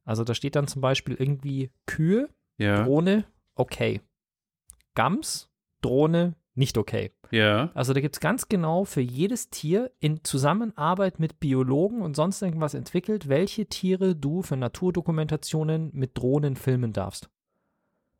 Also 0.04 0.24
da 0.24 0.34
steht 0.34 0.56
dann 0.56 0.66
zum 0.68 0.80
Beispiel 0.80 1.14
irgendwie 1.14 1.70
Kühe, 1.86 2.28
Ja. 2.56 2.84
Drohne, 2.84 3.24
okay. 3.54 4.00
Gams, 4.94 5.48
Drohne, 5.80 6.34
nicht 6.54 6.76
okay. 6.76 7.12
ja. 7.30 7.70
Also 7.74 7.92
da 7.92 8.00
gibt 8.00 8.16
es 8.16 8.20
ganz 8.20 8.48
genau 8.48 8.84
für 8.84 9.00
jedes 9.00 9.48
Tier 9.50 9.92
in 10.00 10.24
Zusammenarbeit 10.24 11.20
mit 11.20 11.38
Biologen 11.38 12.02
und 12.02 12.16
sonst 12.16 12.42
irgendwas 12.42 12.74
entwickelt, 12.74 13.28
welche 13.28 13.66
Tiere 13.66 14.16
du 14.16 14.42
für 14.42 14.56
Naturdokumentationen 14.56 15.90
mit 15.92 16.18
Drohnen 16.18 16.56
filmen 16.56 16.92
darfst. 16.92 17.30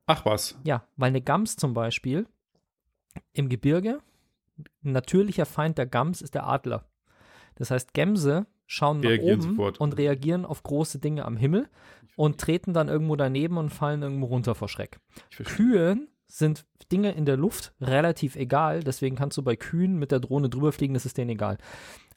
Ach 0.06 0.24
was. 0.24 0.56
Ja, 0.64 0.86
weil 0.96 1.08
eine 1.08 1.20
Gams 1.20 1.56
zum 1.56 1.74
Beispiel 1.74 2.26
im 3.32 3.48
Gebirge, 3.48 3.98
ein 4.84 4.92
natürlicher 4.92 5.46
Feind 5.46 5.76
der 5.78 5.86
Gams 5.86 6.22
ist 6.22 6.34
der 6.34 6.46
Adler. 6.46 6.84
Das 7.58 7.70
heißt, 7.70 7.92
Gämse 7.92 8.46
schauen 8.66 9.00
nach 9.00 9.10
Reagieren 9.10 9.40
oben 9.40 9.50
sofort. 9.50 9.80
und 9.80 9.96
reagieren 9.96 10.44
auf 10.44 10.62
große 10.62 10.98
Dinge 10.98 11.24
am 11.24 11.36
Himmel 11.36 11.68
und 12.16 12.38
treten 12.38 12.72
dann 12.72 12.88
irgendwo 12.88 13.16
daneben 13.16 13.56
und 13.58 13.70
fallen 13.70 14.02
irgendwo 14.02 14.26
runter 14.26 14.54
vor 14.54 14.68
Schreck. 14.68 14.98
Kühen 15.44 16.08
sind 16.26 16.66
Dinge 16.92 17.12
in 17.12 17.24
der 17.24 17.36
Luft 17.36 17.72
relativ 17.80 18.36
egal, 18.36 18.82
deswegen 18.82 19.16
kannst 19.16 19.36
du 19.36 19.42
bei 19.42 19.56
Kühen 19.56 19.98
mit 19.98 20.12
der 20.12 20.20
Drohne 20.20 20.48
drüber 20.48 20.72
fliegen, 20.72 20.94
das 20.94 21.06
ist 21.06 21.16
denen 21.16 21.30
egal. 21.30 21.58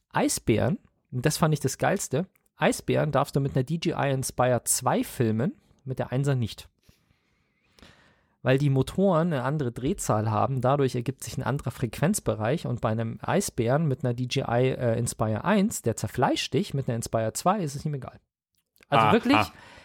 Eisbären, 0.10 0.78
das 1.12 1.38
fand 1.38 1.54
ich 1.54 1.62
das 1.62 1.78
Geilste, 1.78 2.28
Eisbären 2.58 3.12
darfst 3.12 3.36
du 3.36 3.40
mit 3.40 3.56
einer 3.56 3.64
DJI 3.64 4.12
Inspire 4.12 4.64
2 4.64 5.04
filmen, 5.04 5.54
mit 5.84 6.00
der 6.00 6.12
1er 6.12 6.36
nicht. 6.36 6.70
Weil 8.44 8.58
die 8.58 8.72
Motoren 8.72 9.34
eine 9.34 9.44
andere 9.44 9.72
Drehzahl 9.72 10.32
haben, 10.32 10.62
dadurch 10.62 10.96
ergibt 10.96 11.24
sich 11.24 11.38
ein 11.38 11.44
anderer 11.44 11.72
Frequenzbereich 11.72 12.66
und 12.66 12.82
bei 12.82 12.90
einem 12.90 13.20
Eisbären 13.22 13.88
mit 13.88 14.04
einer 14.04 14.16
DJI 14.16 14.72
äh, 14.72 14.98
Inspire 14.98 15.44
1, 15.44 15.84
der 15.84 15.96
zerfleischt 15.96 16.54
dich, 16.54 16.74
mit 16.74 16.88
einer 16.88 16.96
Inspire 16.96 17.34
2 17.34 17.60
ist 17.60 17.76
es 17.76 17.86
ihm 17.86 17.94
egal. 17.94 18.20
Also 18.90 19.06
Aha. 19.06 19.14
wirklich, 19.14 19.38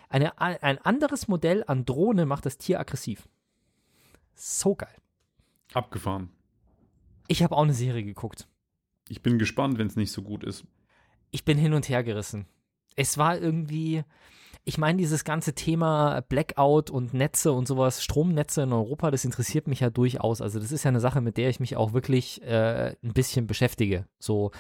eine, 0.09 0.41
ein 0.41 0.79
anderes 0.79 1.29
Modell 1.29 1.65
an 1.67 1.85
Drohne 1.85 2.27
macht 2.27 2.47
das 2.47 2.59
Tier 2.59 2.81
aggressiv. 2.81 3.29
So 4.35 4.75
geil. 4.75 4.95
Abgefahren. 5.75 6.31
Ich 7.29 7.43
habe 7.43 7.57
auch 7.57 7.63
eine 7.63 7.75
Serie 7.75 8.05
geguckt. 8.05 8.49
Ich 9.09 9.23
bin 9.23 9.39
gespannt, 9.39 9.79
wenn 9.79 9.87
es 9.87 9.97
nicht 9.97 10.13
so 10.13 10.23
gut 10.23 10.45
ist. 10.45 10.65
Ich 11.31 11.45
bin 11.45 11.59
hin 11.59 11.75
und 11.75 11.89
her 11.89 12.03
gerissen. 12.03 12.47
Es 12.95 13.19
war 13.19 13.39
irgendwie, 13.39 14.05
ich 14.69 14.79
meine, 14.79 14.99
dieses 14.99 15.23
ganze 15.23 15.55
Thema 15.55 16.23
Blackout 16.29 16.91
und 16.91 17.15
Netze 17.15 17.53
und 17.53 17.69
sowas, 17.69 18.03
Stromnetze 18.03 18.63
in 18.63 18.73
Europa, 18.73 19.13
das 19.13 19.25
interessiert 19.25 19.69
mich 19.69 19.79
ja 19.79 19.91
durchaus. 19.91 20.43
Also 20.43 20.59
das 20.59 20.73
ist 20.73 20.83
ja 20.83 20.89
eine 20.89 20.99
Sache, 20.99 21.21
mit 21.21 21.37
der 21.37 21.49
ich 21.49 21.61
mich 21.61 21.77
auch 21.77 21.93
wirklich 21.93 22.43
äh, 22.43 22.97
ein 23.01 23.13
bisschen 23.13 23.47
beschäftige. 23.47 24.07
So 24.19 24.51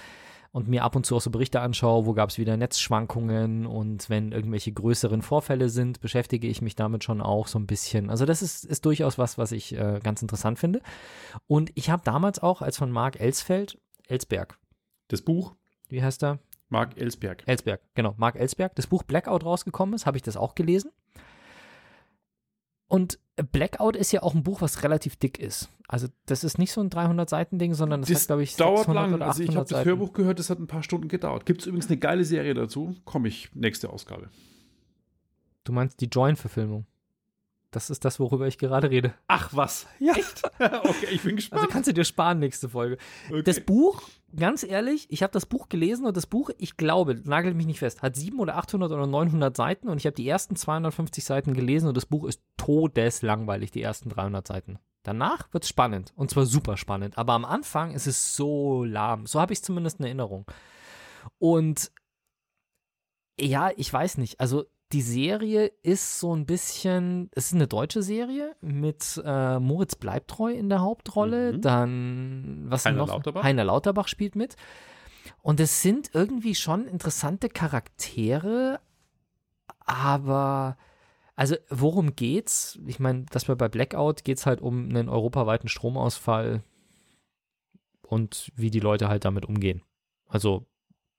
und 0.52 0.68
mir 0.68 0.84
ab 0.84 0.94
und 0.94 1.04
zu 1.04 1.16
auch 1.16 1.20
so 1.20 1.30
Berichte 1.30 1.60
anschaue, 1.60 2.06
wo 2.06 2.14
gab 2.14 2.30
es 2.30 2.38
wieder 2.38 2.56
Netzschwankungen 2.56 3.66
und 3.66 4.08
wenn 4.08 4.30
irgendwelche 4.30 4.72
größeren 4.72 5.22
Vorfälle 5.22 5.68
sind, 5.68 6.00
beschäftige 6.00 6.46
ich 6.46 6.62
mich 6.62 6.76
damit 6.76 7.02
schon 7.02 7.20
auch 7.20 7.48
so 7.48 7.58
ein 7.58 7.66
bisschen. 7.66 8.08
Also 8.08 8.26
das 8.26 8.42
ist, 8.42 8.64
ist 8.64 8.86
durchaus 8.86 9.18
was, 9.18 9.36
was 9.38 9.50
ich 9.50 9.76
äh, 9.76 9.98
ganz 10.02 10.22
interessant 10.22 10.60
finde. 10.60 10.82
Und 11.48 11.72
ich 11.74 11.90
habe 11.90 12.02
damals 12.04 12.38
auch, 12.38 12.62
als 12.62 12.78
von 12.78 12.92
Marc 12.92 13.18
Elsfeld, 13.18 13.76
Elsberg, 14.06 14.56
Das 15.08 15.20
Buch, 15.20 15.56
wie 15.88 16.02
heißt 16.02 16.22
er? 16.22 16.38
Mark 16.68 16.96
Ellsberg. 16.98 17.42
Elsberg, 17.46 17.80
genau, 17.94 18.14
Marc 18.16 18.36
Elsberg, 18.36 18.74
das 18.74 18.86
Buch 18.86 19.02
Blackout 19.02 19.44
rausgekommen 19.44 19.94
ist, 19.94 20.06
habe 20.06 20.16
ich 20.16 20.22
das 20.22 20.36
auch 20.36 20.54
gelesen. 20.54 20.90
Und 22.88 23.18
Blackout 23.52 23.96
ist 23.96 24.12
ja 24.12 24.22
auch 24.22 24.34
ein 24.34 24.42
Buch, 24.42 24.60
was 24.60 24.82
relativ 24.82 25.16
dick 25.16 25.38
ist. 25.38 25.68
Also 25.88 26.08
das 26.26 26.44
ist 26.44 26.58
nicht 26.58 26.72
so 26.72 26.80
ein 26.80 26.88
300-Seiten-Ding, 26.90 27.74
sondern 27.74 28.00
das, 28.00 28.10
Das 28.10 28.22
hat, 28.22 28.26
glaube 28.28 28.42
ich, 28.44 28.56
dauert 28.56 28.78
600 28.86 29.10
lang. 29.10 29.22
Also 29.22 29.42
ich 29.42 29.48
800 29.50 29.70
habe 29.72 29.78
das. 29.78 29.84
Hörbuch 29.84 30.12
gehört, 30.12 30.38
das 30.38 30.50
hat 30.50 30.58
ein 30.58 30.66
paar 30.66 30.82
Stunden 30.82 31.08
gedauert. 31.08 31.46
Gibt 31.46 31.60
es 31.60 31.66
übrigens 31.66 31.88
eine 31.88 31.98
geile 31.98 32.24
Serie 32.24 32.54
dazu? 32.54 32.94
Komme 33.04 33.28
ich 33.28 33.50
nächste 33.54 33.90
Ausgabe. 33.90 34.30
Du 35.64 35.72
meinst 35.72 36.00
die 36.00 36.06
Join-Verfilmung. 36.06 36.86
Das 37.72 37.90
ist 37.90 38.04
das, 38.04 38.20
worüber 38.20 38.46
ich 38.46 38.58
gerade 38.58 38.90
rede. 38.90 39.14
Ach 39.26 39.50
was. 39.52 39.86
Ja. 39.98 40.14
okay, 40.58 41.08
ich 41.10 41.22
bin 41.22 41.36
gespannt. 41.36 41.62
Also 41.62 41.72
kannst 41.72 41.88
du 41.88 41.92
dir 41.92 42.04
sparen 42.04 42.38
nächste 42.38 42.68
Folge. 42.68 42.96
okay. 43.28 43.42
Das 43.42 43.60
Buch, 43.60 44.02
ganz 44.34 44.62
ehrlich, 44.62 45.06
ich 45.10 45.22
habe 45.22 45.32
das 45.32 45.46
Buch 45.46 45.68
gelesen 45.68 46.06
und 46.06 46.16
das 46.16 46.26
Buch, 46.26 46.50
ich 46.58 46.76
glaube, 46.76 47.20
nagelt 47.24 47.56
mich 47.56 47.66
nicht 47.66 47.80
fest, 47.80 48.02
hat 48.02 48.16
700 48.16 48.54
oder 48.54 48.56
800 48.56 48.92
oder 48.92 49.06
900 49.06 49.56
Seiten 49.56 49.88
und 49.88 49.98
ich 49.98 50.06
habe 50.06 50.14
die 50.14 50.28
ersten 50.28 50.56
250 50.56 51.24
Seiten 51.24 51.54
gelesen 51.54 51.88
und 51.88 51.96
das 51.96 52.06
Buch 52.06 52.24
ist 52.24 52.40
todeslangweilig, 52.56 53.72
die 53.72 53.82
ersten 53.82 54.08
300 54.08 54.46
Seiten. 54.46 54.78
Danach 55.02 55.52
wird 55.52 55.64
es 55.64 55.68
spannend 55.68 56.12
und 56.16 56.30
zwar 56.30 56.46
super 56.46 56.76
spannend, 56.76 57.18
aber 57.18 57.34
am 57.34 57.44
Anfang 57.44 57.92
ist 57.92 58.06
es 58.06 58.36
so 58.36 58.84
lahm. 58.84 59.26
So 59.26 59.40
habe 59.40 59.52
ich 59.52 59.62
zumindest 59.62 59.98
in 59.98 60.06
Erinnerung. 60.06 60.46
Und 61.38 61.90
Ja, 63.38 63.70
ich 63.76 63.92
weiß 63.92 64.18
nicht. 64.18 64.40
Also 64.40 64.64
die 64.92 65.02
Serie 65.02 65.72
ist 65.82 66.20
so 66.20 66.34
ein 66.34 66.46
bisschen, 66.46 67.28
es 67.34 67.46
ist 67.46 67.54
eine 67.54 67.66
deutsche 67.66 68.02
Serie 68.02 68.54
mit 68.60 69.20
äh, 69.24 69.58
Moritz 69.58 69.96
Bleibtreu 69.96 70.52
in 70.52 70.68
der 70.68 70.80
Hauptrolle, 70.80 71.54
Mhm. 71.54 71.60
dann 71.60 72.66
was 72.68 72.84
Heiner 72.86 72.98
noch? 72.98 73.08
Lauterbach? 73.08 73.42
Heiner 73.42 73.64
Lauterbach 73.64 74.08
spielt 74.08 74.36
mit. 74.36 74.56
Und 75.42 75.58
es 75.58 75.82
sind 75.82 76.10
irgendwie 76.14 76.54
schon 76.54 76.86
interessante 76.86 77.48
Charaktere, 77.48 78.80
aber 79.80 80.76
also 81.34 81.56
worum 81.68 82.14
geht's? 82.16 82.78
Ich 82.86 83.00
meine, 83.00 83.24
dass 83.30 83.48
wir 83.48 83.56
bei 83.56 83.68
Blackout 83.68 84.24
geht's 84.24 84.46
halt 84.46 84.60
um 84.60 84.88
einen 84.88 85.08
europaweiten 85.08 85.68
Stromausfall 85.68 86.62
und 88.02 88.52
wie 88.54 88.70
die 88.70 88.80
Leute 88.80 89.08
halt 89.08 89.24
damit 89.24 89.44
umgehen. 89.46 89.82
Also 90.28 90.64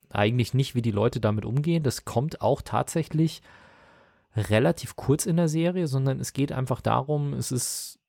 eigentlich 0.10 0.54
nicht, 0.54 0.76
wie 0.76 0.82
die 0.82 0.92
Leute 0.92 1.20
damit 1.20 1.46
umgehen. 1.46 1.84
Das 1.84 2.06
kommt 2.06 2.42
auch 2.42 2.62
tatsächlich 2.62 3.42
relativ 4.36 4.96
kurz 4.96 5.26
in 5.26 5.38
der 5.38 5.48
Serie, 5.48 5.88
sondern 5.88 6.20
es 6.20 6.34
geht 6.34 6.52
einfach 6.52 6.82
darum, 6.82 7.34
es 7.34 7.52
ist, 7.52 8.00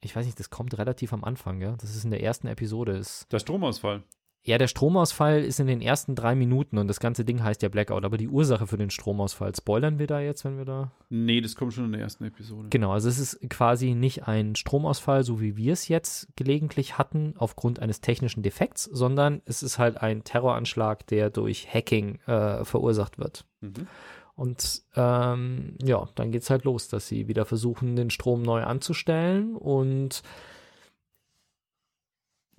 ich 0.00 0.14
weiß 0.14 0.26
nicht, 0.26 0.38
das 0.38 0.50
kommt 0.50 0.76
relativ 0.76 1.12
am 1.12 1.24
Anfang, 1.24 1.60
ja. 1.60 1.76
Das 1.80 1.94
ist 1.94 2.04
in 2.04 2.10
der 2.10 2.22
ersten 2.22 2.48
Episode. 2.48 2.92
Ist, 2.92 3.30
Der 3.32 3.38
Stromausfall. 3.38 4.02
Ja, 4.44 4.56
der 4.56 4.68
Stromausfall 4.68 5.42
ist 5.42 5.60
in 5.60 5.66
den 5.66 5.82
ersten 5.82 6.14
drei 6.14 6.34
Minuten 6.34 6.78
und 6.78 6.88
das 6.88 7.00
ganze 7.00 7.24
Ding 7.24 7.42
heißt 7.42 7.62
ja 7.62 7.68
Blackout, 7.68 8.04
aber 8.04 8.16
die 8.16 8.28
Ursache 8.28 8.66
für 8.66 8.78
den 8.78 8.88
Stromausfall, 8.88 9.54
spoilern 9.54 9.98
wir 9.98 10.06
da 10.06 10.20
jetzt, 10.20 10.44
wenn 10.44 10.56
wir 10.56 10.64
da. 10.64 10.92
Nee, 11.10 11.40
das 11.40 11.54
kommt 11.54 11.74
schon 11.74 11.84
in 11.86 11.92
der 11.92 12.00
ersten 12.00 12.24
Episode. 12.24 12.68
Genau, 12.70 12.92
also 12.92 13.08
es 13.08 13.18
ist 13.18 13.40
quasi 13.50 13.94
nicht 13.94 14.26
ein 14.26 14.56
Stromausfall, 14.56 15.22
so 15.22 15.40
wie 15.40 15.56
wir 15.56 15.74
es 15.74 15.88
jetzt 15.88 16.28
gelegentlich 16.36 16.96
hatten, 16.96 17.34
aufgrund 17.36 17.80
eines 17.80 18.00
technischen 18.00 18.42
Defekts, 18.42 18.84
sondern 18.84 19.42
es 19.44 19.62
ist 19.62 19.78
halt 19.78 20.00
ein 20.00 20.24
Terroranschlag, 20.24 21.06
der 21.08 21.28
durch 21.30 21.68
Hacking 21.72 22.18
äh, 22.26 22.64
verursacht 22.64 23.18
wird. 23.18 23.44
Mhm. 23.60 23.86
Und 24.34 24.82
ähm, 24.94 25.74
ja, 25.82 26.08
dann 26.14 26.30
geht's 26.30 26.48
halt 26.48 26.64
los, 26.64 26.88
dass 26.88 27.08
sie 27.08 27.26
wieder 27.26 27.44
versuchen, 27.44 27.96
den 27.96 28.08
Strom 28.08 28.42
neu 28.42 28.62
anzustellen 28.62 29.56
und 29.56 30.22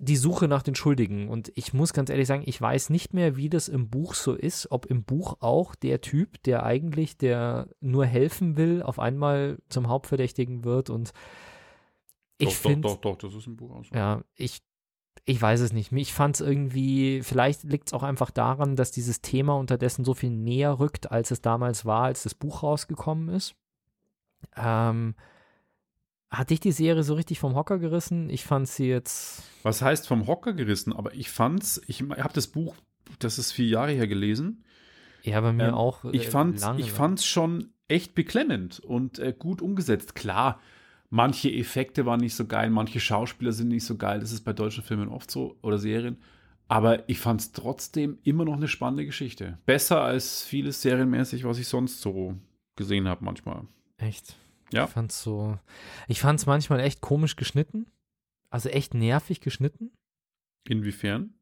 die 0.02 0.16
Suche 0.16 0.48
nach 0.48 0.62
den 0.62 0.74
Schuldigen. 0.74 1.28
Und 1.28 1.52
ich 1.56 1.74
muss 1.74 1.92
ganz 1.92 2.08
ehrlich 2.08 2.26
sagen, 2.26 2.42
ich 2.46 2.58
weiß 2.58 2.88
nicht 2.88 3.12
mehr, 3.12 3.36
wie 3.36 3.50
das 3.50 3.68
im 3.68 3.90
Buch 3.90 4.14
so 4.14 4.32
ist, 4.32 4.70
ob 4.70 4.86
im 4.86 5.04
Buch 5.04 5.36
auch 5.40 5.74
der 5.74 6.00
Typ, 6.00 6.42
der 6.44 6.64
eigentlich, 6.64 7.18
der 7.18 7.68
nur 7.80 8.06
helfen 8.06 8.56
will, 8.56 8.82
auf 8.82 8.98
einmal 8.98 9.58
zum 9.68 9.88
Hauptverdächtigen 9.88 10.64
wird. 10.64 10.88
Und 10.88 11.12
ich 12.38 12.48
doch, 12.48 12.54
finde, 12.54 12.88
doch, 12.88 12.96
doch, 12.96 13.16
doch, 13.16 13.28
das 13.28 13.34
ist 13.34 13.46
im 13.46 13.56
Buch 13.56 13.70
auch 13.72 13.84
so. 13.84 13.94
ja, 13.94 14.22
ich, 14.36 14.62
ich 15.26 15.40
weiß 15.40 15.60
es 15.60 15.74
nicht. 15.74 15.92
Ich 15.92 16.14
fand 16.14 16.36
es 16.36 16.40
irgendwie, 16.40 17.20
vielleicht 17.22 17.64
liegt 17.64 17.88
es 17.88 17.92
auch 17.92 18.02
einfach 18.02 18.30
daran, 18.30 18.76
dass 18.76 18.92
dieses 18.92 19.20
Thema 19.20 19.58
unterdessen 19.58 20.06
so 20.06 20.14
viel 20.14 20.30
näher 20.30 20.78
rückt, 20.78 21.10
als 21.12 21.30
es 21.30 21.42
damals 21.42 21.84
war, 21.84 22.04
als 22.04 22.22
das 22.22 22.34
Buch 22.34 22.62
rausgekommen 22.62 23.28
ist. 23.28 23.54
Ähm, 24.56 25.14
hat 26.30 26.50
dich 26.50 26.60
die 26.60 26.72
Serie 26.72 27.02
so 27.02 27.14
richtig 27.14 27.38
vom 27.38 27.54
Hocker 27.54 27.78
gerissen? 27.78 28.30
Ich 28.30 28.44
fand 28.44 28.68
sie 28.68 28.86
jetzt. 28.88 29.42
Was 29.62 29.82
heißt 29.82 30.06
vom 30.06 30.26
Hocker 30.26 30.52
gerissen? 30.52 30.92
Aber 30.92 31.14
ich 31.14 31.30
fand's, 31.30 31.80
ich 31.86 32.02
habe 32.02 32.32
das 32.32 32.46
Buch, 32.46 32.76
das 33.18 33.38
ist 33.38 33.52
vier 33.52 33.66
Jahre 33.66 33.92
her 33.92 34.06
gelesen. 34.06 34.64
Ja, 35.22 35.40
bei 35.40 35.52
mir 35.52 35.68
Ähm, 35.68 35.74
auch. 35.74 36.04
Ich 36.12 36.28
äh, 36.28 36.30
fand's, 36.30 36.62
lange, 36.62 36.80
ich 36.80 36.92
fand's 36.92 37.24
schon 37.26 37.72
echt 37.88 38.14
beklemmend 38.14 38.80
und 38.80 39.18
äh, 39.18 39.34
gut 39.36 39.60
umgesetzt. 39.60 40.14
Klar, 40.14 40.60
manche 41.10 41.50
Effekte 41.50 42.06
waren 42.06 42.20
nicht 42.20 42.36
so 42.36 42.46
geil, 42.46 42.70
manche 42.70 43.00
Schauspieler 43.00 43.52
sind 43.52 43.68
nicht 43.68 43.84
so 43.84 43.96
geil. 43.96 44.20
Das 44.20 44.32
ist 44.32 44.42
bei 44.42 44.52
deutschen 44.52 44.84
Filmen 44.84 45.08
oft 45.08 45.30
so 45.30 45.56
oder 45.62 45.78
Serien. 45.78 46.18
Aber 46.68 47.08
ich 47.08 47.18
fand's 47.18 47.50
trotzdem 47.50 48.18
immer 48.22 48.44
noch 48.44 48.54
eine 48.56 48.68
spannende 48.68 49.04
Geschichte. 49.04 49.58
Besser 49.66 50.02
als 50.02 50.44
vieles 50.44 50.80
serienmäßig, 50.82 51.42
was 51.44 51.58
ich 51.58 51.66
sonst 51.66 52.00
so 52.00 52.36
gesehen 52.76 53.08
habe 53.08 53.24
manchmal. 53.24 53.62
Echt. 53.98 54.36
Ja. 54.72 54.84
Ich 54.84 54.90
fand's 54.90 55.22
so. 55.22 55.58
Ich 56.08 56.20
fand's 56.20 56.46
manchmal 56.46 56.80
echt 56.80 57.00
komisch 57.00 57.36
geschnitten. 57.36 57.86
Also 58.50 58.68
echt 58.68 58.94
nervig 58.94 59.40
geschnitten. 59.40 59.92
Inwiefern? 60.64 61.34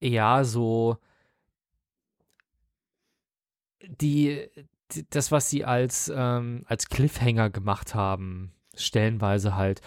Ja, 0.00 0.44
so 0.44 0.98
die, 3.86 4.48
die 4.92 5.06
das, 5.10 5.30
was 5.30 5.50
sie 5.50 5.64
als, 5.64 6.10
ähm, 6.14 6.64
als 6.66 6.88
Cliffhanger 6.88 7.50
gemacht 7.50 7.94
haben, 7.94 8.52
stellenweise 8.74 9.56
halt. 9.56 9.80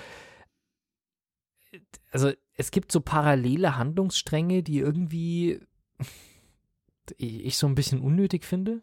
Also 2.12 2.32
es 2.54 2.71
gibt 2.71 2.91
so 2.91 3.02
parallele 3.02 3.78
Handlungsstränge, 3.78 4.63
die 4.63 4.80
irgendwie 4.80 5.60
ich 7.17 7.45
ich 7.45 7.58
so 7.58 7.67
ein 7.67 7.76
bisschen 7.76 8.02
unnötig 8.02 8.45
finde. 8.45 8.82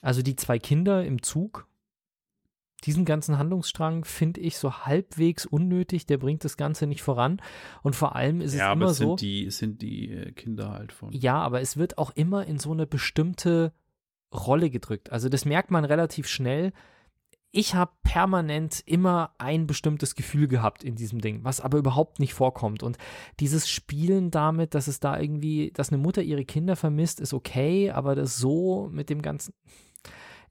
Also 0.00 0.22
die 0.22 0.36
zwei 0.36 0.58
Kinder 0.58 1.04
im 1.04 1.22
Zug, 1.22 1.66
diesen 2.84 3.04
ganzen 3.04 3.38
Handlungsstrang 3.38 4.04
finde 4.04 4.40
ich 4.40 4.58
so 4.58 4.80
halbwegs 4.80 5.46
unnötig, 5.46 6.06
der 6.06 6.18
bringt 6.18 6.44
das 6.44 6.56
Ganze 6.56 6.86
nicht 6.86 7.02
voran. 7.02 7.40
Und 7.82 7.96
vor 7.96 8.14
allem 8.14 8.40
ist 8.40 8.52
es 8.52 8.58
ja, 8.58 8.70
aber 8.70 8.82
immer 8.82 8.90
es 8.90 8.98
so. 8.98 9.08
sind 9.08 9.20
die, 9.20 9.46
es 9.46 9.58
sind 9.58 9.82
die 9.82 10.10
äh, 10.10 10.32
Kinder 10.32 10.72
halt 10.72 10.92
von. 10.92 11.12
Ja, 11.12 11.36
aber 11.38 11.60
es 11.60 11.76
wird 11.76 11.98
auch 11.98 12.10
immer 12.14 12.46
in 12.46 12.58
so 12.58 12.72
eine 12.72 12.86
bestimmte 12.86 13.72
Rolle 14.32 14.70
gedrückt. 14.70 15.12
Also 15.12 15.28
das 15.28 15.44
merkt 15.44 15.70
man 15.70 15.84
relativ 15.84 16.28
schnell. 16.28 16.72
Ich 17.56 17.76
habe 17.76 17.92
permanent 18.02 18.82
immer 18.84 19.32
ein 19.38 19.68
bestimmtes 19.68 20.16
Gefühl 20.16 20.48
gehabt 20.48 20.82
in 20.82 20.96
diesem 20.96 21.20
Ding, 21.20 21.44
was 21.44 21.60
aber 21.60 21.78
überhaupt 21.78 22.18
nicht 22.18 22.34
vorkommt. 22.34 22.82
Und 22.82 22.98
dieses 23.38 23.68
Spielen 23.70 24.32
damit, 24.32 24.74
dass 24.74 24.88
es 24.88 24.98
da 24.98 25.18
irgendwie, 25.18 25.70
dass 25.72 25.90
eine 25.90 26.02
Mutter 26.02 26.20
ihre 26.20 26.44
Kinder 26.44 26.74
vermisst, 26.74 27.20
ist 27.20 27.32
okay, 27.32 27.92
aber 27.92 28.16
das 28.16 28.38
so 28.38 28.88
mit 28.90 29.08
dem 29.08 29.22
ganzen. 29.22 29.54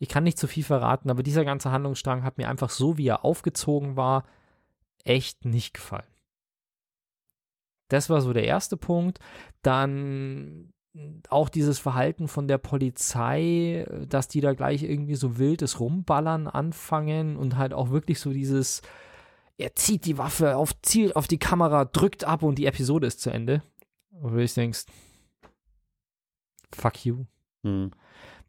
Ich 0.04 0.10
kann 0.10 0.26
nicht 0.26 0.38
zu 0.38 0.48
viel 0.48 0.66
verraten, 0.66 1.10
aber 1.10 1.24
dieser 1.24 1.46
ganze 1.46 1.72
Handlungsstrang 1.72 2.26
hat 2.26 2.38
mir 2.38 2.50
einfach 2.50 2.70
so, 2.70 2.98
wie 2.98 3.08
er 3.08 3.24
aufgezogen 3.24 3.96
war, 3.96 4.26
echt 5.06 5.46
nicht 5.46 5.74
gefallen. 5.74 6.12
Das 7.88 8.10
war 8.10 8.20
so 8.20 8.34
der 8.34 8.44
erste 8.44 8.76
Punkt. 8.76 9.20
Dann 9.62 10.74
auch 11.30 11.48
dieses 11.48 11.80
Verhalten 11.80 12.28
von 12.28 12.50
der 12.50 12.58
Polizei, 12.58 13.88
dass 14.10 14.28
die 14.28 14.42
da 14.42 14.52
gleich 14.52 14.84
irgendwie 14.84 15.16
so 15.16 15.38
wildes 15.38 15.80
Rumballern 15.80 16.50
anfangen 16.50 17.38
und 17.38 17.56
halt 17.56 17.74
auch 17.74 17.90
wirklich 17.90 18.20
so 18.20 18.34
dieses, 18.34 18.82
er 19.58 19.74
zieht 19.74 20.04
die 20.04 20.18
Waffe 20.18 20.58
auf 20.58 20.74
Ziel, 20.82 21.14
auf 21.14 21.28
die 21.28 21.40
Kamera, 21.40 21.86
drückt 21.86 22.26
ab 22.26 22.44
und 22.44 22.56
die 22.56 22.66
Episode 22.66 23.08
ist 23.08 23.22
zu 23.22 23.30
Ende. 23.30 23.64
Wo 24.12 24.28
du 24.28 24.46
denkst, 24.46 24.84
fuck 26.74 27.06
you. 27.06 27.24
Hm. 27.64 27.92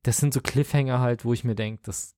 Das 0.05 0.19
sind 0.19 0.33
so 0.33 0.41
Cliffhanger 0.41 1.01
halt, 1.01 1.25
wo 1.25 1.33
ich 1.33 1.43
mir 1.43 1.57
denke, 1.57 1.83
das 1.85 2.15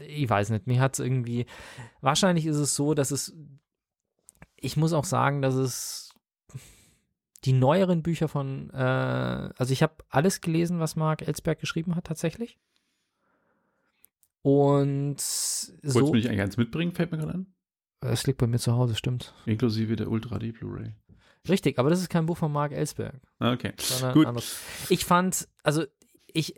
ich 0.00 0.28
weiß 0.28 0.50
nicht, 0.50 0.66
mir 0.66 0.80
hat 0.80 0.94
es 0.94 0.98
irgendwie, 0.98 1.46
wahrscheinlich 2.00 2.46
ist 2.46 2.56
es 2.56 2.74
so, 2.74 2.94
dass 2.94 3.10
es, 3.10 3.36
ich 4.56 4.76
muss 4.76 4.92
auch 4.92 5.04
sagen, 5.04 5.42
dass 5.42 5.54
es 5.54 6.14
die 7.44 7.52
neueren 7.52 8.02
Bücher 8.02 8.28
von, 8.28 8.70
äh, 8.70 8.76
also 9.56 9.72
ich 9.72 9.82
habe 9.82 9.94
alles 10.08 10.40
gelesen, 10.40 10.78
was 10.78 10.96
Mark 10.96 11.22
Ellsberg 11.22 11.58
geschrieben 11.58 11.96
hat, 11.96 12.04
tatsächlich. 12.04 12.58
Und 14.42 15.16
Wolltest 15.16 15.82
so, 15.82 16.00
du 16.00 16.12
mich 16.12 16.28
eigentlich 16.28 16.40
eins 16.40 16.56
mitbringen, 16.56 16.92
fällt 16.92 17.12
mir 17.12 17.18
gerade 17.18 17.34
an? 17.34 17.54
es 18.02 18.26
liegt 18.26 18.38
bei 18.38 18.46
mir 18.46 18.58
zu 18.58 18.72
Hause, 18.72 18.94
stimmt. 18.94 19.34
Inklusive 19.44 19.96
der 19.96 20.10
Ultra 20.10 20.38
D 20.38 20.52
Blu-ray. 20.52 20.94
Richtig, 21.48 21.78
aber 21.78 21.90
das 21.90 22.00
ist 22.00 22.10
kein 22.10 22.26
Buch 22.26 22.36
von 22.36 22.52
Mark 22.52 22.72
Ellsberg. 22.72 23.14
Ah, 23.38 23.52
Okay. 23.52 23.72
Gut. 24.12 24.26
anderes. 24.26 24.58
Ich 24.88 25.04
fand, 25.04 25.48
also 25.62 25.84
ich, 26.32 26.54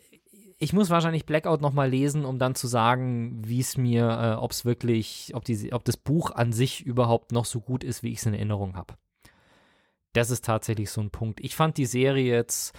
ich 0.59 0.73
muss 0.73 0.91
wahrscheinlich 0.91 1.25
Blackout 1.27 1.61
nochmal 1.61 1.89
lesen, 1.91 2.25
um 2.25 2.39
dann 2.39 2.55
zu 2.55 2.67
sagen, 2.67 3.43
wie 3.47 3.61
es 3.61 3.77
mir, 3.77 4.09
äh, 4.09 4.35
ob 4.41 4.51
es 4.51 4.65
wirklich, 4.65 5.33
ob, 5.35 5.45
die, 5.45 5.73
ob 5.73 5.85
das 5.85 5.97
Buch 5.97 6.31
an 6.33 6.53
sich 6.53 6.85
überhaupt 6.85 7.33
noch 7.33 7.45
so 7.45 7.61
gut 7.61 7.85
ist, 7.85 8.03
wie 8.03 8.13
ich 8.13 8.19
es 8.19 8.27
in 8.27 8.35
Erinnerung 8.35 8.77
habe. 8.77 8.95
Das 10.13 10.31
ist 10.31 10.45
tatsächlich 10.45 10.91
so 10.91 11.01
ein 11.01 11.11
Punkt. 11.11 11.41
Ich 11.41 11.55
fand 11.57 11.79
die 11.79 11.87
Serie 11.87 12.33
jetzt, 12.35 12.77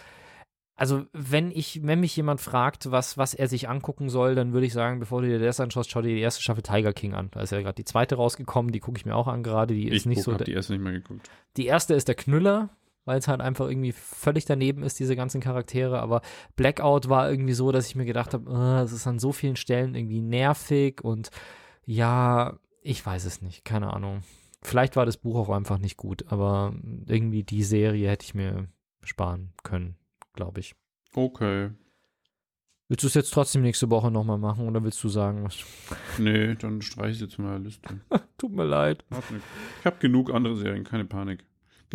also 0.83 1.05
wenn 1.13 1.49
ich, 1.49 1.79
wenn 1.81 2.01
mich 2.01 2.13
jemand 2.17 2.41
fragt, 2.41 2.91
was, 2.91 3.17
was 3.17 3.33
er 3.33 3.47
sich 3.47 3.69
angucken 3.69 4.09
soll, 4.09 4.35
dann 4.35 4.51
würde 4.51 4.67
ich 4.67 4.73
sagen, 4.73 4.99
bevor 4.99 5.21
du 5.21 5.29
dir 5.29 5.39
das 5.39 5.61
anschaust, 5.61 5.89
schau 5.89 6.01
dir 6.01 6.13
die 6.13 6.19
erste 6.19 6.41
Staffel 6.41 6.61
Tiger 6.61 6.91
King 6.91 7.13
an. 7.13 7.29
Da 7.31 7.39
ist 7.39 7.53
ja 7.53 7.61
gerade 7.61 7.75
die 7.75 7.85
zweite 7.85 8.15
rausgekommen, 8.15 8.73
die 8.73 8.81
gucke 8.81 8.97
ich 8.97 9.05
mir 9.05 9.15
auch 9.15 9.27
an 9.29 9.43
gerade. 9.43 9.73
Die 9.73 9.87
ist 9.87 9.93
ich 9.95 10.05
nicht 10.07 10.17
guck, 10.17 10.25
so. 10.25 10.33
hab 10.33 10.43
die 10.43 10.51
erste 10.51 10.73
nicht 10.73 10.81
mehr 10.81 10.91
geguckt. 10.91 11.29
die 11.55 11.67
erste 11.67 11.93
ist 11.93 12.09
der 12.09 12.15
Knüller, 12.15 12.69
weil 13.05 13.17
es 13.17 13.29
halt 13.29 13.39
einfach 13.39 13.69
irgendwie 13.69 13.93
völlig 13.93 14.43
daneben 14.43 14.83
ist, 14.83 14.99
diese 14.99 15.15
ganzen 15.15 15.39
Charaktere. 15.39 16.01
Aber 16.01 16.21
Blackout 16.57 17.07
war 17.07 17.29
irgendwie 17.29 17.53
so, 17.53 17.71
dass 17.71 17.87
ich 17.87 17.95
mir 17.95 18.03
gedacht 18.03 18.33
habe, 18.33 18.83
es 18.83 18.91
ist 18.91 19.07
an 19.07 19.19
so 19.19 19.31
vielen 19.31 19.55
Stellen 19.55 19.95
irgendwie 19.95 20.19
nervig 20.19 21.01
und 21.01 21.29
ja, 21.85 22.59
ich 22.81 23.05
weiß 23.05 23.23
es 23.23 23.41
nicht, 23.41 23.63
keine 23.63 23.93
Ahnung. 23.93 24.21
Vielleicht 24.61 24.97
war 24.97 25.05
das 25.05 25.15
Buch 25.15 25.37
auch 25.37 25.49
einfach 25.55 25.77
nicht 25.77 25.95
gut, 25.95 26.25
aber 26.27 26.73
irgendwie 27.07 27.43
die 27.43 27.63
Serie 27.63 28.09
hätte 28.09 28.25
ich 28.25 28.33
mir 28.33 28.67
sparen 29.01 29.53
können, 29.63 29.95
glaube 30.33 30.59
ich. 30.59 30.75
Okay. 31.13 31.71
Willst 32.89 33.03
du 33.03 33.07
es 33.07 33.13
jetzt 33.13 33.33
trotzdem 33.33 33.61
nächste 33.61 33.89
Woche 33.89 34.11
nochmal 34.11 34.37
machen 34.37 34.67
oder 34.67 34.83
willst 34.83 35.03
du 35.03 35.09
sagen, 35.09 35.43
was? 35.43 35.57
Nee, 36.19 36.55
dann 36.55 36.81
streiche 36.81 37.11
ich 37.11 37.21
jetzt 37.21 37.39
meiner 37.39 37.59
Liste. 37.59 38.01
Tut 38.37 38.51
mir 38.51 38.65
leid. 38.65 39.03
Ich 39.79 39.85
habe 39.85 39.97
genug 39.99 40.33
andere 40.33 40.55
Serien, 40.55 40.83
keine 40.83 41.05
Panik. 41.05 41.45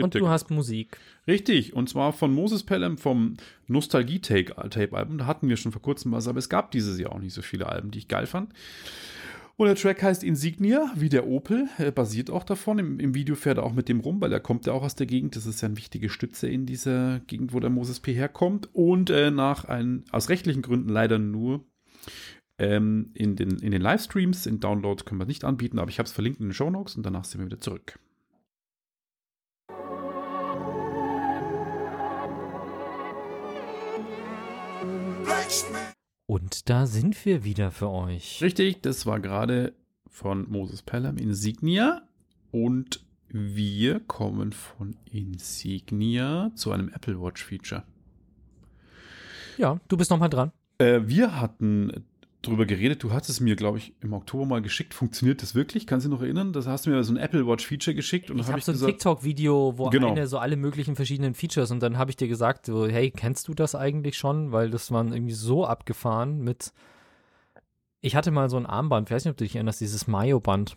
Und 0.00 0.14
du 0.14 0.28
hast 0.28 0.50
Musik. 0.50 0.98
Richtig, 1.26 1.74
und 1.74 1.88
zwar 1.88 2.12
von 2.12 2.32
Moses 2.32 2.62
Pelham 2.62 2.98
vom 2.98 3.36
Nostalgie-Tape-Album. 3.66 5.18
Da 5.18 5.26
hatten 5.26 5.48
wir 5.48 5.56
schon 5.56 5.72
vor 5.72 5.82
kurzem 5.82 6.12
was, 6.12 6.28
aber 6.28 6.38
es 6.38 6.48
gab 6.48 6.70
dieses 6.70 6.98
Jahr 6.98 7.12
auch 7.12 7.18
nicht 7.18 7.34
so 7.34 7.42
viele 7.42 7.66
Alben, 7.66 7.90
die 7.90 7.98
ich 7.98 8.08
geil 8.08 8.26
fand. 8.26 8.52
Und 9.58 9.66
der 9.66 9.74
Track 9.74 10.04
heißt 10.04 10.22
Insignia, 10.22 10.88
wie 10.94 11.08
der 11.08 11.26
Opel, 11.26 11.68
er 11.78 11.90
basiert 11.90 12.30
auch 12.30 12.44
davon. 12.44 12.78
Im, 12.78 13.00
Im, 13.00 13.14
Video 13.16 13.34
fährt 13.34 13.58
er 13.58 13.64
auch 13.64 13.72
mit 13.72 13.88
dem 13.88 13.98
rum, 13.98 14.20
weil 14.20 14.32
er 14.32 14.38
kommt 14.38 14.66
ja 14.66 14.72
auch 14.72 14.84
aus 14.84 14.94
der 14.94 15.08
Gegend. 15.08 15.34
Das 15.34 15.46
ist 15.46 15.60
ja 15.60 15.66
eine 15.66 15.76
wichtige 15.76 16.10
Stütze 16.10 16.48
in 16.48 16.64
dieser 16.64 17.18
Gegend, 17.26 17.52
wo 17.52 17.58
der 17.58 17.68
Moses 17.68 17.98
P. 17.98 18.14
herkommt. 18.14 18.68
Und 18.72 19.10
äh, 19.10 19.32
nach 19.32 19.64
ein, 19.64 20.04
aus 20.12 20.28
rechtlichen 20.28 20.62
Gründen 20.62 20.90
leider 20.90 21.18
nur 21.18 21.64
ähm, 22.60 23.10
in, 23.14 23.34
den, 23.34 23.58
in 23.58 23.72
den 23.72 23.82
Livestreams. 23.82 24.46
In 24.46 24.60
Download 24.60 25.02
können 25.02 25.20
wir 25.20 25.26
nicht 25.26 25.42
anbieten, 25.42 25.80
aber 25.80 25.90
ich 25.90 25.98
habe 25.98 26.06
es 26.06 26.12
verlinkt 26.12 26.38
in 26.38 26.46
den 26.46 26.54
Show 26.54 26.70
Notes 26.70 26.94
und 26.94 27.02
danach 27.04 27.24
sind 27.24 27.40
wir 27.40 27.46
wieder 27.46 27.58
zurück. 27.58 27.98
Und 36.28 36.68
da 36.68 36.86
sind 36.86 37.24
wir 37.24 37.42
wieder 37.42 37.70
für 37.70 37.88
euch. 37.88 38.42
Richtig, 38.42 38.82
das 38.82 39.06
war 39.06 39.18
gerade 39.18 39.72
von 40.10 40.46
Moses 40.50 40.82
Pelham 40.82 41.16
Insignia. 41.16 42.02
Und 42.50 43.00
wir 43.28 44.00
kommen 44.00 44.52
von 44.52 44.94
Insignia 45.10 46.50
zu 46.54 46.70
einem 46.70 46.90
Apple 46.90 47.18
Watch 47.18 47.42
Feature. 47.42 47.82
Ja, 49.56 49.80
du 49.88 49.96
bist 49.96 50.10
nochmal 50.10 50.28
dran. 50.28 50.52
Äh, 50.76 51.00
wir 51.04 51.40
hatten 51.40 52.04
drüber 52.48 52.66
geredet. 52.66 53.02
Du 53.02 53.12
hattest 53.12 53.40
mir, 53.40 53.56
glaube 53.56 53.78
ich, 53.78 53.94
im 54.00 54.12
Oktober 54.12 54.44
mal 54.46 54.62
geschickt. 54.62 54.94
Funktioniert 54.94 55.42
das 55.42 55.54
wirklich? 55.54 55.86
Kannst 55.86 56.06
du 56.06 56.10
dich 56.10 56.18
noch 56.18 56.24
erinnern? 56.24 56.52
Das 56.52 56.66
hast 56.66 56.86
du 56.86 56.90
mir 56.90 57.02
so 57.04 57.12
ein 57.12 57.16
Apple 57.16 57.46
Watch 57.46 57.66
Feature 57.66 57.94
geschickt. 57.94 58.30
Und 58.30 58.38
ich 58.38 58.46
habe 58.46 58.54
hab 58.54 58.62
so 58.62 58.72
ein 58.72 58.78
TikTok-Video, 58.78 59.74
wo 59.76 59.90
genau. 59.90 60.10
eine 60.10 60.26
so 60.26 60.38
alle 60.38 60.56
möglichen 60.56 60.96
verschiedenen 60.96 61.34
Features 61.34 61.70
und 61.70 61.80
dann 61.80 61.98
habe 61.98 62.10
ich 62.10 62.16
dir 62.16 62.28
gesagt, 62.28 62.66
so, 62.66 62.86
hey, 62.86 63.10
kennst 63.10 63.48
du 63.48 63.54
das 63.54 63.74
eigentlich 63.74 64.18
schon? 64.18 64.52
Weil 64.52 64.70
das 64.70 64.90
waren 64.90 65.12
irgendwie 65.12 65.34
so 65.34 65.64
abgefahren 65.64 66.40
mit. 66.40 66.72
Ich 68.00 68.16
hatte 68.16 68.30
mal 68.30 68.48
so 68.48 68.56
ein 68.56 68.66
Armband, 68.66 69.08
ich 69.08 69.14
weiß 69.14 69.24
nicht, 69.24 69.32
ob 69.32 69.36
du 69.36 69.44
dich 69.44 69.56
erinnerst, 69.56 69.80
dieses 69.80 70.06
Mayo-Band, 70.06 70.76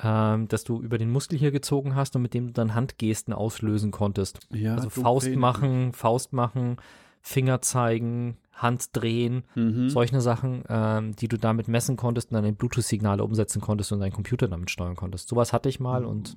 ähm, 0.00 0.48
das 0.48 0.64
du 0.64 0.80
über 0.80 0.98
den 0.98 1.10
Muskel 1.10 1.38
hier 1.38 1.50
gezogen 1.50 1.94
hast 1.94 2.16
und 2.16 2.22
mit 2.22 2.34
dem 2.34 2.48
du 2.48 2.52
dann 2.52 2.74
Handgesten 2.74 3.34
auslösen 3.34 3.90
konntest. 3.90 4.40
Ja, 4.50 4.74
also 4.76 4.88
Faust 4.88 5.34
machen, 5.36 5.92
Faust 5.92 6.32
machen, 6.32 6.78
Finger 7.20 7.60
zeigen, 7.60 8.38
Hand 8.54 8.88
drehen, 8.92 9.44
mhm. 9.54 9.88
solche 9.88 10.20
Sachen, 10.20 10.62
ähm, 10.68 11.16
die 11.16 11.28
du 11.28 11.38
damit 11.38 11.68
messen 11.68 11.96
konntest 11.96 12.30
und 12.30 12.36
dann 12.36 12.44
in 12.44 12.56
Bluetooth-Signale 12.56 13.22
umsetzen 13.24 13.60
konntest 13.60 13.92
und 13.92 14.00
deinen 14.00 14.12
Computer 14.12 14.48
damit 14.48 14.70
steuern 14.70 14.96
konntest. 14.96 15.28
Sowas 15.28 15.52
hatte 15.52 15.68
ich 15.68 15.80
mal 15.80 16.04
und 16.04 16.36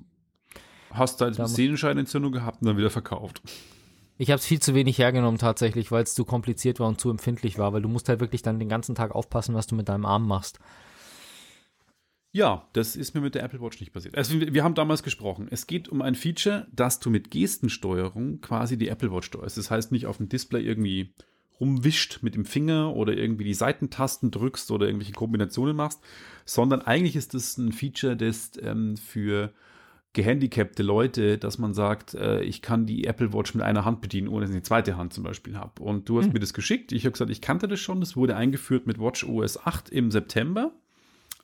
hast 0.90 1.20
halt 1.20 1.38
eine 1.38 1.48
Sehnenscheinentzündung 1.48 2.32
gehabt 2.32 2.60
und 2.60 2.66
dann 2.66 2.76
wieder 2.76 2.90
verkauft. 2.90 3.42
Ich 4.20 4.30
habe 4.30 4.38
es 4.40 4.46
viel 4.46 4.60
zu 4.60 4.74
wenig 4.74 4.98
hergenommen 4.98 5.38
tatsächlich, 5.38 5.92
weil 5.92 6.02
es 6.02 6.14
zu 6.14 6.24
kompliziert 6.24 6.80
war 6.80 6.88
und 6.88 7.00
zu 7.00 7.08
empfindlich 7.08 7.56
war, 7.56 7.72
weil 7.72 7.82
du 7.82 7.88
musst 7.88 8.08
halt 8.08 8.18
wirklich 8.18 8.42
dann 8.42 8.58
den 8.58 8.68
ganzen 8.68 8.96
Tag 8.96 9.12
aufpassen, 9.14 9.54
was 9.54 9.68
du 9.68 9.76
mit 9.76 9.88
deinem 9.88 10.04
Arm 10.04 10.26
machst. 10.26 10.58
Ja, 12.32 12.68
das 12.72 12.96
ist 12.96 13.14
mir 13.14 13.20
mit 13.20 13.36
der 13.36 13.44
Apple 13.44 13.60
Watch 13.60 13.80
nicht 13.80 13.92
passiert. 13.92 14.16
Also 14.16 14.38
wir 14.40 14.64
haben 14.64 14.74
damals 14.74 15.02
gesprochen. 15.02 15.48
Es 15.50 15.66
geht 15.66 15.88
um 15.88 16.02
ein 16.02 16.14
Feature, 16.14 16.66
dass 16.72 17.00
du 17.00 17.10
mit 17.10 17.30
Gestensteuerung 17.30 18.40
quasi 18.40 18.76
die 18.76 18.88
Apple 18.88 19.12
Watch 19.12 19.28
steuerst. 19.28 19.56
Das 19.56 19.70
heißt 19.70 19.92
nicht 19.92 20.06
auf 20.06 20.18
dem 20.18 20.28
Display 20.28 20.62
irgendwie 20.62 21.14
rumwischt 21.60 22.22
mit 22.22 22.34
dem 22.34 22.44
Finger 22.44 22.94
oder 22.94 23.16
irgendwie 23.16 23.44
die 23.44 23.54
Seitentasten 23.54 24.30
drückst 24.30 24.70
oder 24.70 24.86
irgendwelche 24.86 25.12
Kombinationen 25.12 25.76
machst, 25.76 26.00
sondern 26.44 26.82
eigentlich 26.82 27.16
ist 27.16 27.34
das 27.34 27.58
ein 27.58 27.72
Feature, 27.72 28.16
das 28.16 28.52
ähm, 28.62 28.96
für 28.96 29.52
gehandicapte 30.12 30.82
Leute, 30.82 31.38
dass 31.38 31.58
man 31.58 31.74
sagt, 31.74 32.14
äh, 32.14 32.42
ich 32.42 32.62
kann 32.62 32.86
die 32.86 33.04
Apple 33.04 33.32
Watch 33.32 33.54
mit 33.54 33.62
einer 33.62 33.84
Hand 33.84 34.00
bedienen, 34.00 34.28
ohne 34.28 34.40
dass 34.40 34.50
ich 34.50 34.56
eine 34.56 34.62
zweite 34.62 34.96
Hand 34.96 35.12
zum 35.12 35.22
Beispiel 35.24 35.56
habe. 35.56 35.82
Und 35.82 36.08
du 36.08 36.18
hast 36.18 36.26
hm. 36.26 36.32
mir 36.32 36.40
das 36.40 36.54
geschickt. 36.54 36.92
Ich 36.92 37.04
habe 37.04 37.12
gesagt, 37.12 37.30
ich 37.30 37.40
kannte 37.40 37.68
das 37.68 37.78
schon. 37.80 38.00
Das 38.00 38.16
wurde 38.16 38.34
eingeführt 38.34 38.86
mit 38.86 38.98
Watch 38.98 39.24
OS 39.24 39.64
8 39.64 39.90
im 39.90 40.10
September. 40.10 40.72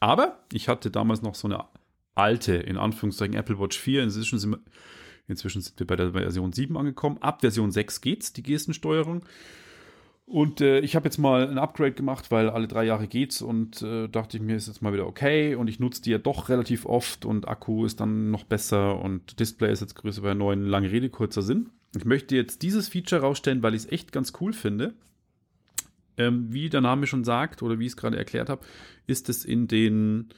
Aber 0.01 0.39
ich 0.53 0.69
hatte 0.69 0.91
damals 0.91 1.23
noch 1.23 1.35
so 1.35 1.47
eine 1.49 1.65
alte, 2.15 2.55
in 2.55 2.77
Anführungszeichen, 2.77 3.37
Apple 3.37 3.59
Watch 3.59 3.79
4. 3.79 4.03
Inzwischen 4.03 4.39
sind 4.39 4.51
wir, 4.53 4.61
inzwischen 5.29 5.61
sind 5.61 5.79
wir 5.79 5.87
bei 5.87 5.97
der 5.97 6.13
Version 6.13 6.53
7 6.53 6.77
angekommen. 6.77 7.19
Ab 7.21 7.43
Version 7.43 7.71
6 7.71 8.01
geht's, 8.01 8.33
die 8.33 8.43
Gestensteuerung. 8.43 9.25
Und 10.27 10.63
äh, 10.63 10.81
ich 10.81 10.97
habe 10.97 11.05
jetzt 11.05 11.19
mal 11.19 11.47
ein 11.47 11.59
Upgrade 11.59 11.93
gemacht, 11.93 12.31
weil 12.31 12.49
alle 12.49 12.67
drei 12.67 12.85
Jahre 12.85 13.09
geht's 13.09 13.43
und 13.43 13.83
äh, 13.83 14.09
dachte 14.09 14.39
ich 14.39 14.43
mir, 14.43 14.57
ist 14.57 14.69
jetzt 14.69 14.81
mal 14.81 14.93
wieder 14.93 15.07
okay. 15.07 15.55
Und 15.55 15.69
ich 15.69 15.81
nutze 15.81 16.01
die 16.01 16.11
ja 16.11 16.19
doch 16.19 16.49
relativ 16.49 16.87
oft 16.87 17.27
und 17.27 17.47
Akku 17.47 17.85
ist 17.85 18.01
dann 18.01 18.31
noch 18.31 18.45
besser 18.45 19.01
und 19.01 19.39
Display 19.39 19.71
ist 19.71 19.81
jetzt 19.81 19.95
größer 19.97 20.23
bei 20.23 20.33
neuen. 20.33 20.67
Lange 20.67 20.91
Rede, 20.91 21.11
kurzer 21.11 21.43
Sinn. 21.43 21.71
Ich 21.95 22.07
möchte 22.07 22.37
jetzt 22.37 22.63
dieses 22.63 22.89
Feature 22.89 23.21
rausstellen, 23.21 23.63
weil 23.63 23.75
ich 23.75 23.83
es 23.85 23.93
echt 23.93 24.13
ganz 24.13 24.33
cool 24.41 24.55
finde. 24.55 24.95
Ähm, 26.17 26.53
wie 26.53 26.71
der 26.71 26.81
Name 26.81 27.07
schon 27.07 27.25
sagt 27.25 27.63
oder 27.63 27.79
wie 27.79 27.85
ich 27.85 27.93
es 27.93 27.97
gerade 27.97 28.17
erklärt 28.17 28.49
habe, 28.49 28.65
ist 29.07 29.29
es 29.29 29.45
in 29.45 29.69
den 29.69 30.31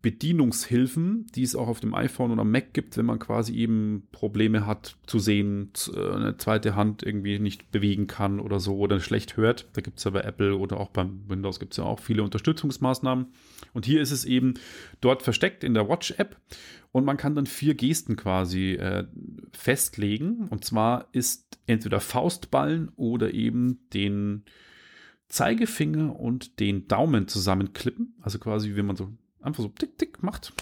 Bedienungshilfen, 0.00 1.26
die 1.34 1.42
es 1.42 1.56
auch 1.56 1.66
auf 1.66 1.80
dem 1.80 1.92
iPhone 1.92 2.30
oder 2.30 2.44
Mac 2.44 2.72
gibt, 2.72 2.96
wenn 2.96 3.06
man 3.06 3.18
quasi 3.18 3.54
eben 3.54 4.06
Probleme 4.12 4.64
hat 4.64 4.96
zu 5.06 5.18
sehen, 5.18 5.72
äh, 5.92 6.14
eine 6.14 6.36
zweite 6.36 6.76
Hand 6.76 7.02
irgendwie 7.02 7.40
nicht 7.40 7.72
bewegen 7.72 8.06
kann 8.06 8.38
oder 8.38 8.60
so 8.60 8.76
oder 8.78 9.00
schlecht 9.00 9.36
hört. 9.36 9.68
Da 9.72 9.80
gibt 9.80 9.98
es 9.98 10.04
ja 10.04 10.12
bei 10.12 10.20
Apple 10.20 10.56
oder 10.56 10.78
auch 10.78 10.90
beim 10.90 11.24
Windows 11.28 11.58
gibt 11.58 11.72
es 11.72 11.78
ja 11.78 11.84
auch 11.84 11.98
viele 11.98 12.22
Unterstützungsmaßnahmen. 12.22 13.26
Und 13.72 13.86
hier 13.86 14.00
ist 14.00 14.12
es 14.12 14.24
eben 14.24 14.54
dort 15.00 15.22
versteckt 15.22 15.64
in 15.64 15.74
der 15.74 15.88
Watch-App 15.88 16.36
und 16.92 17.04
man 17.04 17.16
kann 17.16 17.34
dann 17.34 17.46
vier 17.46 17.74
Gesten 17.74 18.14
quasi 18.14 18.74
äh, 18.74 19.04
festlegen. 19.52 20.46
Und 20.48 20.64
zwar 20.64 21.08
ist 21.10 21.58
entweder 21.66 22.00
Faustballen 22.00 22.90
oder 22.94 23.34
eben 23.34 23.80
den 23.92 24.44
Zeigefinger 25.28 26.18
und 26.18 26.60
den 26.60 26.86
Daumen 26.86 27.26
zusammenklippen. 27.26 28.14
Also 28.22 28.38
quasi, 28.38 28.76
wie 28.76 28.82
man 28.82 28.96
so 28.96 29.10
einfach 29.40 29.62
so 29.62 29.68
tick, 29.68 29.98
tick 29.98 30.22
macht. 30.22 30.52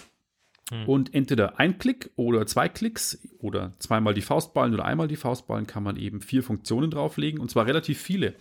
Hm. 0.69 0.87
Und 0.87 1.13
entweder 1.13 1.59
ein 1.59 1.77
Klick 1.77 2.11
oder 2.15 2.45
zwei 2.45 2.67
Klicks 2.69 3.19
oder 3.39 3.73
zweimal 3.79 4.13
die 4.13 4.21
Faustballen 4.21 4.73
oder 4.73 4.85
einmal 4.85 5.07
die 5.07 5.15
Faustballen 5.15 5.67
kann 5.67 5.83
man 5.83 5.95
eben 5.95 6.21
vier 6.21 6.43
Funktionen 6.43 6.91
drauflegen 6.91 7.39
und 7.39 7.49
zwar 7.49 7.65
relativ 7.65 7.99
viele. 7.99 8.35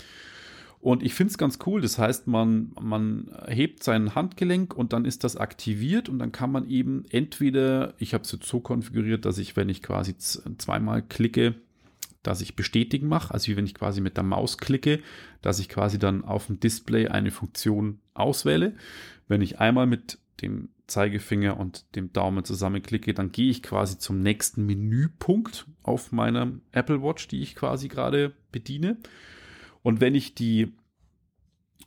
Und 0.80 1.02
ich 1.02 1.14
finde 1.14 1.30
es 1.32 1.38
ganz 1.38 1.58
cool. 1.66 1.80
Das 1.80 1.98
heißt, 1.98 2.26
man, 2.26 2.72
man 2.80 3.34
hebt 3.48 3.82
sein 3.82 4.14
Handgelenk 4.14 4.74
und 4.74 4.92
dann 4.92 5.04
ist 5.04 5.24
das 5.24 5.36
aktiviert 5.36 6.08
und 6.08 6.18
dann 6.18 6.32
kann 6.32 6.52
man 6.52 6.68
eben 6.68 7.04
entweder, 7.10 7.94
ich 7.98 8.14
habe 8.14 8.24
es 8.24 8.32
jetzt 8.32 8.46
so 8.46 8.60
konfiguriert, 8.60 9.24
dass 9.24 9.38
ich, 9.38 9.56
wenn 9.56 9.68
ich 9.68 9.82
quasi 9.82 10.16
zweimal 10.16 11.02
klicke, 11.02 11.54
dass 12.22 12.40
ich 12.40 12.56
bestätigen 12.56 13.08
mache, 13.08 13.32
also 13.32 13.48
wie 13.48 13.56
wenn 13.56 13.66
ich 13.66 13.74
quasi 13.74 14.00
mit 14.00 14.16
der 14.16 14.24
Maus 14.24 14.58
klicke, 14.58 15.00
dass 15.42 15.60
ich 15.60 15.68
quasi 15.68 15.98
dann 15.98 16.24
auf 16.24 16.46
dem 16.46 16.60
Display 16.60 17.08
eine 17.08 17.30
Funktion 17.30 18.00
auswähle. 18.14 18.74
Wenn 19.28 19.42
ich 19.42 19.58
einmal 19.58 19.86
mit 19.86 20.18
dem 20.42 20.68
Zeigefinger 20.86 21.58
und 21.58 21.96
dem 21.96 22.12
Daumen 22.12 22.44
zusammenklicke, 22.44 23.14
dann 23.14 23.32
gehe 23.32 23.50
ich 23.50 23.62
quasi 23.62 23.98
zum 23.98 24.20
nächsten 24.20 24.66
Menüpunkt 24.66 25.66
auf 25.82 26.12
meiner 26.12 26.52
Apple 26.72 27.02
Watch, 27.02 27.28
die 27.28 27.42
ich 27.42 27.56
quasi 27.56 27.88
gerade 27.88 28.32
bediene. 28.52 28.98
Und 29.82 30.00
wenn 30.00 30.14
ich 30.14 30.34
die 30.34 30.72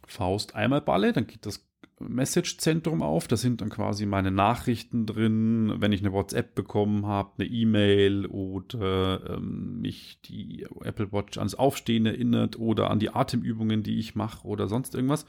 Faust 0.06 0.56
einmal 0.56 0.82
balle, 0.82 1.14
dann 1.14 1.28
geht 1.28 1.46
das 1.46 1.70
Message-Zentrum 2.00 3.02
auf. 3.02 3.28
Da 3.28 3.38
sind 3.38 3.62
dann 3.62 3.70
quasi 3.70 4.06
meine 4.06 4.32
Nachrichten 4.32 5.06
drin, 5.06 5.76
wenn 5.78 5.92
ich 5.92 6.02
eine 6.02 6.14
WhatsApp 6.14 6.56
bekommen 6.56 7.06
habe, 7.06 7.32
eine 7.38 7.50
E-Mail 7.50 8.26
oder 8.26 9.38
ähm, 9.38 9.82
mich 9.82 10.22
die 10.24 10.66
Apple 10.82 11.12
Watch 11.12 11.38
ans 11.38 11.56
Aufstehen 11.56 12.06
erinnert 12.06 12.58
oder 12.58 12.90
an 12.90 13.00
die 13.00 13.10
Atemübungen, 13.10 13.84
die 13.84 14.00
ich 14.00 14.16
mache 14.16 14.48
oder 14.48 14.68
sonst 14.68 14.96
irgendwas. 14.96 15.26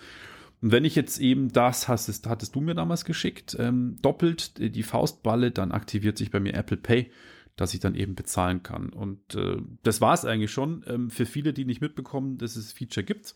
Und 0.62 0.72
wenn 0.72 0.84
ich 0.84 0.94
jetzt 0.94 1.18
eben 1.20 1.52
das, 1.52 1.88
hast, 1.88 2.26
hattest 2.26 2.54
du 2.54 2.60
mir 2.60 2.74
damals 2.74 3.04
geschickt, 3.04 3.56
ähm, 3.58 3.96
doppelt 4.02 4.58
die 4.58 4.82
Faustballe, 4.82 5.50
dann 5.50 5.72
aktiviert 5.72 6.18
sich 6.18 6.30
bei 6.30 6.40
mir 6.40 6.54
Apple 6.54 6.76
Pay, 6.76 7.10
dass 7.56 7.72
ich 7.74 7.80
dann 7.80 7.94
eben 7.94 8.14
bezahlen 8.14 8.62
kann. 8.62 8.90
Und 8.90 9.34
äh, 9.34 9.56
das 9.82 10.00
war 10.00 10.12
es 10.12 10.24
eigentlich 10.24 10.52
schon. 10.52 10.84
Ähm, 10.86 11.10
für 11.10 11.26
viele, 11.26 11.52
die 11.52 11.64
nicht 11.64 11.80
mitbekommen, 11.80 12.36
dass 12.36 12.56
es 12.56 12.72
Feature 12.72 13.04
gibt, 13.04 13.34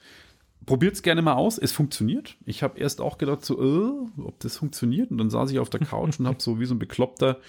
probiert 0.67 0.95
es 0.95 1.03
gerne 1.03 1.23
mal 1.23 1.35
aus. 1.35 1.59
Es 1.59 1.73
funktioniert. 1.73 2.37
Ich 2.45 2.63
habe 2.63 2.79
erst 2.79 3.01
auch 3.01 3.17
gedacht, 3.17 3.45
so, 3.45 3.61
äh, 3.61 4.21
ob 4.23 4.41
das 4.41 4.59
funktioniert. 4.59 5.11
Und 5.11 5.19
dann 5.19 5.31
saß 5.31 5.51
ich 5.51 5.59
auf 5.59 5.71
der 5.71 5.81
Couch 5.81 6.21
und 6.21 6.27
habe 6.27 6.39
so 6.43 6.61
wie 6.61 6.67
so 6.67 6.75
ein 6.75 6.79
Bekloppter 6.79 7.41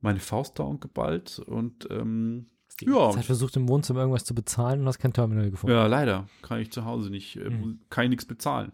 meine 0.00 0.20
Faust 0.20 0.58
und 0.58 0.80
geballt. 0.80 1.38
Und 1.38 1.88
ähm, 1.90 2.46
die 2.80 2.86
ja. 2.86 3.10
Zeit 3.10 3.24
versucht 3.24 3.56
im 3.56 3.68
Wohnzimmer 3.68 4.00
irgendwas 4.00 4.24
zu 4.24 4.34
bezahlen 4.34 4.80
und 4.80 4.86
hast 4.86 4.98
kein 4.98 5.12
Terminal 5.12 5.50
gefunden. 5.50 5.76
Ja, 5.76 5.86
leider. 5.86 6.28
Kann 6.42 6.60
ich 6.60 6.70
zu 6.70 6.84
Hause 6.84 7.10
nicht, 7.10 7.36
äh, 7.36 7.50
mhm. 7.50 7.80
kann 7.90 8.04
ich 8.04 8.10
nichts 8.10 8.24
bezahlen. 8.24 8.72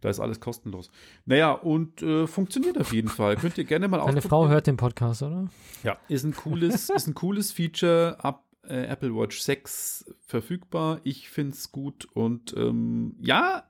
Da 0.00 0.10
ist 0.10 0.20
alles 0.20 0.38
kostenlos. 0.38 0.90
Naja, 1.24 1.52
und 1.52 2.02
äh, 2.02 2.26
funktioniert 2.26 2.76
auf 2.76 2.92
jeden 2.92 3.08
Fall. 3.08 3.36
Könnt 3.36 3.56
ihr 3.56 3.64
gerne 3.64 3.88
mal 3.88 4.04
Deine 4.04 4.20
Frau 4.20 4.48
hört 4.48 4.66
den 4.66 4.76
Podcast, 4.76 5.22
oder? 5.22 5.48
Ja, 5.82 5.96
ist 6.08 6.24
ein 6.24 6.34
cooles, 6.34 6.90
ist 6.94 7.06
ein 7.06 7.14
cooles 7.14 7.52
Feature 7.52 8.18
ab 8.20 8.44
äh, 8.68 8.84
Apple 8.84 9.14
Watch 9.14 9.40
6 9.40 10.14
verfügbar. 10.26 11.00
Ich 11.04 11.30
finde 11.30 11.52
es 11.52 11.72
gut 11.72 12.06
und 12.12 12.54
ähm, 12.56 13.16
ja, 13.20 13.64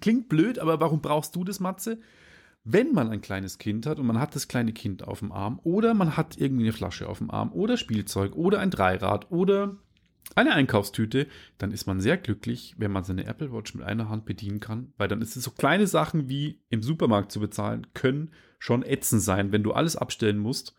klingt 0.00 0.28
blöd, 0.28 0.58
aber 0.58 0.80
warum 0.80 1.00
brauchst 1.00 1.34
du 1.36 1.44
das, 1.44 1.60
Matze? 1.60 1.98
Wenn 2.64 2.92
man 2.92 3.08
ein 3.08 3.20
kleines 3.20 3.58
Kind 3.58 3.86
hat 3.86 3.98
und 3.98 4.06
man 4.06 4.20
hat 4.20 4.34
das 4.34 4.48
kleine 4.48 4.72
Kind 4.72 5.06
auf 5.06 5.20
dem 5.20 5.32
Arm 5.32 5.60
oder 5.62 5.94
man 5.94 6.16
hat 6.16 6.36
irgendwie 6.38 6.64
eine 6.64 6.72
Flasche 6.72 7.08
auf 7.08 7.18
dem 7.18 7.30
Arm 7.30 7.52
oder 7.52 7.76
Spielzeug 7.76 8.36
oder 8.36 8.58
ein 8.58 8.70
Dreirad 8.70 9.30
oder 9.30 9.76
eine 10.34 10.52
Einkaufstüte, 10.52 11.26
dann 11.58 11.72
ist 11.72 11.86
man 11.86 12.00
sehr 12.00 12.16
glücklich, 12.16 12.74
wenn 12.78 12.92
man 12.92 13.04
seine 13.04 13.26
Apple 13.26 13.52
Watch 13.52 13.74
mit 13.74 13.84
einer 13.84 14.08
Hand 14.08 14.26
bedienen 14.26 14.60
kann, 14.60 14.92
weil 14.96 15.08
dann 15.08 15.22
ist 15.22 15.36
es 15.36 15.44
so 15.44 15.50
kleine 15.50 15.86
Sachen 15.86 16.28
wie 16.28 16.60
im 16.68 16.82
Supermarkt 16.82 17.32
zu 17.32 17.40
bezahlen, 17.40 17.86
können 17.94 18.30
schon 18.58 18.84
ätzend 18.84 19.22
sein, 19.22 19.52
wenn 19.52 19.62
du 19.62 19.72
alles 19.72 19.96
abstellen 19.96 20.38
musst. 20.38 20.76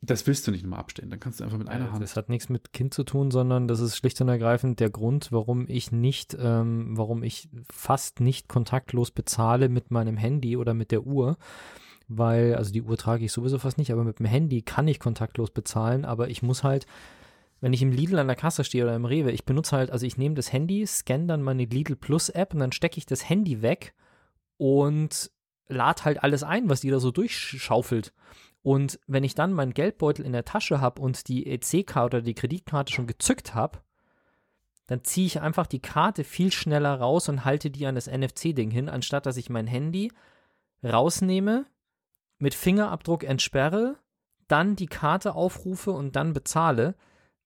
Das 0.00 0.26
willst 0.28 0.46
du 0.46 0.52
nicht 0.52 0.64
mehr 0.64 0.78
abstellen, 0.78 1.10
dann 1.10 1.18
kannst 1.18 1.40
du 1.40 1.44
einfach 1.44 1.58
mit 1.58 1.68
einer 1.68 1.90
Hand. 1.90 2.02
Das 2.02 2.14
hat 2.14 2.28
nichts 2.28 2.48
mit 2.48 2.72
Kind 2.72 2.94
zu 2.94 3.02
tun, 3.02 3.32
sondern 3.32 3.66
das 3.66 3.80
ist 3.80 3.96
schlicht 3.96 4.20
und 4.20 4.28
ergreifend 4.28 4.78
der 4.78 4.90
Grund, 4.90 5.32
warum 5.32 5.66
ich 5.68 5.90
nicht, 5.90 6.36
ähm, 6.40 6.96
warum 6.96 7.24
ich 7.24 7.48
fast 7.68 8.20
nicht 8.20 8.48
kontaktlos 8.48 9.10
bezahle 9.10 9.68
mit 9.68 9.90
meinem 9.90 10.16
Handy 10.16 10.56
oder 10.56 10.72
mit 10.72 10.92
der 10.92 11.04
Uhr. 11.04 11.36
Weil, 12.06 12.54
also 12.54 12.72
die 12.72 12.82
Uhr 12.82 12.96
trage 12.96 13.24
ich 13.24 13.32
sowieso 13.32 13.58
fast 13.58 13.76
nicht, 13.76 13.90
aber 13.90 14.04
mit 14.04 14.20
dem 14.20 14.26
Handy 14.26 14.62
kann 14.62 14.86
ich 14.86 15.00
kontaktlos 15.00 15.50
bezahlen, 15.50 16.04
aber 16.04 16.30
ich 16.30 16.42
muss 16.42 16.62
halt, 16.62 16.86
wenn 17.60 17.72
ich 17.72 17.82
im 17.82 17.90
Lidl 17.90 18.18
an 18.18 18.28
der 18.28 18.36
Kasse 18.36 18.62
stehe 18.62 18.84
oder 18.84 18.94
im 18.94 19.04
Rewe, 19.04 19.32
ich 19.32 19.44
benutze 19.44 19.76
halt, 19.76 19.90
also 19.90 20.06
ich 20.06 20.16
nehme 20.16 20.36
das 20.36 20.52
Handy, 20.52 20.86
scanne 20.86 21.26
dann 21.26 21.42
meine 21.42 21.64
Lidl 21.64 21.96
Plus 21.96 22.28
App 22.28 22.54
und 22.54 22.60
dann 22.60 22.72
stecke 22.72 22.98
ich 22.98 23.04
das 23.06 23.28
Handy 23.28 23.62
weg 23.62 23.94
und 24.58 25.30
lade 25.66 26.04
halt 26.04 26.22
alles 26.22 26.44
ein, 26.44 26.68
was 26.68 26.80
die 26.80 26.90
da 26.90 27.00
so 27.00 27.10
durchschaufelt. 27.10 28.14
Und 28.62 28.98
wenn 29.06 29.24
ich 29.24 29.34
dann 29.34 29.52
meinen 29.52 29.74
Geldbeutel 29.74 30.24
in 30.24 30.32
der 30.32 30.44
Tasche 30.44 30.80
habe 30.80 31.00
und 31.00 31.28
die 31.28 31.46
EC-Karte 31.46 32.18
oder 32.18 32.24
die 32.24 32.34
Kreditkarte 32.34 32.92
schon 32.92 33.06
gezückt 33.06 33.54
habe, 33.54 33.78
dann 34.86 35.04
ziehe 35.04 35.26
ich 35.26 35.40
einfach 35.40 35.66
die 35.66 35.80
Karte 35.80 36.24
viel 36.24 36.50
schneller 36.50 36.98
raus 36.98 37.28
und 37.28 37.44
halte 37.44 37.70
die 37.70 37.86
an 37.86 37.94
das 37.94 38.10
NFC-Ding 38.10 38.70
hin, 38.70 38.88
anstatt 38.88 39.26
dass 39.26 39.36
ich 39.36 39.50
mein 39.50 39.66
Handy 39.66 40.10
rausnehme, 40.82 41.66
mit 42.38 42.54
Fingerabdruck 42.54 43.24
entsperre, 43.24 43.96
dann 44.46 44.76
die 44.76 44.86
Karte 44.86 45.34
aufrufe 45.34 45.90
und 45.90 46.16
dann 46.16 46.32
bezahle. 46.32 46.94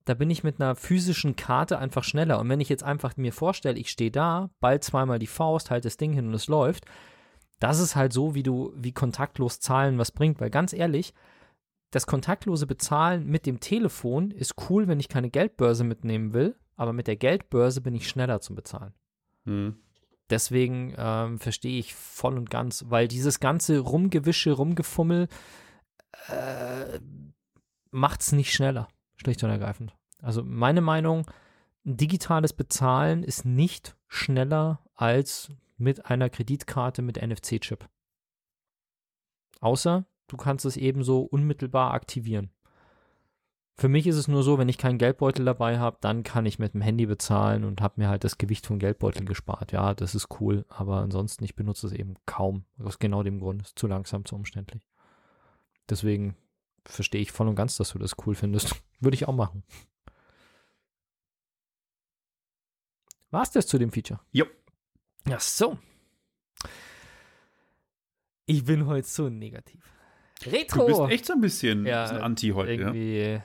Da 0.05 0.15
bin 0.15 0.31
ich 0.31 0.45
mit 0.45 0.61
einer 0.61 0.77
physischen 0.77 1.35
Karte 1.37 1.79
einfach 1.79 2.05
schneller. 2.05 2.39
Und 2.39 2.49
wenn 2.49 2.61
ich 2.61 2.69
jetzt 2.69 2.85
einfach 2.85 3.17
mir 3.17 3.33
vorstelle, 3.33 3.79
ich 3.79 3.91
stehe 3.91 4.11
da, 4.11 4.51
bald 4.61 4.85
zweimal 4.85 5.19
die 5.19 5.27
Faust, 5.27 5.71
halte 5.71 5.87
das 5.87 5.97
Ding 5.97 6.13
hin 6.13 6.29
und 6.29 6.35
es 6.35 6.47
läuft, 6.47 6.85
das 7.63 7.79
ist 7.79 7.95
halt 7.95 8.13
so, 8.13 8.35
wie 8.35 8.43
du, 8.43 8.73
wie 8.77 8.93
kontaktlos 8.93 9.61
zahlen 9.61 9.97
was 9.99 10.11
bringt. 10.11 10.41
Weil 10.41 10.51
ganz 10.51 10.73
ehrlich, 10.73 11.15
das 11.93 12.07
kontaktlose 12.07 12.67
Bezahlen 12.67 13.27
mit 13.27 13.47
dem 13.47 13.61
Telefon 13.61 14.31
ist 14.31 14.55
cool, 14.69 14.89
wenn 14.89 14.99
ich 14.99 15.09
keine 15.09 15.31
Geldbörse 15.31 15.85
mitnehmen 15.85 16.33
will, 16.33 16.57
aber 16.75 16.93
mit 16.93 17.07
der 17.07 17.17
Geldbörse 17.17 17.81
bin 17.81 17.95
ich 17.95 18.09
schneller 18.09 18.41
zum 18.41 18.57
Bezahlen. 18.57 18.95
Hm. 19.45 19.77
Deswegen 20.29 20.95
ähm, 20.97 21.39
verstehe 21.39 21.79
ich 21.79 21.95
voll 21.95 22.37
und 22.37 22.51
ganz, 22.51 22.87
weil 22.89 23.07
dieses 23.07 23.39
ganze 23.39 23.79
Rumgewische, 23.79 24.53
Rumgefummel 24.53 25.29
äh, 26.29 26.99
macht 27.91 28.23
es 28.23 28.33
nicht 28.33 28.53
schneller, 28.53 28.89
schlicht 29.17 29.45
und 29.45 29.51
ergreifend. 29.51 29.95
Also 30.21 30.43
meine 30.43 30.81
Meinung, 30.81 31.31
digitales 31.85 32.55
Bezahlen 32.55 33.23
ist 33.23 33.45
nicht 33.45 33.95
schneller 34.09 34.81
als 34.95 35.53
mit 35.83 36.07
einer 36.07 36.30
Kreditkarte 36.30 37.03
mit 37.03 37.20
NFC-Chip. 37.20 37.89
Außer 39.61 40.07
du 40.28 40.37
kannst 40.37 40.64
es 40.64 40.76
ebenso 40.76 41.20
unmittelbar 41.20 41.93
aktivieren. 41.93 42.51
Für 43.76 43.89
mich 43.89 44.07
ist 44.07 44.16
es 44.16 44.28
nur 44.28 44.43
so, 44.43 44.59
wenn 44.59 44.68
ich 44.68 44.78
keinen 44.78 44.99
Geldbeutel 44.99 45.45
dabei 45.45 45.78
habe, 45.78 45.97
dann 46.01 46.22
kann 46.22 46.47
ich 46.47 46.59
mit 46.59 46.74
dem 46.74 46.83
Handy 46.83 47.07
bezahlen 47.07 47.64
und 47.64 47.80
habe 47.80 48.01
mir 48.01 48.09
halt 48.09 48.22
das 48.22 48.39
Gewicht 48.39 48.66
vom 48.66 48.78
Geldbeutel 48.78 49.24
gespart. 49.24 49.72
Ja, 49.72 49.95
das 49.95 50.14
ist 50.14 50.28
cool, 50.41 50.64
aber 50.68 50.99
ansonsten, 50.99 51.43
ich 51.45 51.57
benutze 51.57 51.87
es 51.87 51.93
eben 51.93 52.14
kaum. 52.26 52.64
Aus 52.78 52.99
genau 52.99 53.22
dem 53.22 53.41
Grund. 53.41 53.62
Ist 53.62 53.78
zu 53.78 53.87
langsam, 53.87 54.24
zu 54.24 54.37
umständlich. 54.37 54.87
Deswegen 55.89 56.37
verstehe 56.85 57.22
ich 57.22 57.33
voll 57.33 57.49
und 57.49 57.57
ganz, 57.57 57.76
dass 57.76 57.91
du 57.91 57.99
das 57.99 58.14
cool 58.26 58.35
findest. 58.35 58.76
Würde 59.01 59.14
ich 59.14 59.26
auch 59.26 59.35
machen. 59.35 59.64
War 63.30 63.43
es 63.43 63.51
das 63.51 63.66
zu 63.66 63.78
dem 63.78 63.91
Feature? 63.91 64.20
Jo. 64.30 64.45
Ja, 65.29 65.39
so. 65.39 65.79
Ich 68.47 68.64
bin 68.64 68.87
heute 68.87 69.07
so 69.07 69.29
negativ. 69.29 69.81
Retro. 70.45 70.87
Du 70.87 70.87
bist 70.87 71.12
echt 71.12 71.27
so 71.27 71.35
ein 71.35 71.41
bisschen 71.41 71.87
Ja, 71.87 72.07
ein 72.07 72.18
Anti 72.18 72.51
heute. 72.51 72.73
Ja? 72.73 72.79
Irgendwie. 72.79 73.43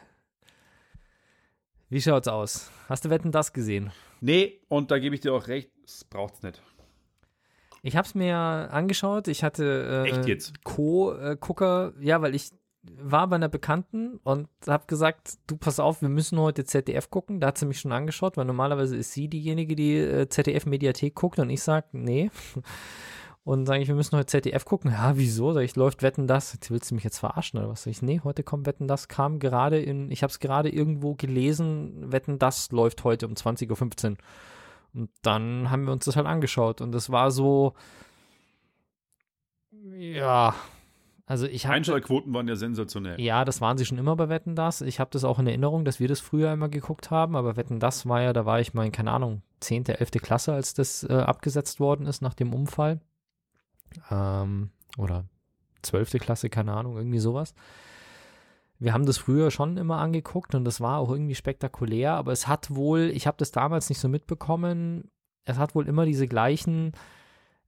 Wie 1.90 2.02
schaut's 2.02 2.28
aus? 2.28 2.72
Hast 2.90 3.06
du 3.06 3.10
Wetten 3.10 3.32
das 3.32 3.54
gesehen? 3.54 3.92
Nee, 4.20 4.60
und 4.68 4.92
da 4.92 5.00
gebe 5.00 5.16
ich 5.16 5.22
dir 5.22 5.34
auch 5.34 5.48
recht, 5.48 5.72
es 5.86 6.04
braucht's 6.04 6.42
nicht. 6.42 6.62
Ich 7.84 7.96
habe 7.96 8.06
es 8.08 8.16
mir 8.16 8.36
angeschaut. 8.36 9.28
Ich 9.28 9.44
hatte 9.44 10.04
äh, 10.06 10.10
Echt 10.10 10.28
jetzt? 10.28 10.64
Co-Gucker, 10.64 11.94
ja, 12.00 12.22
weil 12.22 12.36
ich 12.36 12.50
war 13.00 13.28
bei 13.28 13.36
einer 13.36 13.50
Bekannten 13.50 14.20
und 14.24 14.48
habe 14.68 14.86
gesagt, 14.88 15.38
du 15.48 15.58
pass 15.58 15.80
auf, 15.80 16.02
wir 16.02 16.10
müssen 16.10 16.40
heute 16.40 16.66
ZDF 16.66 17.10
gucken. 17.10 17.40
Da 17.40 17.48
hat 17.48 17.58
sie 17.58 17.66
mich 17.66 17.80
schon 17.80 17.92
angeschaut, 17.92 18.38
weil 18.38 18.46
normalerweise 18.46 18.96
ist 18.96 19.14
sie 19.14 19.28
diejenige, 19.28 19.76
die 19.76 19.98
äh, 19.98 20.30
ZDF-Mediathek 20.30 21.16
guckt 21.16 21.40
und 21.40 21.50
ich 21.50 21.62
sage, 21.62 21.88
nee. 21.92 22.32
Und 23.44 23.66
sage 23.66 23.82
ich, 23.82 23.88
wir 23.88 23.96
müssen 23.96 24.18
heute 24.18 24.26
ZDF 24.26 24.66
gucken. 24.66 24.92
Ja, 24.92 25.16
wieso? 25.16 25.54
Sag 25.54 25.62
ich, 25.62 25.78
läuft 25.78 26.04
Wetten 26.04 26.28
das? 26.28 26.58
Willst 26.68 26.92
du 26.92 26.96
mich 26.96 27.06
jetzt 27.06 27.20
verarschen 27.20 27.58
oder 27.58 27.70
was? 27.70 27.84
Sag 27.84 27.92
ich, 27.92 28.02
nee, 28.02 28.20
heute 28.22 28.44
kommt 28.44 28.66
Wetten 28.66 28.90
das, 28.90 29.08
kam 29.08 29.40
gerade 29.40 29.80
in, 29.80 30.12
ich 30.12 30.22
habe 30.22 30.32
es 30.32 30.40
gerade 30.40 30.68
irgendwo 30.68 31.16
gelesen, 31.16 32.12
Wetten 32.12 32.40
das 32.40 32.74
läuft 32.74 33.06
heute 33.06 33.26
um 33.26 33.36
20.15 33.36 34.10
Uhr. 34.10 34.18
Und 34.94 35.12
dann 35.22 35.72
haben 35.72 35.86
wir 35.86 35.94
uns 35.94 36.04
das 36.04 36.18
halt 36.18 36.28
angeschaut 36.28 36.82
und 36.82 36.92
das 36.92 37.10
war 37.10 37.32
so, 37.32 37.74
ja, 39.72 40.54
also 41.28 41.46
ich 41.46 41.66
habe 41.66 41.76
Einschaltquoten 41.76 42.34
waren 42.34 42.48
ja 42.48 42.56
sensationell. 42.56 43.20
ja, 43.20 43.44
das 43.44 43.60
waren 43.60 43.78
sie 43.78 43.86
schon 43.86 43.98
immer 43.98 44.16
bei 44.16 44.30
Wetten 44.30 44.56
das. 44.56 44.80
Ich 44.80 45.02
habe 45.02 45.10
das 45.12 45.26
auch 45.26 45.40
in 45.40 45.48
Erinnerung, 45.48 45.84
dass 45.84 46.00
wir 46.00 46.08
das 46.08 46.22
früher 46.22 46.54
immer 46.54 46.70
geguckt 46.70 47.12
haben, 47.12 47.36
aber 47.36 47.58
Wetten 47.58 47.82
das 47.82 48.08
war 48.08 48.22
ja, 48.22 48.32
da 48.32 48.46
war 48.46 48.62
ich 48.62 48.74
mal 48.74 48.86
in, 48.86 48.94
keine 48.94 49.12
Ahnung, 49.12 49.42
10., 49.60 49.88
11. 49.88 50.12
Klasse, 50.22 50.54
als 50.54 50.74
das 50.74 51.04
äh, 51.04 51.14
abgesetzt 51.14 51.82
worden 51.82 52.06
ist 52.06 52.22
nach 52.22 52.34
dem 52.34 52.54
Unfall. 52.54 53.02
Ähm, 54.10 54.70
oder 54.98 55.26
12. 55.82 56.12
Klasse, 56.12 56.50
keine 56.50 56.72
Ahnung, 56.72 56.96
irgendwie 56.96 57.20
sowas. 57.20 57.54
Wir 58.80 58.94
haben 58.94 59.06
das 59.06 59.18
früher 59.18 59.52
schon 59.52 59.76
immer 59.76 59.98
angeguckt 59.98 60.56
und 60.56 60.64
das 60.64 60.80
war 60.80 61.00
auch 61.00 61.12
irgendwie 61.12 61.36
spektakulär, 61.36 62.14
aber 62.14 62.32
es 62.32 62.48
hat 62.48 62.74
wohl, 62.74 63.12
ich 63.14 63.28
habe 63.28 63.38
das 63.38 63.52
damals 63.52 63.90
nicht 63.90 64.00
so 64.00 64.08
mitbekommen, 64.08 65.12
es 65.44 65.58
hat 65.58 65.76
wohl 65.76 65.90
immer 65.90 66.06
diese 66.06 66.28
gleichen, 66.28 66.94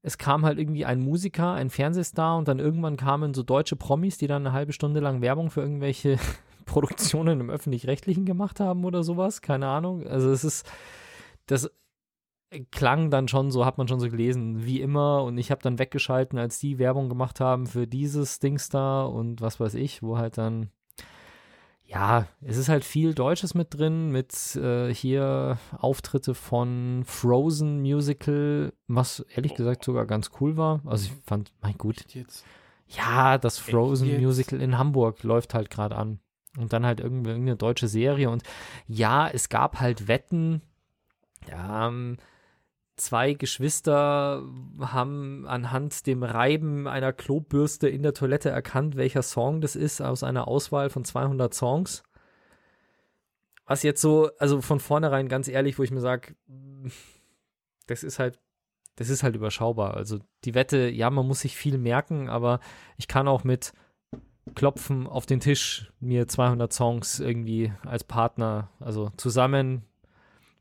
es 0.02 0.18
kam 0.18 0.46
halt 0.46 0.58
irgendwie 0.58 0.86
ein 0.86 1.02
Musiker, 1.02 1.54
ein 1.54 1.70
Fernsehstar 1.70 2.38
und 2.38 2.48
dann 2.48 2.60
irgendwann 2.60 2.98
kamen 2.98 3.34
so 3.34 3.44
deutsche 3.44 3.76
Promis, 3.76 4.18
die 4.18 4.28
dann 4.28 4.46
eine 4.46 4.54
halbe 4.54 4.74
Stunde 4.74 5.00
lang 5.00 5.22
Werbung 5.22 5.52
für 5.52 5.62
irgendwelche 5.62 6.18
Produktionen 6.66 7.42
im 7.42 7.50
öffentlich-rechtlichen 7.50 8.26
gemacht 8.26 8.60
haben 8.60 8.86
oder 8.86 9.04
sowas, 9.04 9.42
keine 9.42 9.68
Ahnung. 9.68 10.08
Also 10.08 10.32
es 10.32 10.44
ist, 10.44 10.72
das 11.48 11.70
klang 12.72 13.12
dann 13.12 13.28
schon 13.28 13.52
so, 13.52 13.66
hat 13.66 13.78
man 13.78 13.88
schon 13.88 14.00
so 14.00 14.10
gelesen, 14.10 14.66
wie 14.66 14.82
immer 14.82 15.24
und 15.24 15.38
ich 15.38 15.52
habe 15.52 15.62
dann 15.62 15.80
weggeschalten, 15.80 16.40
als 16.40 16.60
die 16.60 16.80
Werbung 16.80 17.10
gemacht 17.10 17.40
haben 17.40 17.68
für 17.68 17.86
dieses 17.86 18.40
Dings 18.40 18.70
da 18.70 19.04
und 19.04 19.42
was 19.42 19.60
weiß 19.60 19.76
ich, 19.76 20.02
wo 20.02 20.18
halt 20.18 20.38
dann 20.38 20.70
ja, 21.90 22.28
es 22.42 22.58
ist 22.58 22.70
halt 22.70 22.86
viel 22.86 23.16
Deutsches 23.16 23.56
mit 23.56 23.74
drin, 23.74 24.12
mit 24.12 24.56
äh, 24.56 24.94
hier 24.94 25.58
Auftritte 25.76 26.36
von 26.36 27.04
Frozen 27.06 27.82
Musical, 27.82 28.74
was 28.88 29.26
ehrlich 29.34 29.56
gesagt 29.56 29.84
sogar 29.84 30.06
ganz 30.06 30.30
cool 30.40 30.56
war. 30.56 30.82
Also 30.86 31.08
ich 31.08 31.14
fand, 31.26 31.52
mein 31.62 31.78
gut, 31.80 32.06
ja, 32.88 33.40
das 33.40 33.58
Frozen? 33.58 34.22
Musical 34.22 34.62
in 34.62 34.78
Hamburg 34.78 35.24
läuft 35.24 35.56
halt 35.56 35.72
gerade 35.72 35.96
an. 35.96 36.20
Und 36.58 36.74
dann 36.74 36.86
halt 36.86 37.00
irgendwie 37.00 37.32
irgendeine 37.32 37.58
deutsche 37.58 37.88
Serie. 37.88 38.30
Und 38.30 38.44
ja, 38.88 39.28
es 39.28 39.50
gab 39.50 39.80
halt 39.80 40.08
Wetten. 40.08 40.62
Ja, 41.48 41.88
ähm, 41.88 42.18
zwei 43.00 43.34
Geschwister 43.34 44.44
haben 44.80 45.48
anhand 45.48 46.06
dem 46.06 46.24
Reiben 46.24 46.88
einer 46.88 47.14
Klobürste 47.14 47.90
in 47.90 48.04
der 48.04 48.14
Toilette 48.14 48.50
erkannt, 48.50 48.96
welcher 48.96 49.24
Song 49.24 49.62
das 49.62 49.76
ist, 49.76 50.02
aus 50.02 50.24
einer 50.24 50.48
Auswahl 50.48 50.90
von 50.90 51.04
200 51.04 51.54
Songs. 51.54 52.04
Was 53.66 53.84
jetzt 53.84 54.02
so, 54.02 54.30
also 54.40 54.62
von 54.62 54.80
vornherein 54.80 55.28
ganz 55.28 55.48
ehrlich, 55.48 55.78
wo 55.78 55.84
ich 55.84 55.92
mir 55.92 56.02
sage, 56.02 56.36
das 57.88 58.04
ist 58.04 58.20
halt, 58.20 58.40
das 58.96 59.10
ist 59.10 59.24
halt 59.24 59.36
überschaubar. 59.36 59.96
Also 59.96 60.20
die 60.44 60.56
Wette, 60.56 60.90
ja, 60.90 61.10
man 61.10 61.28
muss 61.28 61.42
sich 61.42 61.56
viel 61.56 61.78
merken, 61.78 62.30
aber 62.30 62.60
ich 62.98 63.08
kann 63.08 63.28
auch 63.28 63.44
mit 63.44 63.74
Klopfen 64.56 65.08
auf 65.08 65.26
den 65.26 65.40
Tisch 65.40 65.92
mir 66.00 66.28
200 66.28 66.74
Songs 66.74 67.20
irgendwie 67.20 67.72
als 67.86 68.04
Partner, 68.04 68.70
also 68.80 69.12
zusammen, 69.18 69.86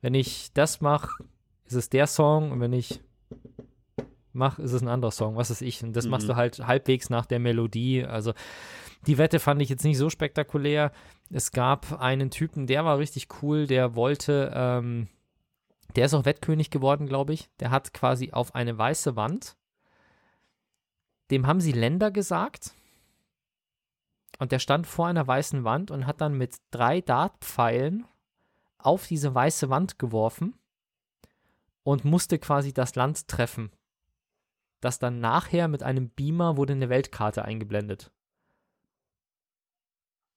wenn 0.01 0.14
ich 0.14 0.53
das 0.53 0.80
mache, 0.80 1.24
ist 1.68 1.74
es 1.74 1.88
der 1.90 2.06
Song 2.06 2.50
und 2.50 2.60
wenn 2.60 2.72
ich 2.72 3.00
mache, 4.32 4.62
ist 4.62 4.72
es 4.72 4.82
ein 4.82 4.88
anderer 4.88 5.10
Song, 5.10 5.36
was 5.36 5.50
ist 5.50 5.62
ich. 5.62 5.82
Und 5.82 5.94
das 5.94 6.04
Mhm. 6.04 6.10
machst 6.10 6.28
du 6.28 6.36
halt 6.36 6.66
halbwegs 6.66 7.10
nach 7.10 7.26
der 7.26 7.38
Melodie. 7.38 8.04
Also 8.04 8.32
die 9.06 9.18
Wette 9.18 9.38
fand 9.38 9.62
ich 9.62 9.68
jetzt 9.68 9.84
nicht 9.84 9.98
so 9.98 10.10
spektakulär. 10.10 10.92
Es 11.30 11.52
gab 11.52 12.00
einen 12.00 12.30
Typen, 12.30 12.66
der 12.66 12.84
war 12.84 12.98
richtig 12.98 13.28
cool, 13.42 13.66
der 13.66 13.94
wollte, 13.94 14.52
ähm, 14.54 15.08
der 15.96 16.06
ist 16.06 16.14
auch 16.14 16.24
Wettkönig 16.24 16.70
geworden, 16.70 17.06
glaube 17.06 17.32
ich. 17.32 17.48
Der 17.60 17.70
hat 17.70 17.92
quasi 17.94 18.32
auf 18.32 18.54
eine 18.54 18.76
weiße 18.76 19.14
Wand 19.16 19.56
dem 21.30 21.46
haben 21.46 21.60
sie 21.60 21.72
Länder 21.72 22.10
gesagt. 22.10 22.72
Und 24.38 24.50
der 24.50 24.58
stand 24.60 24.86
vor 24.86 25.08
einer 25.08 25.26
weißen 25.26 25.62
Wand 25.64 25.90
und 25.90 26.06
hat 26.06 26.22
dann 26.22 26.38
mit 26.38 26.56
drei 26.70 27.02
Dartpfeilen 27.02 28.06
auf 28.78 29.06
diese 29.06 29.34
weiße 29.34 29.68
Wand 29.68 29.98
geworfen 29.98 30.54
und 31.83 32.05
musste 32.05 32.39
quasi 32.39 32.72
das 32.72 32.95
Land 32.95 33.29
treffen. 33.29 33.70
Das 34.81 34.99
dann 34.99 35.20
nachher 35.20 35.68
mit 35.68 35.83
einem 35.83 36.11
Beamer 36.11 36.57
wurde 36.57 36.74
eine 36.74 36.89
Weltkarte 36.89 37.45
eingeblendet. 37.45 38.12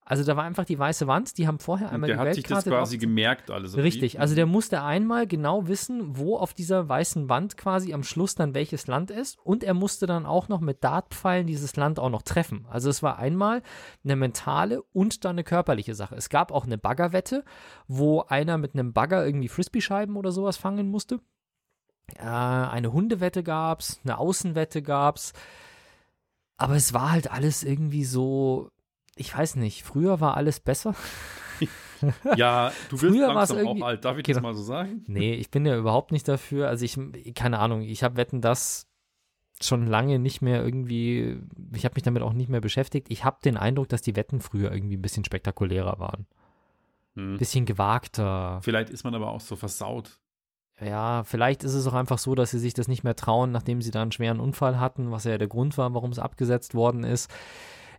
Also 0.04 0.24
da 0.24 0.36
war 0.36 0.44
einfach 0.44 0.66
die 0.66 0.78
weiße 0.78 1.08
Wand, 1.08 1.38
die 1.38 1.48
haben 1.48 1.60
vorher 1.60 1.88
Und 1.88 1.94
einmal 1.94 2.08
der 2.08 2.16
die 2.16 2.20
hat 2.20 2.26
Weltkarte 2.36 2.64
sich 2.64 2.72
das 2.72 2.80
quasi 2.80 2.98
gemerkt, 2.98 3.52
alles. 3.52 3.78
Richtig, 3.78 4.20
also 4.20 4.34
der 4.34 4.48
musste 4.48 4.82
einmal 4.82 5.28
genau 5.28 5.68
wissen, 5.68 6.18
wo 6.18 6.38
auf 6.38 6.54
dieser 6.54 6.90
weißen 6.90 7.30
Wand 7.30 7.56
quasi 7.56 7.94
am 7.94 8.04
Schluss 8.04 8.36
dann 8.36 8.56
welches 8.56 8.88
Land 8.88 9.12
ist 9.12 9.38
und 9.44 9.64
er 9.64 9.76
musste 9.76 10.08
dann 10.08 10.26
auch 10.26 10.50
noch 10.50 10.60
mit 10.60 10.84
Dartpfeilen 10.84 11.46
dieses 11.46 11.76
Land 11.76 12.00
auch 12.00 12.10
noch 12.10 12.24
treffen. 12.24 12.66
Also 12.70 12.90
es 12.90 13.04
war 13.04 13.20
einmal 13.20 13.62
eine 14.04 14.16
mentale 14.16 14.82
und 14.92 15.24
dann 15.24 15.36
eine 15.36 15.44
körperliche 15.44 15.94
Sache. 15.94 16.16
Es 16.16 16.30
gab 16.30 16.52
auch 16.52 16.66
eine 16.66 16.80
Baggerwette, 16.80 17.46
wo 17.88 18.22
einer 18.22 18.58
mit 18.58 18.74
einem 18.74 18.94
Bagger 18.94 19.24
irgendwie 19.26 19.50
Frisbee-Scheiben 19.50 20.18
oder 20.18 20.32
sowas 20.32 20.58
fangen 20.58 20.90
musste. 20.90 21.20
Äh, 22.18 22.24
eine 22.24 22.94
Hundewette 22.94 23.44
gab's, 23.44 24.00
eine 24.04 24.18
Außenwette 24.18 24.82
gab's. 24.82 25.34
Aber 26.58 26.76
es 26.76 26.94
war 26.94 27.12
halt 27.12 27.32
alles 27.32 27.64
irgendwie 27.64 28.04
so, 28.04 28.70
ich 29.16 29.36
weiß 29.36 29.56
nicht, 29.56 29.84
früher 29.84 30.20
war 30.22 30.38
alles 30.38 30.60
besser. 30.60 30.96
Ja, 32.36 32.72
du 32.90 33.00
wirst 33.00 33.14
Früher 33.14 33.28
langsam 33.32 33.60
irgendwie- 33.60 33.84
auch 33.84 33.88
alt. 33.88 34.06
Darf 34.06 34.18
ich 34.18 34.24
Genau. 34.24 34.38
das 34.38 34.42
mal 34.44 34.54
so 34.56 34.64
sagen? 34.64 35.04
Nee, 35.06 35.36
ich 35.36 35.52
bin 35.52 35.68
ja 35.68 35.78
überhaupt 35.78 36.12
nicht 36.12 36.28
dafür. 36.28 36.68
Also 36.68 36.84
ich, 36.84 36.98
keine 37.36 37.60
Ahnung, 37.60 37.82
ich 37.84 38.02
habe 38.04 38.16
Wetten 38.18 38.42
das 38.42 38.88
schon 39.62 39.86
lange 39.86 40.18
nicht 40.18 40.42
mehr 40.42 40.64
irgendwie, 40.66 41.38
ich 41.76 41.86
habe 41.86 41.94
mich 41.94 42.02
damit 42.02 42.24
auch 42.24 42.34
nicht 42.34 42.50
mehr 42.50 42.60
beschäftigt. 42.60 43.06
Ich 43.12 43.24
habe 43.24 43.38
den 43.46 43.56
Eindruck, 43.56 43.88
dass 43.90 44.02
die 44.02 44.16
Wetten 44.16 44.42
früher 44.42 44.72
irgendwie 44.72 44.98
ein 44.98 45.02
bisschen 45.04 45.24
spektakulärer 45.26 46.00
waren. 46.00 46.26
Hm. 47.16 47.36
Ein 47.36 47.38
bisschen 47.38 47.68
gewagter. 47.68 48.60
Vielleicht 48.64 48.90
ist 48.90 49.04
man 49.04 49.14
aber 49.14 49.30
auch 49.30 49.42
so 49.42 49.56
versaut. 49.56 50.18
Ja, 50.84 51.24
vielleicht 51.24 51.64
ist 51.64 51.76
es 51.76 51.86
auch 51.86 51.94
einfach 51.94 52.18
so, 52.18 52.34
dass 52.34 52.52
sie 52.52 52.60
sich 52.60 52.74
das 52.74 52.88
nicht 52.88 53.04
mehr 53.04 53.16
trauen, 53.16 53.52
nachdem 53.52 53.82
sie 53.82 53.92
da 53.92 54.02
einen 54.02 54.12
schweren 54.12 54.40
Unfall 54.40 54.80
hatten, 54.80 55.12
was 55.12 55.26
ja 55.26 55.38
der 55.38 55.48
Grund 55.48 55.78
war, 55.78 55.94
warum 55.94 56.12
es 56.12 56.18
abgesetzt 56.20 56.74
worden 56.74 57.04
ist. 57.04 57.30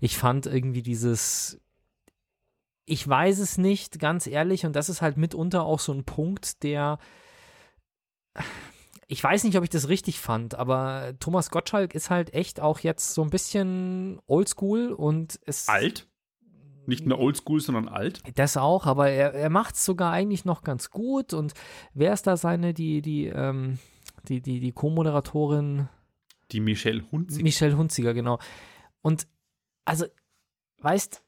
Ich 0.00 0.18
fand 0.18 0.46
irgendwie 0.46 0.82
dieses, 0.82 1.60
ich 2.84 3.06
weiß 3.06 3.38
es 3.38 3.56
nicht, 3.56 4.00
ganz 4.00 4.26
ehrlich, 4.26 4.66
und 4.66 4.74
das 4.74 4.88
ist 4.88 5.00
halt 5.00 5.16
mitunter 5.16 5.62
auch 5.64 5.78
so 5.78 5.92
ein 5.92 6.04
Punkt, 6.04 6.64
der, 6.64 6.98
ich 9.06 9.22
weiß 9.22 9.44
nicht, 9.44 9.56
ob 9.56 9.62
ich 9.62 9.70
das 9.70 9.88
richtig 9.88 10.18
fand, 10.18 10.56
aber 10.56 11.14
Thomas 11.20 11.50
Gottschalk 11.50 11.94
ist 11.94 12.10
halt 12.10 12.34
echt 12.34 12.58
auch 12.58 12.80
jetzt 12.80 13.14
so 13.14 13.22
ein 13.22 13.30
bisschen 13.30 14.20
oldschool 14.26 14.90
und 14.90 15.38
es. 15.46 15.68
Alt? 15.68 16.08
Nicht 16.86 17.06
nur 17.06 17.18
oldschool, 17.18 17.60
sondern 17.60 17.88
alt. 17.88 18.22
Das 18.34 18.56
auch, 18.56 18.86
aber 18.86 19.08
er, 19.08 19.34
er 19.34 19.50
macht 19.50 19.76
es 19.76 19.84
sogar 19.84 20.12
eigentlich 20.12 20.44
noch 20.44 20.62
ganz 20.62 20.90
gut. 20.90 21.32
Und 21.32 21.54
wer 21.94 22.12
ist 22.12 22.26
da 22.26 22.36
seine, 22.36 22.74
die, 22.74 23.02
die, 23.02 23.26
ähm, 23.26 23.78
die, 24.28 24.40
die, 24.40 24.60
die 24.60 24.72
Co-Moderatorin? 24.72 25.88
Die 26.50 26.60
Michelle 26.60 27.04
Hunzig. 27.12 27.42
Michelle 27.42 27.76
Hunziger, 27.76 28.14
genau. 28.14 28.38
Und 29.00 29.26
also, 29.84 30.06
weißt, 30.78 31.22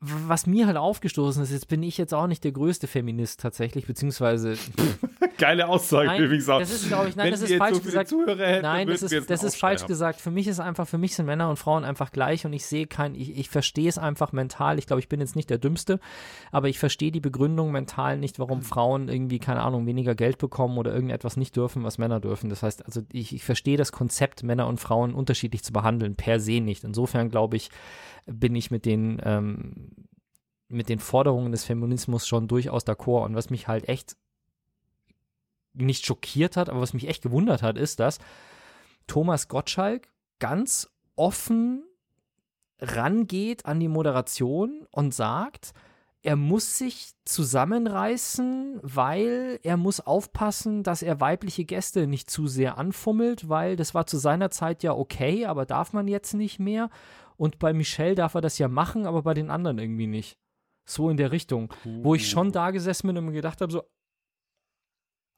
was 0.00 0.46
mir 0.46 0.66
halt 0.66 0.76
aufgestoßen 0.76 1.42
ist, 1.42 1.52
jetzt 1.52 1.68
bin 1.68 1.82
ich 1.82 1.96
jetzt 1.96 2.12
auch 2.12 2.26
nicht 2.26 2.42
der 2.42 2.52
größte 2.52 2.88
Feminist 2.88 3.40
tatsächlich, 3.40 3.86
beziehungsweise 3.86 4.56
Geile 5.38 5.68
Aussage 5.68 6.06
Nein, 6.06 6.22
übrigens 6.22 6.48
auch. 6.48 6.58
das 6.58 6.72
ist, 6.72 6.88
glaube 6.88 7.08
ich, 7.08 7.16
nein, 7.16 7.26
Wenn 7.26 7.32
das 7.32 7.42
ist 7.42 7.54
falsch 7.56 7.76
so 7.76 7.82
gesagt. 7.82 8.08
Zuhörer 8.08 8.46
hätten, 8.46 8.62
Nein, 8.62 8.86
das 8.88 9.02
ist, 9.02 9.30
das 9.30 9.42
ist 9.42 9.56
falsch 9.56 9.86
gesagt. 9.86 10.20
Für 10.20 10.30
mich 10.30 10.46
ist 10.46 10.60
einfach, 10.60 10.86
für 10.86 10.98
mich 10.98 11.14
sind 11.14 11.26
Männer 11.26 11.48
und 11.48 11.56
Frauen 11.56 11.84
einfach 11.84 12.12
gleich 12.12 12.44
und 12.46 12.52
ich 12.52 12.66
sehe 12.66 12.86
kein, 12.86 13.14
ich, 13.14 13.36
ich 13.36 13.48
verstehe 13.48 13.88
es 13.88 13.98
einfach 13.98 14.32
mental. 14.32 14.78
Ich 14.78 14.86
glaube, 14.86 15.00
ich 15.00 15.08
bin 15.08 15.20
jetzt 15.20 15.36
nicht 15.36 15.50
der 15.50 15.58
Dümmste, 15.58 16.00
aber 16.50 16.68
ich 16.68 16.78
verstehe 16.78 17.12
die 17.12 17.20
Begründung 17.20 17.72
mental 17.72 18.18
nicht, 18.18 18.38
warum 18.38 18.62
Frauen 18.62 19.08
irgendwie, 19.08 19.38
keine 19.38 19.62
Ahnung, 19.62 19.86
weniger 19.86 20.14
Geld 20.14 20.38
bekommen 20.38 20.78
oder 20.78 20.92
irgendetwas 20.92 21.36
nicht 21.36 21.56
dürfen, 21.56 21.84
was 21.84 21.98
Männer 21.98 22.20
dürfen. 22.20 22.50
Das 22.50 22.62
heißt, 22.62 22.84
also 22.84 23.02
ich, 23.12 23.34
ich 23.34 23.44
verstehe 23.44 23.76
das 23.76 23.92
Konzept, 23.92 24.42
Männer 24.42 24.66
und 24.66 24.80
Frauen 24.80 25.14
unterschiedlich 25.14 25.62
zu 25.62 25.72
behandeln, 25.72 26.16
per 26.16 26.40
se 26.40 26.60
nicht. 26.60 26.84
Insofern 26.84 27.30
glaube 27.30 27.56
ich, 27.56 27.70
bin 28.26 28.54
ich 28.54 28.70
mit 28.70 28.84
den, 28.86 29.20
ähm, 29.24 29.90
mit 30.68 30.88
den 30.88 30.98
Forderungen 30.98 31.52
des 31.52 31.64
Feminismus 31.64 32.26
schon 32.26 32.48
durchaus 32.48 32.86
d'accord. 32.86 33.26
Und 33.26 33.34
was 33.34 33.50
mich 33.50 33.68
halt 33.68 33.88
echt 33.88 34.16
nicht 35.74 36.06
schockiert 36.06 36.56
hat, 36.56 36.68
aber 36.68 36.80
was 36.80 36.94
mich 36.94 37.08
echt 37.08 37.22
gewundert 37.22 37.62
hat, 37.62 37.78
ist, 37.78 38.00
dass 38.00 38.18
Thomas 39.06 39.48
Gottschalk 39.48 40.08
ganz 40.38 40.90
offen 41.16 41.84
rangeht 42.78 43.64
an 43.66 43.80
die 43.80 43.88
Moderation 43.88 44.86
und 44.90 45.14
sagt, 45.14 45.72
er 46.24 46.36
muss 46.36 46.78
sich 46.78 47.12
zusammenreißen, 47.24 48.78
weil 48.82 49.58
er 49.64 49.76
muss 49.76 50.00
aufpassen, 50.00 50.84
dass 50.84 51.02
er 51.02 51.20
weibliche 51.20 51.64
Gäste 51.64 52.06
nicht 52.06 52.30
zu 52.30 52.46
sehr 52.46 52.78
anfummelt, 52.78 53.48
weil 53.48 53.74
das 53.74 53.92
war 53.92 54.06
zu 54.06 54.18
seiner 54.18 54.50
Zeit 54.50 54.84
ja 54.84 54.92
okay, 54.92 55.46
aber 55.46 55.66
darf 55.66 55.92
man 55.92 56.06
jetzt 56.06 56.34
nicht 56.34 56.60
mehr. 56.60 56.90
Und 57.36 57.58
bei 57.58 57.72
Michelle 57.72 58.14
darf 58.14 58.34
er 58.34 58.40
das 58.40 58.58
ja 58.58 58.68
machen, 58.68 59.04
aber 59.04 59.22
bei 59.22 59.34
den 59.34 59.50
anderen 59.50 59.78
irgendwie 59.78 60.06
nicht. 60.06 60.38
So 60.84 61.10
in 61.10 61.16
der 61.16 61.32
Richtung. 61.32 61.72
Wo 62.04 62.14
ich 62.14 62.28
schon 62.28 62.52
da 62.52 62.70
gesessen 62.70 63.08
bin 63.08 63.18
und 63.18 63.26
mir 63.26 63.32
gedacht 63.32 63.60
habe, 63.60 63.72
so, 63.72 63.82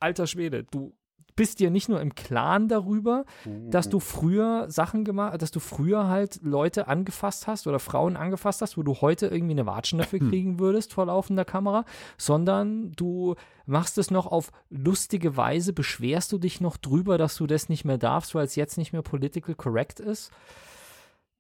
alter 0.05 0.27
Schwede, 0.27 0.65
du 0.65 0.95
bist 1.37 1.59
dir 1.59 1.71
nicht 1.71 1.89
nur 1.89 2.01
im 2.01 2.15
Klaren 2.15 2.69
darüber, 2.69 3.25
dass 3.69 3.89
du 3.89 3.99
früher 3.99 4.71
Sachen 4.71 5.05
gemacht, 5.05 5.43
dass 5.43 5.51
du 5.51 5.59
früher 5.59 6.07
halt 6.07 6.39
Leute 6.43 6.87
angefasst 6.87 7.49
hast 7.49 7.67
oder 7.67 7.81
Frauen 7.81 8.17
angefasst 8.17 8.63
hast, 8.63 8.77
wo 8.77 8.85
du 8.85 9.01
heute 9.01 9.27
irgendwie 9.27 9.55
eine 9.55 9.67
Watschen 9.67 9.99
dafür 9.99 10.21
kriegen 10.21 10.61
würdest 10.61 10.93
vor 10.93 11.07
laufender 11.07 11.45
Kamera, 11.45 11.85
sondern 12.19 12.93
du 12.93 13.35
machst 13.67 13.99
es 13.99 14.13
noch 14.13 14.27
auf 14.27 14.53
lustige 14.71 15.37
Weise, 15.37 15.73
beschwerst 15.73 16.31
du 16.31 16.39
dich 16.39 16.61
noch 16.61 16.77
drüber, 16.77 17.19
dass 17.19 17.35
du 17.37 17.49
das 17.49 17.69
nicht 17.69 17.85
mehr 17.85 17.99
darfst, 17.99 18.35
weil 18.37 18.45
es 18.45 18.55
jetzt 18.55 18.79
nicht 18.79 18.93
mehr 18.93 19.03
political 19.03 19.57
correct 19.57 19.99
ist. 19.99 20.31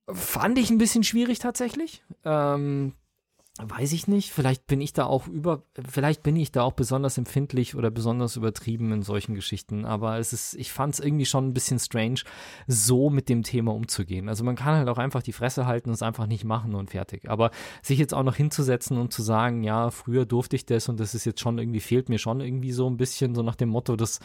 Fand 0.08 0.58
ich 0.58 0.70
ein 0.70 0.78
bisschen 0.78 1.04
schwierig 1.04 1.38
tatsächlich. 1.38 2.02
Ähm, 2.24 2.94
Weiß 3.62 3.92
ich 3.92 4.08
nicht. 4.08 4.32
Vielleicht 4.32 4.66
bin 4.66 4.80
ich 4.80 4.92
da 4.94 5.06
auch 5.06 5.28
über, 5.28 5.62
vielleicht 5.88 6.24
bin 6.24 6.34
ich 6.34 6.50
da 6.50 6.62
auch 6.62 6.72
besonders 6.72 7.18
empfindlich 7.18 7.76
oder 7.76 7.92
besonders 7.92 8.34
übertrieben 8.34 8.90
in 8.90 9.02
solchen 9.02 9.36
Geschichten. 9.36 9.84
Aber 9.84 10.18
es 10.18 10.32
ist, 10.32 10.54
ich 10.54 10.72
fand 10.72 10.94
es 10.94 11.00
irgendwie 11.00 11.24
schon 11.24 11.46
ein 11.46 11.54
bisschen 11.54 11.78
strange, 11.78 12.22
so 12.66 13.10
mit 13.10 13.28
dem 13.28 13.44
Thema 13.44 13.72
umzugehen. 13.72 14.28
Also 14.28 14.42
man 14.42 14.56
kann 14.56 14.74
halt 14.74 14.88
auch 14.88 14.98
einfach 14.98 15.22
die 15.22 15.32
Fresse 15.32 15.66
halten 15.66 15.90
und 15.90 15.94
es 15.94 16.02
einfach 16.02 16.26
nicht 16.26 16.42
machen 16.42 16.74
und 16.74 16.90
fertig. 16.90 17.30
Aber 17.30 17.52
sich 17.80 18.00
jetzt 18.00 18.12
auch 18.12 18.24
noch 18.24 18.34
hinzusetzen 18.34 18.98
und 18.98 19.12
zu 19.12 19.22
sagen, 19.22 19.62
ja, 19.62 19.90
früher 19.92 20.26
durfte 20.26 20.56
ich 20.56 20.66
das 20.66 20.88
und 20.88 20.98
das 20.98 21.14
ist 21.14 21.24
jetzt 21.24 21.40
schon 21.40 21.58
irgendwie, 21.58 21.80
fehlt 21.80 22.08
mir 22.08 22.18
schon 22.18 22.40
irgendwie 22.40 22.72
so 22.72 22.90
ein 22.90 22.96
bisschen, 22.96 23.36
so 23.36 23.42
nach 23.42 23.54
dem 23.54 23.68
Motto, 23.68 23.94
das, 23.94 24.18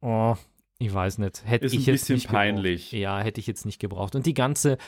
oh, 0.00 0.34
ich 0.80 0.92
weiß 0.92 1.18
nicht. 1.18 1.44
Hätte 1.44 1.66
ich 1.66 1.74
ein 1.74 1.80
jetzt 1.82 2.00
bisschen 2.00 2.16
nicht 2.16 2.28
peinlich. 2.28 2.90
Gebraucht. 2.90 3.00
Ja, 3.00 3.20
hätte 3.20 3.38
ich 3.38 3.46
jetzt 3.46 3.66
nicht 3.66 3.78
gebraucht. 3.78 4.16
Und 4.16 4.26
die 4.26 4.34
ganze, 4.34 4.78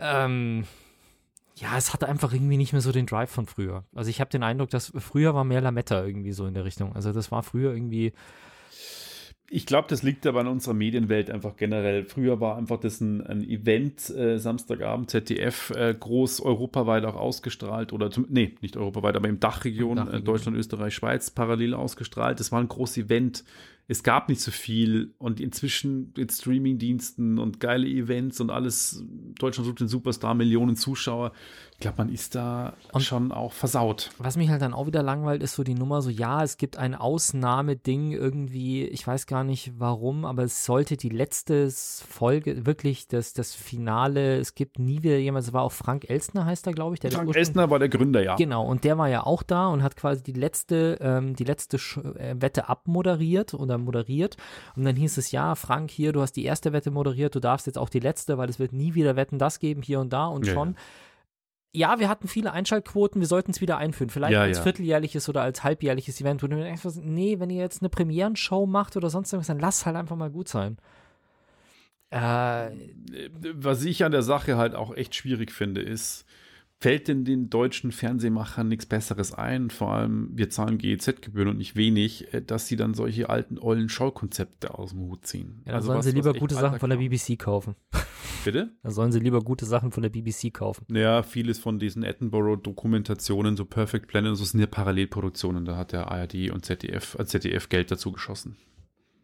ähm, 0.00 0.64
ja, 1.58 1.76
es 1.78 1.92
hat 1.92 2.04
einfach 2.04 2.32
irgendwie 2.34 2.58
nicht 2.58 2.72
mehr 2.72 2.82
so 2.82 2.92
den 2.92 3.06
Drive 3.06 3.30
von 3.30 3.46
früher. 3.46 3.84
Also 3.94 4.10
ich 4.10 4.20
habe 4.20 4.30
den 4.30 4.42
Eindruck, 4.42 4.70
dass 4.70 4.92
früher 4.98 5.34
war 5.34 5.44
mehr 5.44 5.62
Lametta 5.62 6.04
irgendwie 6.04 6.32
so 6.32 6.46
in 6.46 6.54
der 6.54 6.64
Richtung. 6.66 6.94
Also 6.94 7.12
das 7.12 7.32
war 7.32 7.42
früher 7.42 7.72
irgendwie, 7.72 8.12
Ich 9.48 9.64
glaube, 9.64 9.86
das 9.88 10.02
liegt 10.02 10.26
aber 10.26 10.40
an 10.40 10.48
unserer 10.48 10.74
Medienwelt 10.74 11.30
einfach 11.30 11.56
generell. 11.56 12.04
Früher 12.04 12.40
war 12.40 12.56
einfach 12.56 12.80
das 12.80 13.00
ein, 13.00 13.24
ein 13.26 13.42
Event, 13.48 14.10
äh, 14.10 14.38
Samstagabend, 14.38 15.08
ZDF, 15.08 15.70
äh, 15.70 15.94
groß 15.94 16.40
europaweit 16.40 17.04
auch 17.04 17.14
ausgestrahlt 17.14 17.92
oder, 17.92 18.10
zum, 18.10 18.26
nee, 18.28 18.56
nicht 18.60 18.76
europaweit, 18.76 19.16
aber 19.16 19.28
im 19.28 19.38
Dachregion, 19.38 19.96
Dachregion. 19.96 20.20
Äh, 20.20 20.24
Deutschland, 20.24 20.56
Österreich, 20.58 20.94
Schweiz, 20.94 21.30
parallel 21.30 21.74
ausgestrahlt. 21.74 22.40
Das 22.40 22.50
war 22.50 22.60
ein 22.60 22.68
großes 22.68 22.98
Event. 23.04 23.44
Es 23.88 24.02
gab 24.02 24.28
nicht 24.28 24.40
so 24.40 24.50
viel 24.50 25.14
und 25.18 25.38
inzwischen 25.40 26.12
mit 26.16 26.32
Streamingdiensten 26.32 27.38
und 27.38 27.60
geile 27.60 27.86
Events 27.86 28.40
und 28.40 28.50
alles, 28.50 29.04
Deutschland 29.38 29.66
sucht 29.66 29.78
den 29.80 29.86
Superstar, 29.88 30.34
Millionen 30.34 30.74
Zuschauer. 30.74 31.30
Ich 31.74 31.78
glaube, 31.80 31.98
man 31.98 32.08
ist 32.08 32.34
da 32.34 32.74
Und- 32.92 33.02
schon 33.02 33.30
auch 33.32 33.52
versaut. 33.52 34.10
was 34.18 34.36
mich 34.36 34.48
halt 34.48 34.62
dann 34.62 34.72
auch 34.74 34.86
wieder 34.86 35.02
langweilt, 35.02 35.42
ist 35.42 35.54
so 35.54 35.62
die 35.62 35.74
Nummer 35.74 36.02
so, 36.02 36.10
ja, 36.10 36.42
es 36.42 36.56
gibt 36.56 36.78
ein 36.78 36.94
Ausnahmeding 36.94 38.12
irgendwie, 38.12 38.84
ich 38.86 39.06
weiß 39.06 39.26
gar 39.26 39.44
nicht 39.44 39.72
warum, 39.78 40.24
aber 40.24 40.44
es 40.44 40.64
sollte 40.64 40.96
die 40.96 41.08
letzte 41.10 41.70
Folge, 41.70 42.66
wirklich 42.66 43.08
das, 43.08 43.34
das 43.34 43.54
Finale, 43.54 44.38
es 44.38 44.54
gibt 44.54 44.78
nie 44.78 45.02
wieder 45.02 45.18
jemand, 45.18 45.46
es 45.46 45.52
war 45.52 45.62
auch 45.62 45.72
Frank 45.72 46.08
Elstner 46.08 46.44
heißt 46.46 46.66
er, 46.66 46.72
glaube 46.72 46.94
ich, 46.94 47.00
der 47.00 47.12
Frank 47.12 47.34
Elstner 47.36 47.70
war 47.70 47.78
der 47.78 47.88
Gründer, 47.88 48.22
ja. 48.22 48.36
Genau, 48.36 48.66
und 48.66 48.84
der 48.84 48.98
war 48.98 49.08
ja 49.08 49.24
auch 49.24 49.42
da 49.42 49.68
und 49.68 49.82
hat 49.82 49.96
quasi 49.96 50.22
die 50.22 50.32
letzte, 50.32 50.98
ähm, 51.00 51.36
die 51.36 51.44
letzte 51.44 51.78
Sch 51.78 51.98
äh, 51.98 52.34
Wette 52.40 52.68
abmoderiert 52.68 53.54
oder 53.54 53.75
moderiert. 53.78 54.36
Und 54.76 54.84
dann 54.84 54.96
hieß 54.96 55.16
es, 55.18 55.30
ja, 55.30 55.54
Frank, 55.54 55.90
hier, 55.90 56.12
du 56.12 56.20
hast 56.20 56.32
die 56.32 56.44
erste 56.44 56.72
Wette 56.72 56.90
moderiert, 56.90 57.34
du 57.34 57.40
darfst 57.40 57.66
jetzt 57.66 57.78
auch 57.78 57.88
die 57.88 58.00
letzte, 58.00 58.38
weil 58.38 58.48
es 58.48 58.58
wird 58.58 58.72
nie 58.72 58.94
wieder 58.94 59.16
Wetten 59.16 59.38
das 59.38 59.58
geben, 59.58 59.82
hier 59.82 60.00
und 60.00 60.12
da 60.12 60.26
und 60.26 60.46
Ja, 60.46 60.52
schon. 60.52 60.76
Ja, 61.72 61.98
wir 61.98 62.08
hatten 62.08 62.26
viele 62.26 62.52
Einschaltquoten, 62.52 63.20
wir 63.20 63.28
sollten 63.28 63.50
es 63.50 63.60
wieder 63.60 63.76
einführen. 63.76 64.08
Vielleicht 64.08 64.32
Ja, 64.32 64.42
als 64.42 64.58
ja. 64.58 64.62
vierteljährliches 64.62 65.28
oder 65.28 65.42
als 65.42 65.62
halbjährliches 65.62 66.18
Event. 66.22 66.42
Mir 66.42 66.48
denkst, 66.48 66.82
nee, 67.02 67.38
wenn 67.38 67.50
ihr 67.50 67.60
jetzt 67.60 67.82
eine 67.82 67.90
Premierenshow 67.90 68.64
macht 68.66 68.96
oder 68.96 69.10
sonst 69.10 69.32
irgendwas, 69.32 69.48
dann 69.48 69.58
lass 69.58 69.84
halt 69.84 69.96
einfach 69.96 70.16
mal 70.16 70.30
gut 70.30 70.48
sein. 70.48 70.78
Äh, 72.08 72.70
Was 73.52 73.84
ich 73.84 74.04
an 74.04 74.12
der 74.12 74.22
Sache 74.22 74.56
halt 74.56 74.74
auch 74.74 74.94
echt 74.94 75.14
schwierig 75.14 75.52
finde, 75.52 75.82
ist, 75.82 76.24
fällt 76.78 77.08
denn 77.08 77.24
den 77.24 77.48
deutschen 77.48 77.90
Fernsehmachern 77.92 78.68
nichts 78.68 78.86
Besseres 78.86 79.32
ein? 79.32 79.70
Vor 79.70 79.92
allem, 79.92 80.30
wir 80.34 80.50
zahlen 80.50 80.76
GEZ-Gebühren 80.78 81.48
und 81.48 81.56
nicht 81.58 81.74
wenig, 81.76 82.32
äh, 82.34 82.42
dass 82.42 82.66
sie 82.68 82.76
dann 82.76 82.94
solche 82.94 83.30
alten, 83.30 83.58
ollen 83.58 83.88
Schaukonzepte 83.88 84.74
aus 84.78 84.90
dem 84.90 85.00
Hut 85.00 85.26
ziehen. 85.26 85.62
ja, 85.64 85.66
dann 85.66 85.74
Also 85.76 85.86
sollen 85.86 85.98
was- 85.98 86.04
sie 86.06 86.12
lieber 86.12 86.34
gute 86.34 86.54
Sachen 86.54 86.78
von 86.78 86.90
der. 86.90 86.96
BBC 86.98 87.36
kaufen. 87.38 87.76
Bitte? 88.44 88.70
Da 88.82 88.90
sollen 88.90 89.10
sie 89.12 89.18
lieber 89.20 89.40
gute 89.40 89.64
Sachen 89.66 89.90
von 89.90 90.02
der 90.02 90.10
BBC 90.10 90.50
kaufen. 90.52 90.84
Ja, 90.94 91.22
vieles 91.22 91.58
von 91.58 91.78
diesen 91.78 92.04
Attenborough-Dokumentationen, 92.04 93.56
so 93.56 93.64
Perfect 93.64 94.06
Planet, 94.08 94.30
und 94.30 94.36
so 94.36 94.44
sind 94.44 94.60
ja 94.60 94.66
Parallelproduktionen. 94.66 95.64
Da 95.64 95.76
hat 95.76 95.92
der 95.92 96.10
ARD 96.10 96.50
und 96.50 96.64
ZDF, 96.64 97.16
äh, 97.18 97.24
ZDF 97.26 97.68
Geld 97.68 97.90
dazu 97.90 98.12
geschossen. 98.12 98.56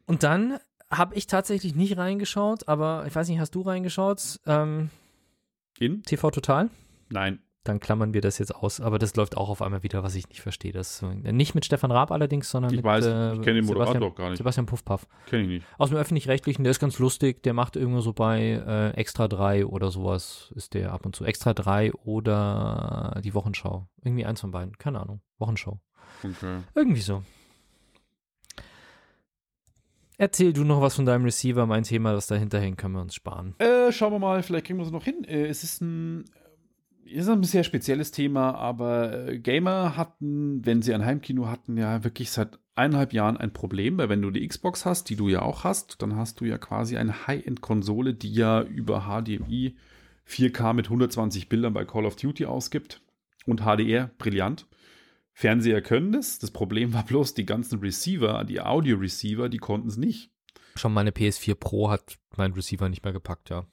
Und 0.07 0.23
dann 0.23 0.59
habe 0.91 1.15
ich 1.15 1.27
tatsächlich 1.27 1.75
nicht 1.75 1.97
reingeschaut, 1.97 2.69
aber 2.69 3.05
ich 3.07 3.15
weiß 3.15 3.29
nicht, 3.29 3.39
hast 3.39 3.55
du 3.55 3.63
reingeschaut? 3.63 4.41
Ähm, 4.47 4.91
In? 5.79 6.03
TV 6.03 6.31
Total? 6.31 6.69
Nein. 7.13 7.41
Dann 7.65 7.79
klammern 7.79 8.13
wir 8.13 8.21
das 8.21 8.39
jetzt 8.39 8.53
aus, 8.53 8.81
aber 8.81 8.99
das 8.99 9.15
läuft 9.15 9.37
auch 9.37 9.49
auf 9.49 9.63
einmal 9.63 9.85
wieder, 9.85 10.03
was 10.03 10.17
ich 10.17 10.29
nicht 10.29 10.41
verstehe. 10.41 10.73
Das, 10.73 11.01
nicht 11.01 11.55
mit 11.55 11.65
Stefan 11.65 11.93
Raab 11.93 12.11
allerdings, 12.11 12.51
sondern 12.51 12.73
Ich 12.73 12.79
mit 12.79 12.85
weiß, 12.85 13.07
äh, 13.07 13.35
ich 13.35 13.43
kenne 13.43 13.61
den 13.61 13.67
Moderator 13.67 13.93
Sebastian, 13.95 14.03
auch 14.03 14.15
gar 14.17 14.29
nicht. 14.31 14.39
Sebastian 14.39 14.67
Puffpaff. 14.67 15.07
Kenne 15.27 15.43
ich 15.43 15.49
nicht. 15.49 15.67
Aus 15.79 15.91
dem 15.91 15.99
Öffentlich-Rechtlichen, 15.99 16.65
der 16.65 16.73
ist 16.73 16.81
ganz 16.81 16.99
lustig, 16.99 17.45
der 17.45 17.55
macht 17.55 17.77
irgendwo 17.77 18.01
so 18.01 18.13
bei 18.15 18.41
äh, 18.41 18.91
Extra 18.97 19.29
3 19.29 19.67
oder 19.67 19.93
sowas, 19.93 20.53
ist 20.57 20.75
der 20.75 20.93
ab 20.93 21.07
und 21.07 21.15
zu. 21.15 21.25
Extra 21.25 21.55
3 21.55 21.93
oder 21.93 23.21
die 23.23 23.33
Wochenschau. 23.33 23.87
Irgendwie 24.03 24.27
eins 24.27 24.41
von 24.41 24.51
beiden, 24.51 24.77
keine 24.77 24.99
Ahnung. 24.99 25.21
Wochenschau. 25.39 25.79
Okay. 26.25 26.63
Irgendwie 26.75 27.01
so. 27.01 27.23
Erzähl 30.19 30.53
du 30.53 30.65
noch 30.65 30.81
was 30.81 30.95
von 30.95 31.07
deinem 31.07 31.25
Receiver, 31.25 31.67
mein 31.67 31.83
Thema, 31.85 32.13
das 32.13 32.27
dahinter 32.27 32.61
hängt, 32.61 32.79
können 32.79 32.95
wir 32.95 33.03
uns 33.03 33.15
sparen. 33.15 33.55
Äh, 33.59 33.91
schauen 33.93 34.13
wir 34.13 34.19
mal, 34.19 34.43
vielleicht 34.43 34.67
kriegen 34.67 34.79
wir 34.79 34.87
es 34.87 34.93
noch 34.93 35.05
hin. 35.05 35.25
Äh, 35.25 35.47
es 35.47 35.65
ist 35.65 35.81
ein, 35.81 36.25
ist 37.05 37.29
ein 37.29 37.43
sehr 37.45 37.65
spezielles 37.65 38.11
Thema, 38.11 38.55
aber 38.55 39.29
äh, 39.29 39.39
Gamer 39.39 39.97
hatten, 39.97 40.65
wenn 40.65 40.83
sie 40.83 40.95
ein 40.95 41.05
Heimkino 41.05 41.49
hatten, 41.49 41.77
ja 41.77 42.05
wirklich 42.05 42.31
seit 42.31 42.59
eineinhalb 42.75 43.13
Jahren 43.13 43.37
ein 43.37 43.53
Problem, 43.53 43.99
weil 43.99 44.09
wenn 44.09 44.23
du 44.23 44.31
die 44.31 44.47
Xbox 44.47 44.87
hast, 44.87 45.11
die 45.11 45.17
du 45.17 45.29
ja 45.29 45.43
auch 45.43 45.65
hast, 45.65 46.01
dann 46.03 46.17
hast 46.17 46.41
du 46.41 46.45
ja 46.45 46.59
quasi 46.59 46.97
eine 46.97 47.27
High-End-Konsole, 47.27 48.15
die 48.15 48.33
ja 48.33 48.63
über 48.63 49.03
HDMI 49.03 49.77
4K 50.29 50.73
mit 50.73 50.87
120 50.87 51.49
Bildern 51.49 51.75
bei 51.75 51.85
Call 51.85 52.07
of 52.07 52.17
Duty 52.17 52.47
ausgibt 52.47 53.03
und 53.47 53.63
HDR, 53.63 54.11
brillant. 54.19 54.67
Fernseher 55.35 55.83
können 55.83 56.13
das. 56.13 56.39
Das 56.39 56.51
Problem 56.51 56.93
war 56.93 57.05
bloß, 57.05 57.35
die 57.35 57.47
ganzen 57.47 57.81
Receiver, 57.81 58.45
die 58.45 58.61
Audio-Receiver, 58.61 59.49
die 59.49 59.59
konnten 59.59 59.89
es 59.89 59.97
nicht. 59.97 60.31
Schon 60.77 60.93
meine 60.93 61.11
PS4 61.11 61.55
Pro 61.55 61.91
hat 61.91 62.19
mein 62.37 62.53
Receiver 62.53 62.89
nicht 62.89 63.05
mehr 63.05 63.13
gepackt, 63.13 63.51
ja. 63.51 63.67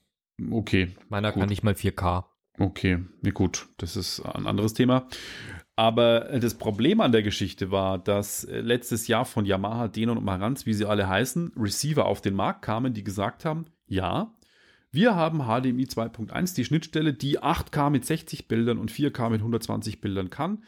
Okay, 0.51 0.95
Meiner 1.09 1.31
Gut. 1.31 1.41
kann 1.41 1.49
nicht 1.49 1.63
mal 1.63 1.73
4K. 1.73 2.25
Okay, 2.59 2.99
ja 3.23 3.31
gut, 3.31 3.67
das 3.77 3.95
ist 3.95 4.19
ein 4.19 4.45
anderes 4.45 4.73
Thema. 4.73 5.07
Aber 5.77 6.29
äh, 6.29 6.41
das 6.41 6.55
Problem 6.55 6.99
an 6.99 7.13
der 7.13 7.23
Geschichte 7.23 7.71
war, 7.71 7.97
dass 7.97 8.43
äh, 8.43 8.59
letztes 8.59 9.07
Jahr 9.07 9.23
von 9.23 9.45
Yamaha, 9.45 9.87
Denon 9.87 10.17
und 10.17 10.25
Marantz, 10.25 10.65
wie 10.65 10.73
sie 10.73 10.85
alle 10.85 11.07
heißen, 11.07 11.53
Receiver 11.55 12.05
auf 12.05 12.19
den 12.19 12.35
Markt 12.35 12.63
kamen, 12.63 12.93
die 12.93 13.05
gesagt 13.05 13.45
haben, 13.45 13.65
ja, 13.87 14.35
wir 14.91 15.15
haben 15.15 15.43
HDMI 15.43 15.85
2.1, 15.85 16.55
die 16.55 16.65
Schnittstelle, 16.65 17.13
die 17.13 17.39
8K 17.39 17.89
mit 17.91 18.05
60 18.05 18.49
Bildern 18.49 18.77
und 18.77 18.91
4K 18.91 19.29
mit 19.29 19.39
120 19.39 20.01
Bildern 20.01 20.29
kann. 20.29 20.63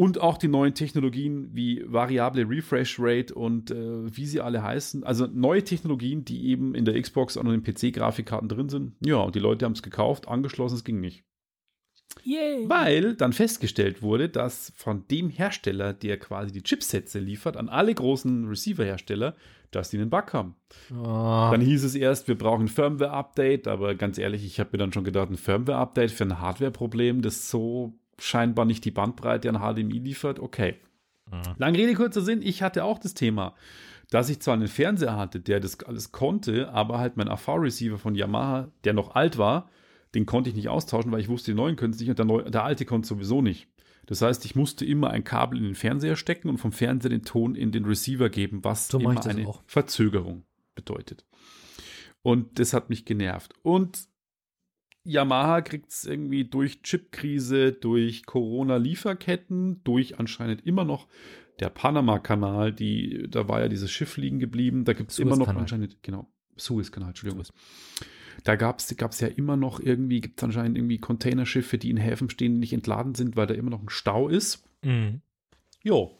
Und 0.00 0.20
auch 0.20 0.38
die 0.38 0.46
neuen 0.46 0.74
Technologien 0.74 1.50
wie 1.54 1.82
variable 1.84 2.48
Refresh 2.48 3.00
Rate 3.00 3.34
und 3.34 3.72
äh, 3.72 4.16
wie 4.16 4.26
sie 4.26 4.40
alle 4.40 4.62
heißen. 4.62 5.02
Also 5.02 5.26
neue 5.26 5.64
Technologien, 5.64 6.24
die 6.24 6.46
eben 6.46 6.76
in 6.76 6.84
der 6.84 7.00
Xbox 7.02 7.36
und 7.36 7.46
in 7.46 7.60
den 7.60 7.64
PC-Grafikkarten 7.64 8.48
drin 8.48 8.68
sind. 8.68 8.94
Ja, 9.04 9.16
und 9.16 9.34
die 9.34 9.40
Leute 9.40 9.64
haben 9.64 9.72
es 9.72 9.82
gekauft, 9.82 10.28
angeschlossen, 10.28 10.76
es 10.76 10.84
ging 10.84 11.00
nicht. 11.00 11.24
Yay! 12.22 12.68
Weil 12.68 13.16
dann 13.16 13.32
festgestellt 13.32 14.00
wurde, 14.00 14.28
dass 14.28 14.72
von 14.76 15.06
dem 15.08 15.30
Hersteller, 15.30 15.92
der 15.94 16.16
quasi 16.18 16.52
die 16.52 16.62
Chipsätze 16.62 17.18
liefert, 17.18 17.56
an 17.56 17.68
alle 17.68 17.92
großen 17.92 18.46
Receiver-Hersteller, 18.46 19.34
dass 19.72 19.90
die 19.90 19.98
einen 19.98 20.10
Bug 20.10 20.32
haben. 20.32 20.54
Oh, 20.92 21.48
Dann 21.50 21.60
hieß 21.60 21.82
es 21.82 21.96
erst, 21.96 22.28
wir 22.28 22.38
brauchen 22.38 22.66
ein 22.66 22.68
Firmware-Update, 22.68 23.66
aber 23.66 23.96
ganz 23.96 24.16
ehrlich, 24.16 24.44
ich 24.44 24.60
habe 24.60 24.70
mir 24.72 24.78
dann 24.78 24.92
schon 24.92 25.04
gedacht, 25.04 25.28
ein 25.28 25.36
Firmware-Update 25.36 26.12
für 26.12 26.24
ein 26.24 26.40
Hardware-Problem, 26.40 27.20
das 27.20 27.50
so 27.50 27.98
scheinbar 28.18 28.64
nicht 28.64 28.84
die 28.84 28.90
Bandbreite 28.90 29.48
an 29.48 29.58
HDMI 29.58 29.98
liefert, 29.98 30.40
okay. 30.40 30.76
Mhm. 31.30 31.54
Lang 31.58 31.74
Rede, 31.74 31.94
kurzer 31.94 32.22
Sinn, 32.22 32.42
ich 32.42 32.62
hatte 32.62 32.84
auch 32.84 32.98
das 32.98 33.14
Thema, 33.14 33.54
dass 34.10 34.28
ich 34.28 34.40
zwar 34.40 34.54
einen 34.54 34.68
Fernseher 34.68 35.16
hatte, 35.16 35.40
der 35.40 35.60
das 35.60 35.80
alles 35.84 36.12
konnte, 36.12 36.70
aber 36.70 36.98
halt 36.98 37.16
mein 37.16 37.28
AV-Receiver 37.28 37.98
von 37.98 38.14
Yamaha, 38.14 38.68
der 38.84 38.94
noch 38.94 39.14
alt 39.14 39.38
war, 39.38 39.68
den 40.14 40.26
konnte 40.26 40.50
ich 40.50 40.56
nicht 40.56 40.68
austauschen, 40.68 41.12
weil 41.12 41.20
ich 41.20 41.28
wusste, 41.28 41.50
die 41.50 41.56
neuen 41.56 41.76
können 41.76 41.92
es 41.92 42.00
nicht 42.00 42.08
und 42.08 42.18
der, 42.18 42.26
neu, 42.26 42.42
der 42.42 42.64
alte 42.64 42.84
konnte 42.84 43.08
sowieso 43.08 43.42
nicht. 43.42 43.68
Das 44.06 44.22
heißt, 44.22 44.46
ich 44.46 44.56
musste 44.56 44.86
immer 44.86 45.10
ein 45.10 45.22
Kabel 45.22 45.58
in 45.58 45.64
den 45.64 45.74
Fernseher 45.74 46.16
stecken 46.16 46.48
und 46.48 46.56
vom 46.56 46.72
Fernseher 46.72 47.10
den 47.10 47.24
Ton 47.24 47.54
in 47.54 47.72
den 47.72 47.84
Receiver 47.84 48.30
geben, 48.30 48.64
was 48.64 48.88
So 48.88 48.98
immer 48.98 49.22
eine 49.26 49.46
auch. 49.46 49.62
Verzögerung 49.66 50.44
bedeutet. 50.74 51.26
Und 52.22 52.58
das 52.58 52.72
hat 52.72 52.88
mich 52.88 53.04
genervt. 53.04 53.52
Und 53.62 54.07
Yamaha 55.08 55.62
kriegt 55.62 55.90
es 55.90 56.04
irgendwie 56.04 56.44
durch 56.44 56.82
Chipkrise, 56.82 57.72
durch 57.72 58.26
Corona-Lieferketten, 58.26 59.82
durch 59.82 60.18
anscheinend 60.18 60.66
immer 60.66 60.84
noch 60.84 61.08
der 61.60 61.70
Panama-Kanal, 61.70 62.72
die, 62.72 63.26
da 63.28 63.48
war 63.48 63.60
ja 63.60 63.68
dieses 63.68 63.90
Schiff 63.90 64.16
liegen 64.18 64.38
geblieben, 64.38 64.84
da 64.84 64.92
gibt 64.92 65.10
es 65.10 65.18
immer 65.18 65.36
noch 65.36 65.48
anscheinend, 65.48 66.02
genau, 66.02 66.30
Suez-Kanal, 66.56 67.10
Entschuldigung. 67.10 67.44
Da 68.44 68.56
gab 68.56 68.80
es 68.80 69.20
ja 69.20 69.28
immer 69.28 69.56
noch 69.56 69.80
irgendwie, 69.80 70.20
gibt 70.20 70.38
es 70.38 70.44
anscheinend 70.44 70.76
irgendwie 70.76 70.98
Containerschiffe, 70.98 71.78
die 71.78 71.90
in 71.90 71.96
Häfen 71.96 72.30
stehen, 72.30 72.54
die 72.54 72.60
nicht 72.60 72.72
entladen 72.74 73.14
sind, 73.14 73.36
weil 73.36 73.46
da 73.46 73.54
immer 73.54 73.70
noch 73.70 73.82
ein 73.82 73.88
Stau 73.88 74.28
ist. 74.28 74.64
Mhm. 74.84 75.22
Jo. 75.82 76.18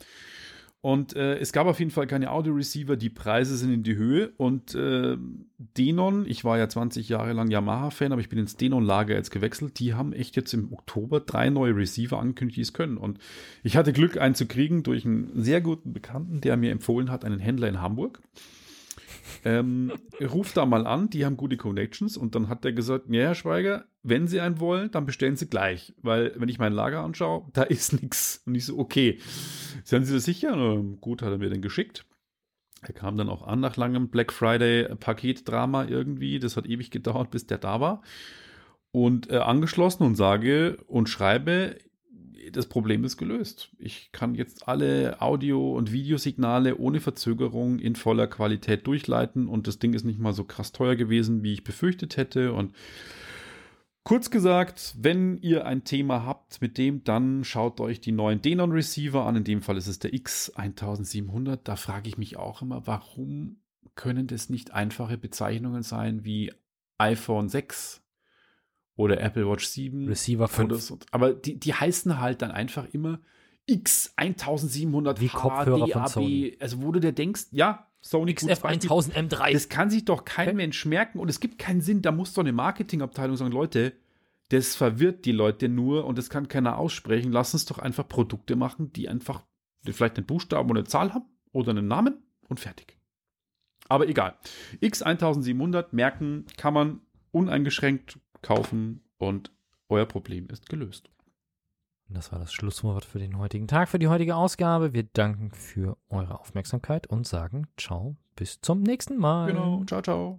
Und 0.80 1.16
äh, 1.16 1.38
es 1.38 1.52
gab 1.52 1.66
auf 1.66 1.80
jeden 1.80 1.90
Fall 1.90 2.06
keine 2.06 2.30
Audio-Receiver, 2.30 2.96
die 2.96 3.10
Preise 3.10 3.56
sind 3.56 3.72
in 3.72 3.82
die 3.82 3.96
Höhe. 3.96 4.30
Und 4.36 4.76
äh, 4.76 5.16
Denon, 5.58 6.24
ich 6.24 6.44
war 6.44 6.56
ja 6.56 6.68
20 6.68 7.08
Jahre 7.08 7.32
lang 7.32 7.50
Yamaha-Fan, 7.50 8.12
aber 8.12 8.20
ich 8.20 8.28
bin 8.28 8.38
ins 8.38 8.56
Denon-Lager 8.56 9.14
jetzt 9.14 9.30
gewechselt. 9.30 9.80
Die 9.80 9.94
haben 9.94 10.12
echt 10.12 10.36
jetzt 10.36 10.54
im 10.54 10.72
Oktober 10.72 11.18
drei 11.18 11.50
neue 11.50 11.74
Receiver 11.74 12.18
angekündigt, 12.18 12.58
die 12.58 12.62
es 12.62 12.72
können. 12.72 12.96
Und 12.96 13.18
ich 13.64 13.76
hatte 13.76 13.92
Glück, 13.92 14.18
einen 14.18 14.36
zu 14.36 14.46
kriegen 14.46 14.84
durch 14.84 15.04
einen 15.04 15.30
sehr 15.34 15.60
guten 15.60 15.92
Bekannten, 15.92 16.40
der 16.40 16.56
mir 16.56 16.70
empfohlen 16.70 17.10
hat, 17.10 17.24
einen 17.24 17.40
Händler 17.40 17.68
in 17.68 17.82
Hamburg. 17.82 18.20
Ähm, 19.44 19.92
ruf 20.20 20.52
da 20.52 20.66
mal 20.66 20.86
an, 20.86 21.10
die 21.10 21.24
haben 21.24 21.36
gute 21.36 21.56
Connections. 21.56 22.16
Und 22.16 22.34
dann 22.34 22.48
hat 22.48 22.64
der 22.64 22.72
gesagt: 22.72 23.06
Ja, 23.08 23.22
Herr 23.22 23.34
Schweiger, 23.34 23.84
wenn 24.02 24.26
Sie 24.26 24.40
einen 24.40 24.60
wollen, 24.60 24.90
dann 24.90 25.06
bestellen 25.06 25.36
Sie 25.36 25.48
gleich. 25.48 25.94
Weil, 26.02 26.32
wenn 26.36 26.48
ich 26.48 26.58
mein 26.58 26.72
Lager 26.72 27.02
anschaue, 27.02 27.48
da 27.52 27.62
ist 27.62 28.00
nichts. 28.00 28.42
Und 28.46 28.54
ich 28.54 28.64
so: 28.66 28.78
Okay, 28.78 29.18
sind 29.84 30.04
Sie 30.04 30.14
das 30.14 30.24
sicher? 30.24 30.54
Na, 30.56 30.82
gut, 31.00 31.22
hat 31.22 31.30
er 31.30 31.38
mir 31.38 31.50
den 31.50 31.62
geschickt. 31.62 32.04
Er 32.82 32.94
kam 32.94 33.16
dann 33.16 33.28
auch 33.28 33.46
an 33.46 33.60
nach 33.60 33.76
langem 33.76 34.08
Black 34.08 34.32
Friday 34.32 34.94
Paketdrama 34.96 35.84
irgendwie. 35.86 36.38
Das 36.38 36.56
hat 36.56 36.66
ewig 36.66 36.90
gedauert, 36.90 37.30
bis 37.30 37.46
der 37.46 37.58
da 37.58 37.80
war. 37.80 38.02
Und 38.90 39.30
äh, 39.30 39.36
angeschlossen 39.36 40.04
und 40.04 40.14
sage 40.14 40.78
und 40.86 41.08
schreibe, 41.08 41.76
das 42.52 42.66
Problem 42.66 43.04
ist 43.04 43.16
gelöst. 43.16 43.70
Ich 43.78 44.12
kann 44.12 44.34
jetzt 44.34 44.68
alle 44.68 45.20
Audio- 45.20 45.76
und 45.76 45.92
Videosignale 45.92 46.76
ohne 46.76 47.00
Verzögerung 47.00 47.78
in 47.78 47.96
voller 47.96 48.26
Qualität 48.26 48.86
durchleiten 48.86 49.48
und 49.48 49.66
das 49.66 49.78
Ding 49.78 49.94
ist 49.94 50.04
nicht 50.04 50.18
mal 50.18 50.32
so 50.32 50.44
krass 50.44 50.72
teuer 50.72 50.96
gewesen, 50.96 51.42
wie 51.42 51.52
ich 51.52 51.64
befürchtet 51.64 52.16
hätte. 52.16 52.52
Und 52.52 52.74
kurz 54.04 54.30
gesagt, 54.30 54.94
wenn 54.98 55.38
ihr 55.38 55.66
ein 55.66 55.84
Thema 55.84 56.24
habt 56.24 56.60
mit 56.60 56.78
dem, 56.78 57.04
dann 57.04 57.44
schaut 57.44 57.80
euch 57.80 58.00
die 58.00 58.12
neuen 58.12 58.42
Denon 58.42 58.72
Receiver 58.72 59.24
an. 59.24 59.36
In 59.36 59.44
dem 59.44 59.62
Fall 59.62 59.76
ist 59.76 59.88
es 59.88 59.98
der 59.98 60.12
X1700. 60.12 61.60
Da 61.64 61.76
frage 61.76 62.08
ich 62.08 62.18
mich 62.18 62.36
auch 62.36 62.62
immer, 62.62 62.86
warum 62.86 63.60
können 63.94 64.26
das 64.26 64.48
nicht 64.48 64.72
einfache 64.72 65.18
Bezeichnungen 65.18 65.82
sein 65.82 66.24
wie 66.24 66.52
iPhone 66.98 67.48
6 67.48 68.02
oder 68.98 69.20
Apple 69.20 69.48
Watch 69.48 69.64
7 69.64 70.08
Receiver 70.08 70.48
5. 70.48 70.70
oder 70.70 70.78
so. 70.78 70.98
Aber 71.12 71.32
die, 71.32 71.58
die 71.58 71.72
heißen 71.72 72.18
halt 72.18 72.42
dann 72.42 72.50
einfach 72.50 72.84
immer 72.92 73.20
X1700 73.70 75.20
Wie 75.20 75.28
Kopfhörer 75.28 75.86
von 75.86 75.90
DAB. 75.90 76.08
Sony. 76.08 76.56
Also 76.58 76.82
wo 76.82 76.90
du 76.90 76.98
dir 76.98 77.12
denkst, 77.12 77.46
ja, 77.52 77.86
Sony 78.00 78.34
gut, 78.34 78.50
XF 78.50 78.64
1000 78.64 79.16
M3. 79.16 79.52
das 79.52 79.68
kann 79.68 79.88
sich 79.88 80.04
doch 80.04 80.24
kein 80.24 80.48
Okay. 80.48 80.56
Mensch 80.56 80.84
merken 80.84 81.20
und 81.20 81.28
es 81.28 81.38
gibt 81.38 81.58
keinen 81.58 81.80
Sinn. 81.80 82.02
Da 82.02 82.10
muss 82.10 82.34
doch 82.34 82.42
eine 82.42 82.52
Marketingabteilung 82.52 83.36
sagen, 83.36 83.52
Leute, 83.52 83.92
das 84.48 84.74
verwirrt 84.74 85.24
die 85.24 85.32
Leute 85.32 85.68
nur 85.68 86.04
und 86.04 86.18
das 86.18 86.28
kann 86.28 86.48
keiner 86.48 86.76
aussprechen. 86.78 87.30
Lass 87.30 87.54
uns 87.54 87.66
doch 87.66 87.78
einfach 87.78 88.08
Produkte 88.08 88.56
machen, 88.56 88.92
die 88.92 89.08
einfach 89.08 89.44
vielleicht 89.84 90.16
einen 90.16 90.26
Buchstaben 90.26 90.68
oder 90.70 90.80
eine 90.80 90.88
Zahl 90.88 91.14
haben 91.14 91.26
oder 91.52 91.70
einen 91.70 91.86
Namen 91.86 92.18
und 92.48 92.58
fertig. 92.58 92.98
Aber 93.88 94.08
egal. 94.08 94.36
X1700 94.82 95.88
merken 95.92 96.46
kann 96.56 96.74
man 96.74 97.00
uneingeschränkt 97.30 98.18
kaufen 98.42 99.02
und 99.18 99.50
euer 99.88 100.06
Problem 100.06 100.48
ist 100.48 100.68
gelöst. 100.68 101.10
Und 102.08 102.16
Das 102.16 102.32
war 102.32 102.38
das 102.38 102.52
Schlusswort 102.52 103.04
für 103.04 103.18
den 103.18 103.38
heutigen 103.38 103.68
Tag, 103.68 103.88
für 103.88 103.98
die 103.98 104.08
heutige 104.08 104.36
Ausgabe. 104.36 104.94
Wir 104.94 105.04
danken 105.04 105.50
für 105.50 105.96
eure 106.08 106.40
Aufmerksamkeit 106.40 107.06
und 107.06 107.26
sagen 107.26 107.66
Ciao, 107.76 108.16
bis 108.34 108.60
zum 108.60 108.82
nächsten 108.82 109.18
Mal. 109.18 109.48
Genau. 109.52 109.84
Ciao, 109.84 110.02
ciao. 110.02 110.38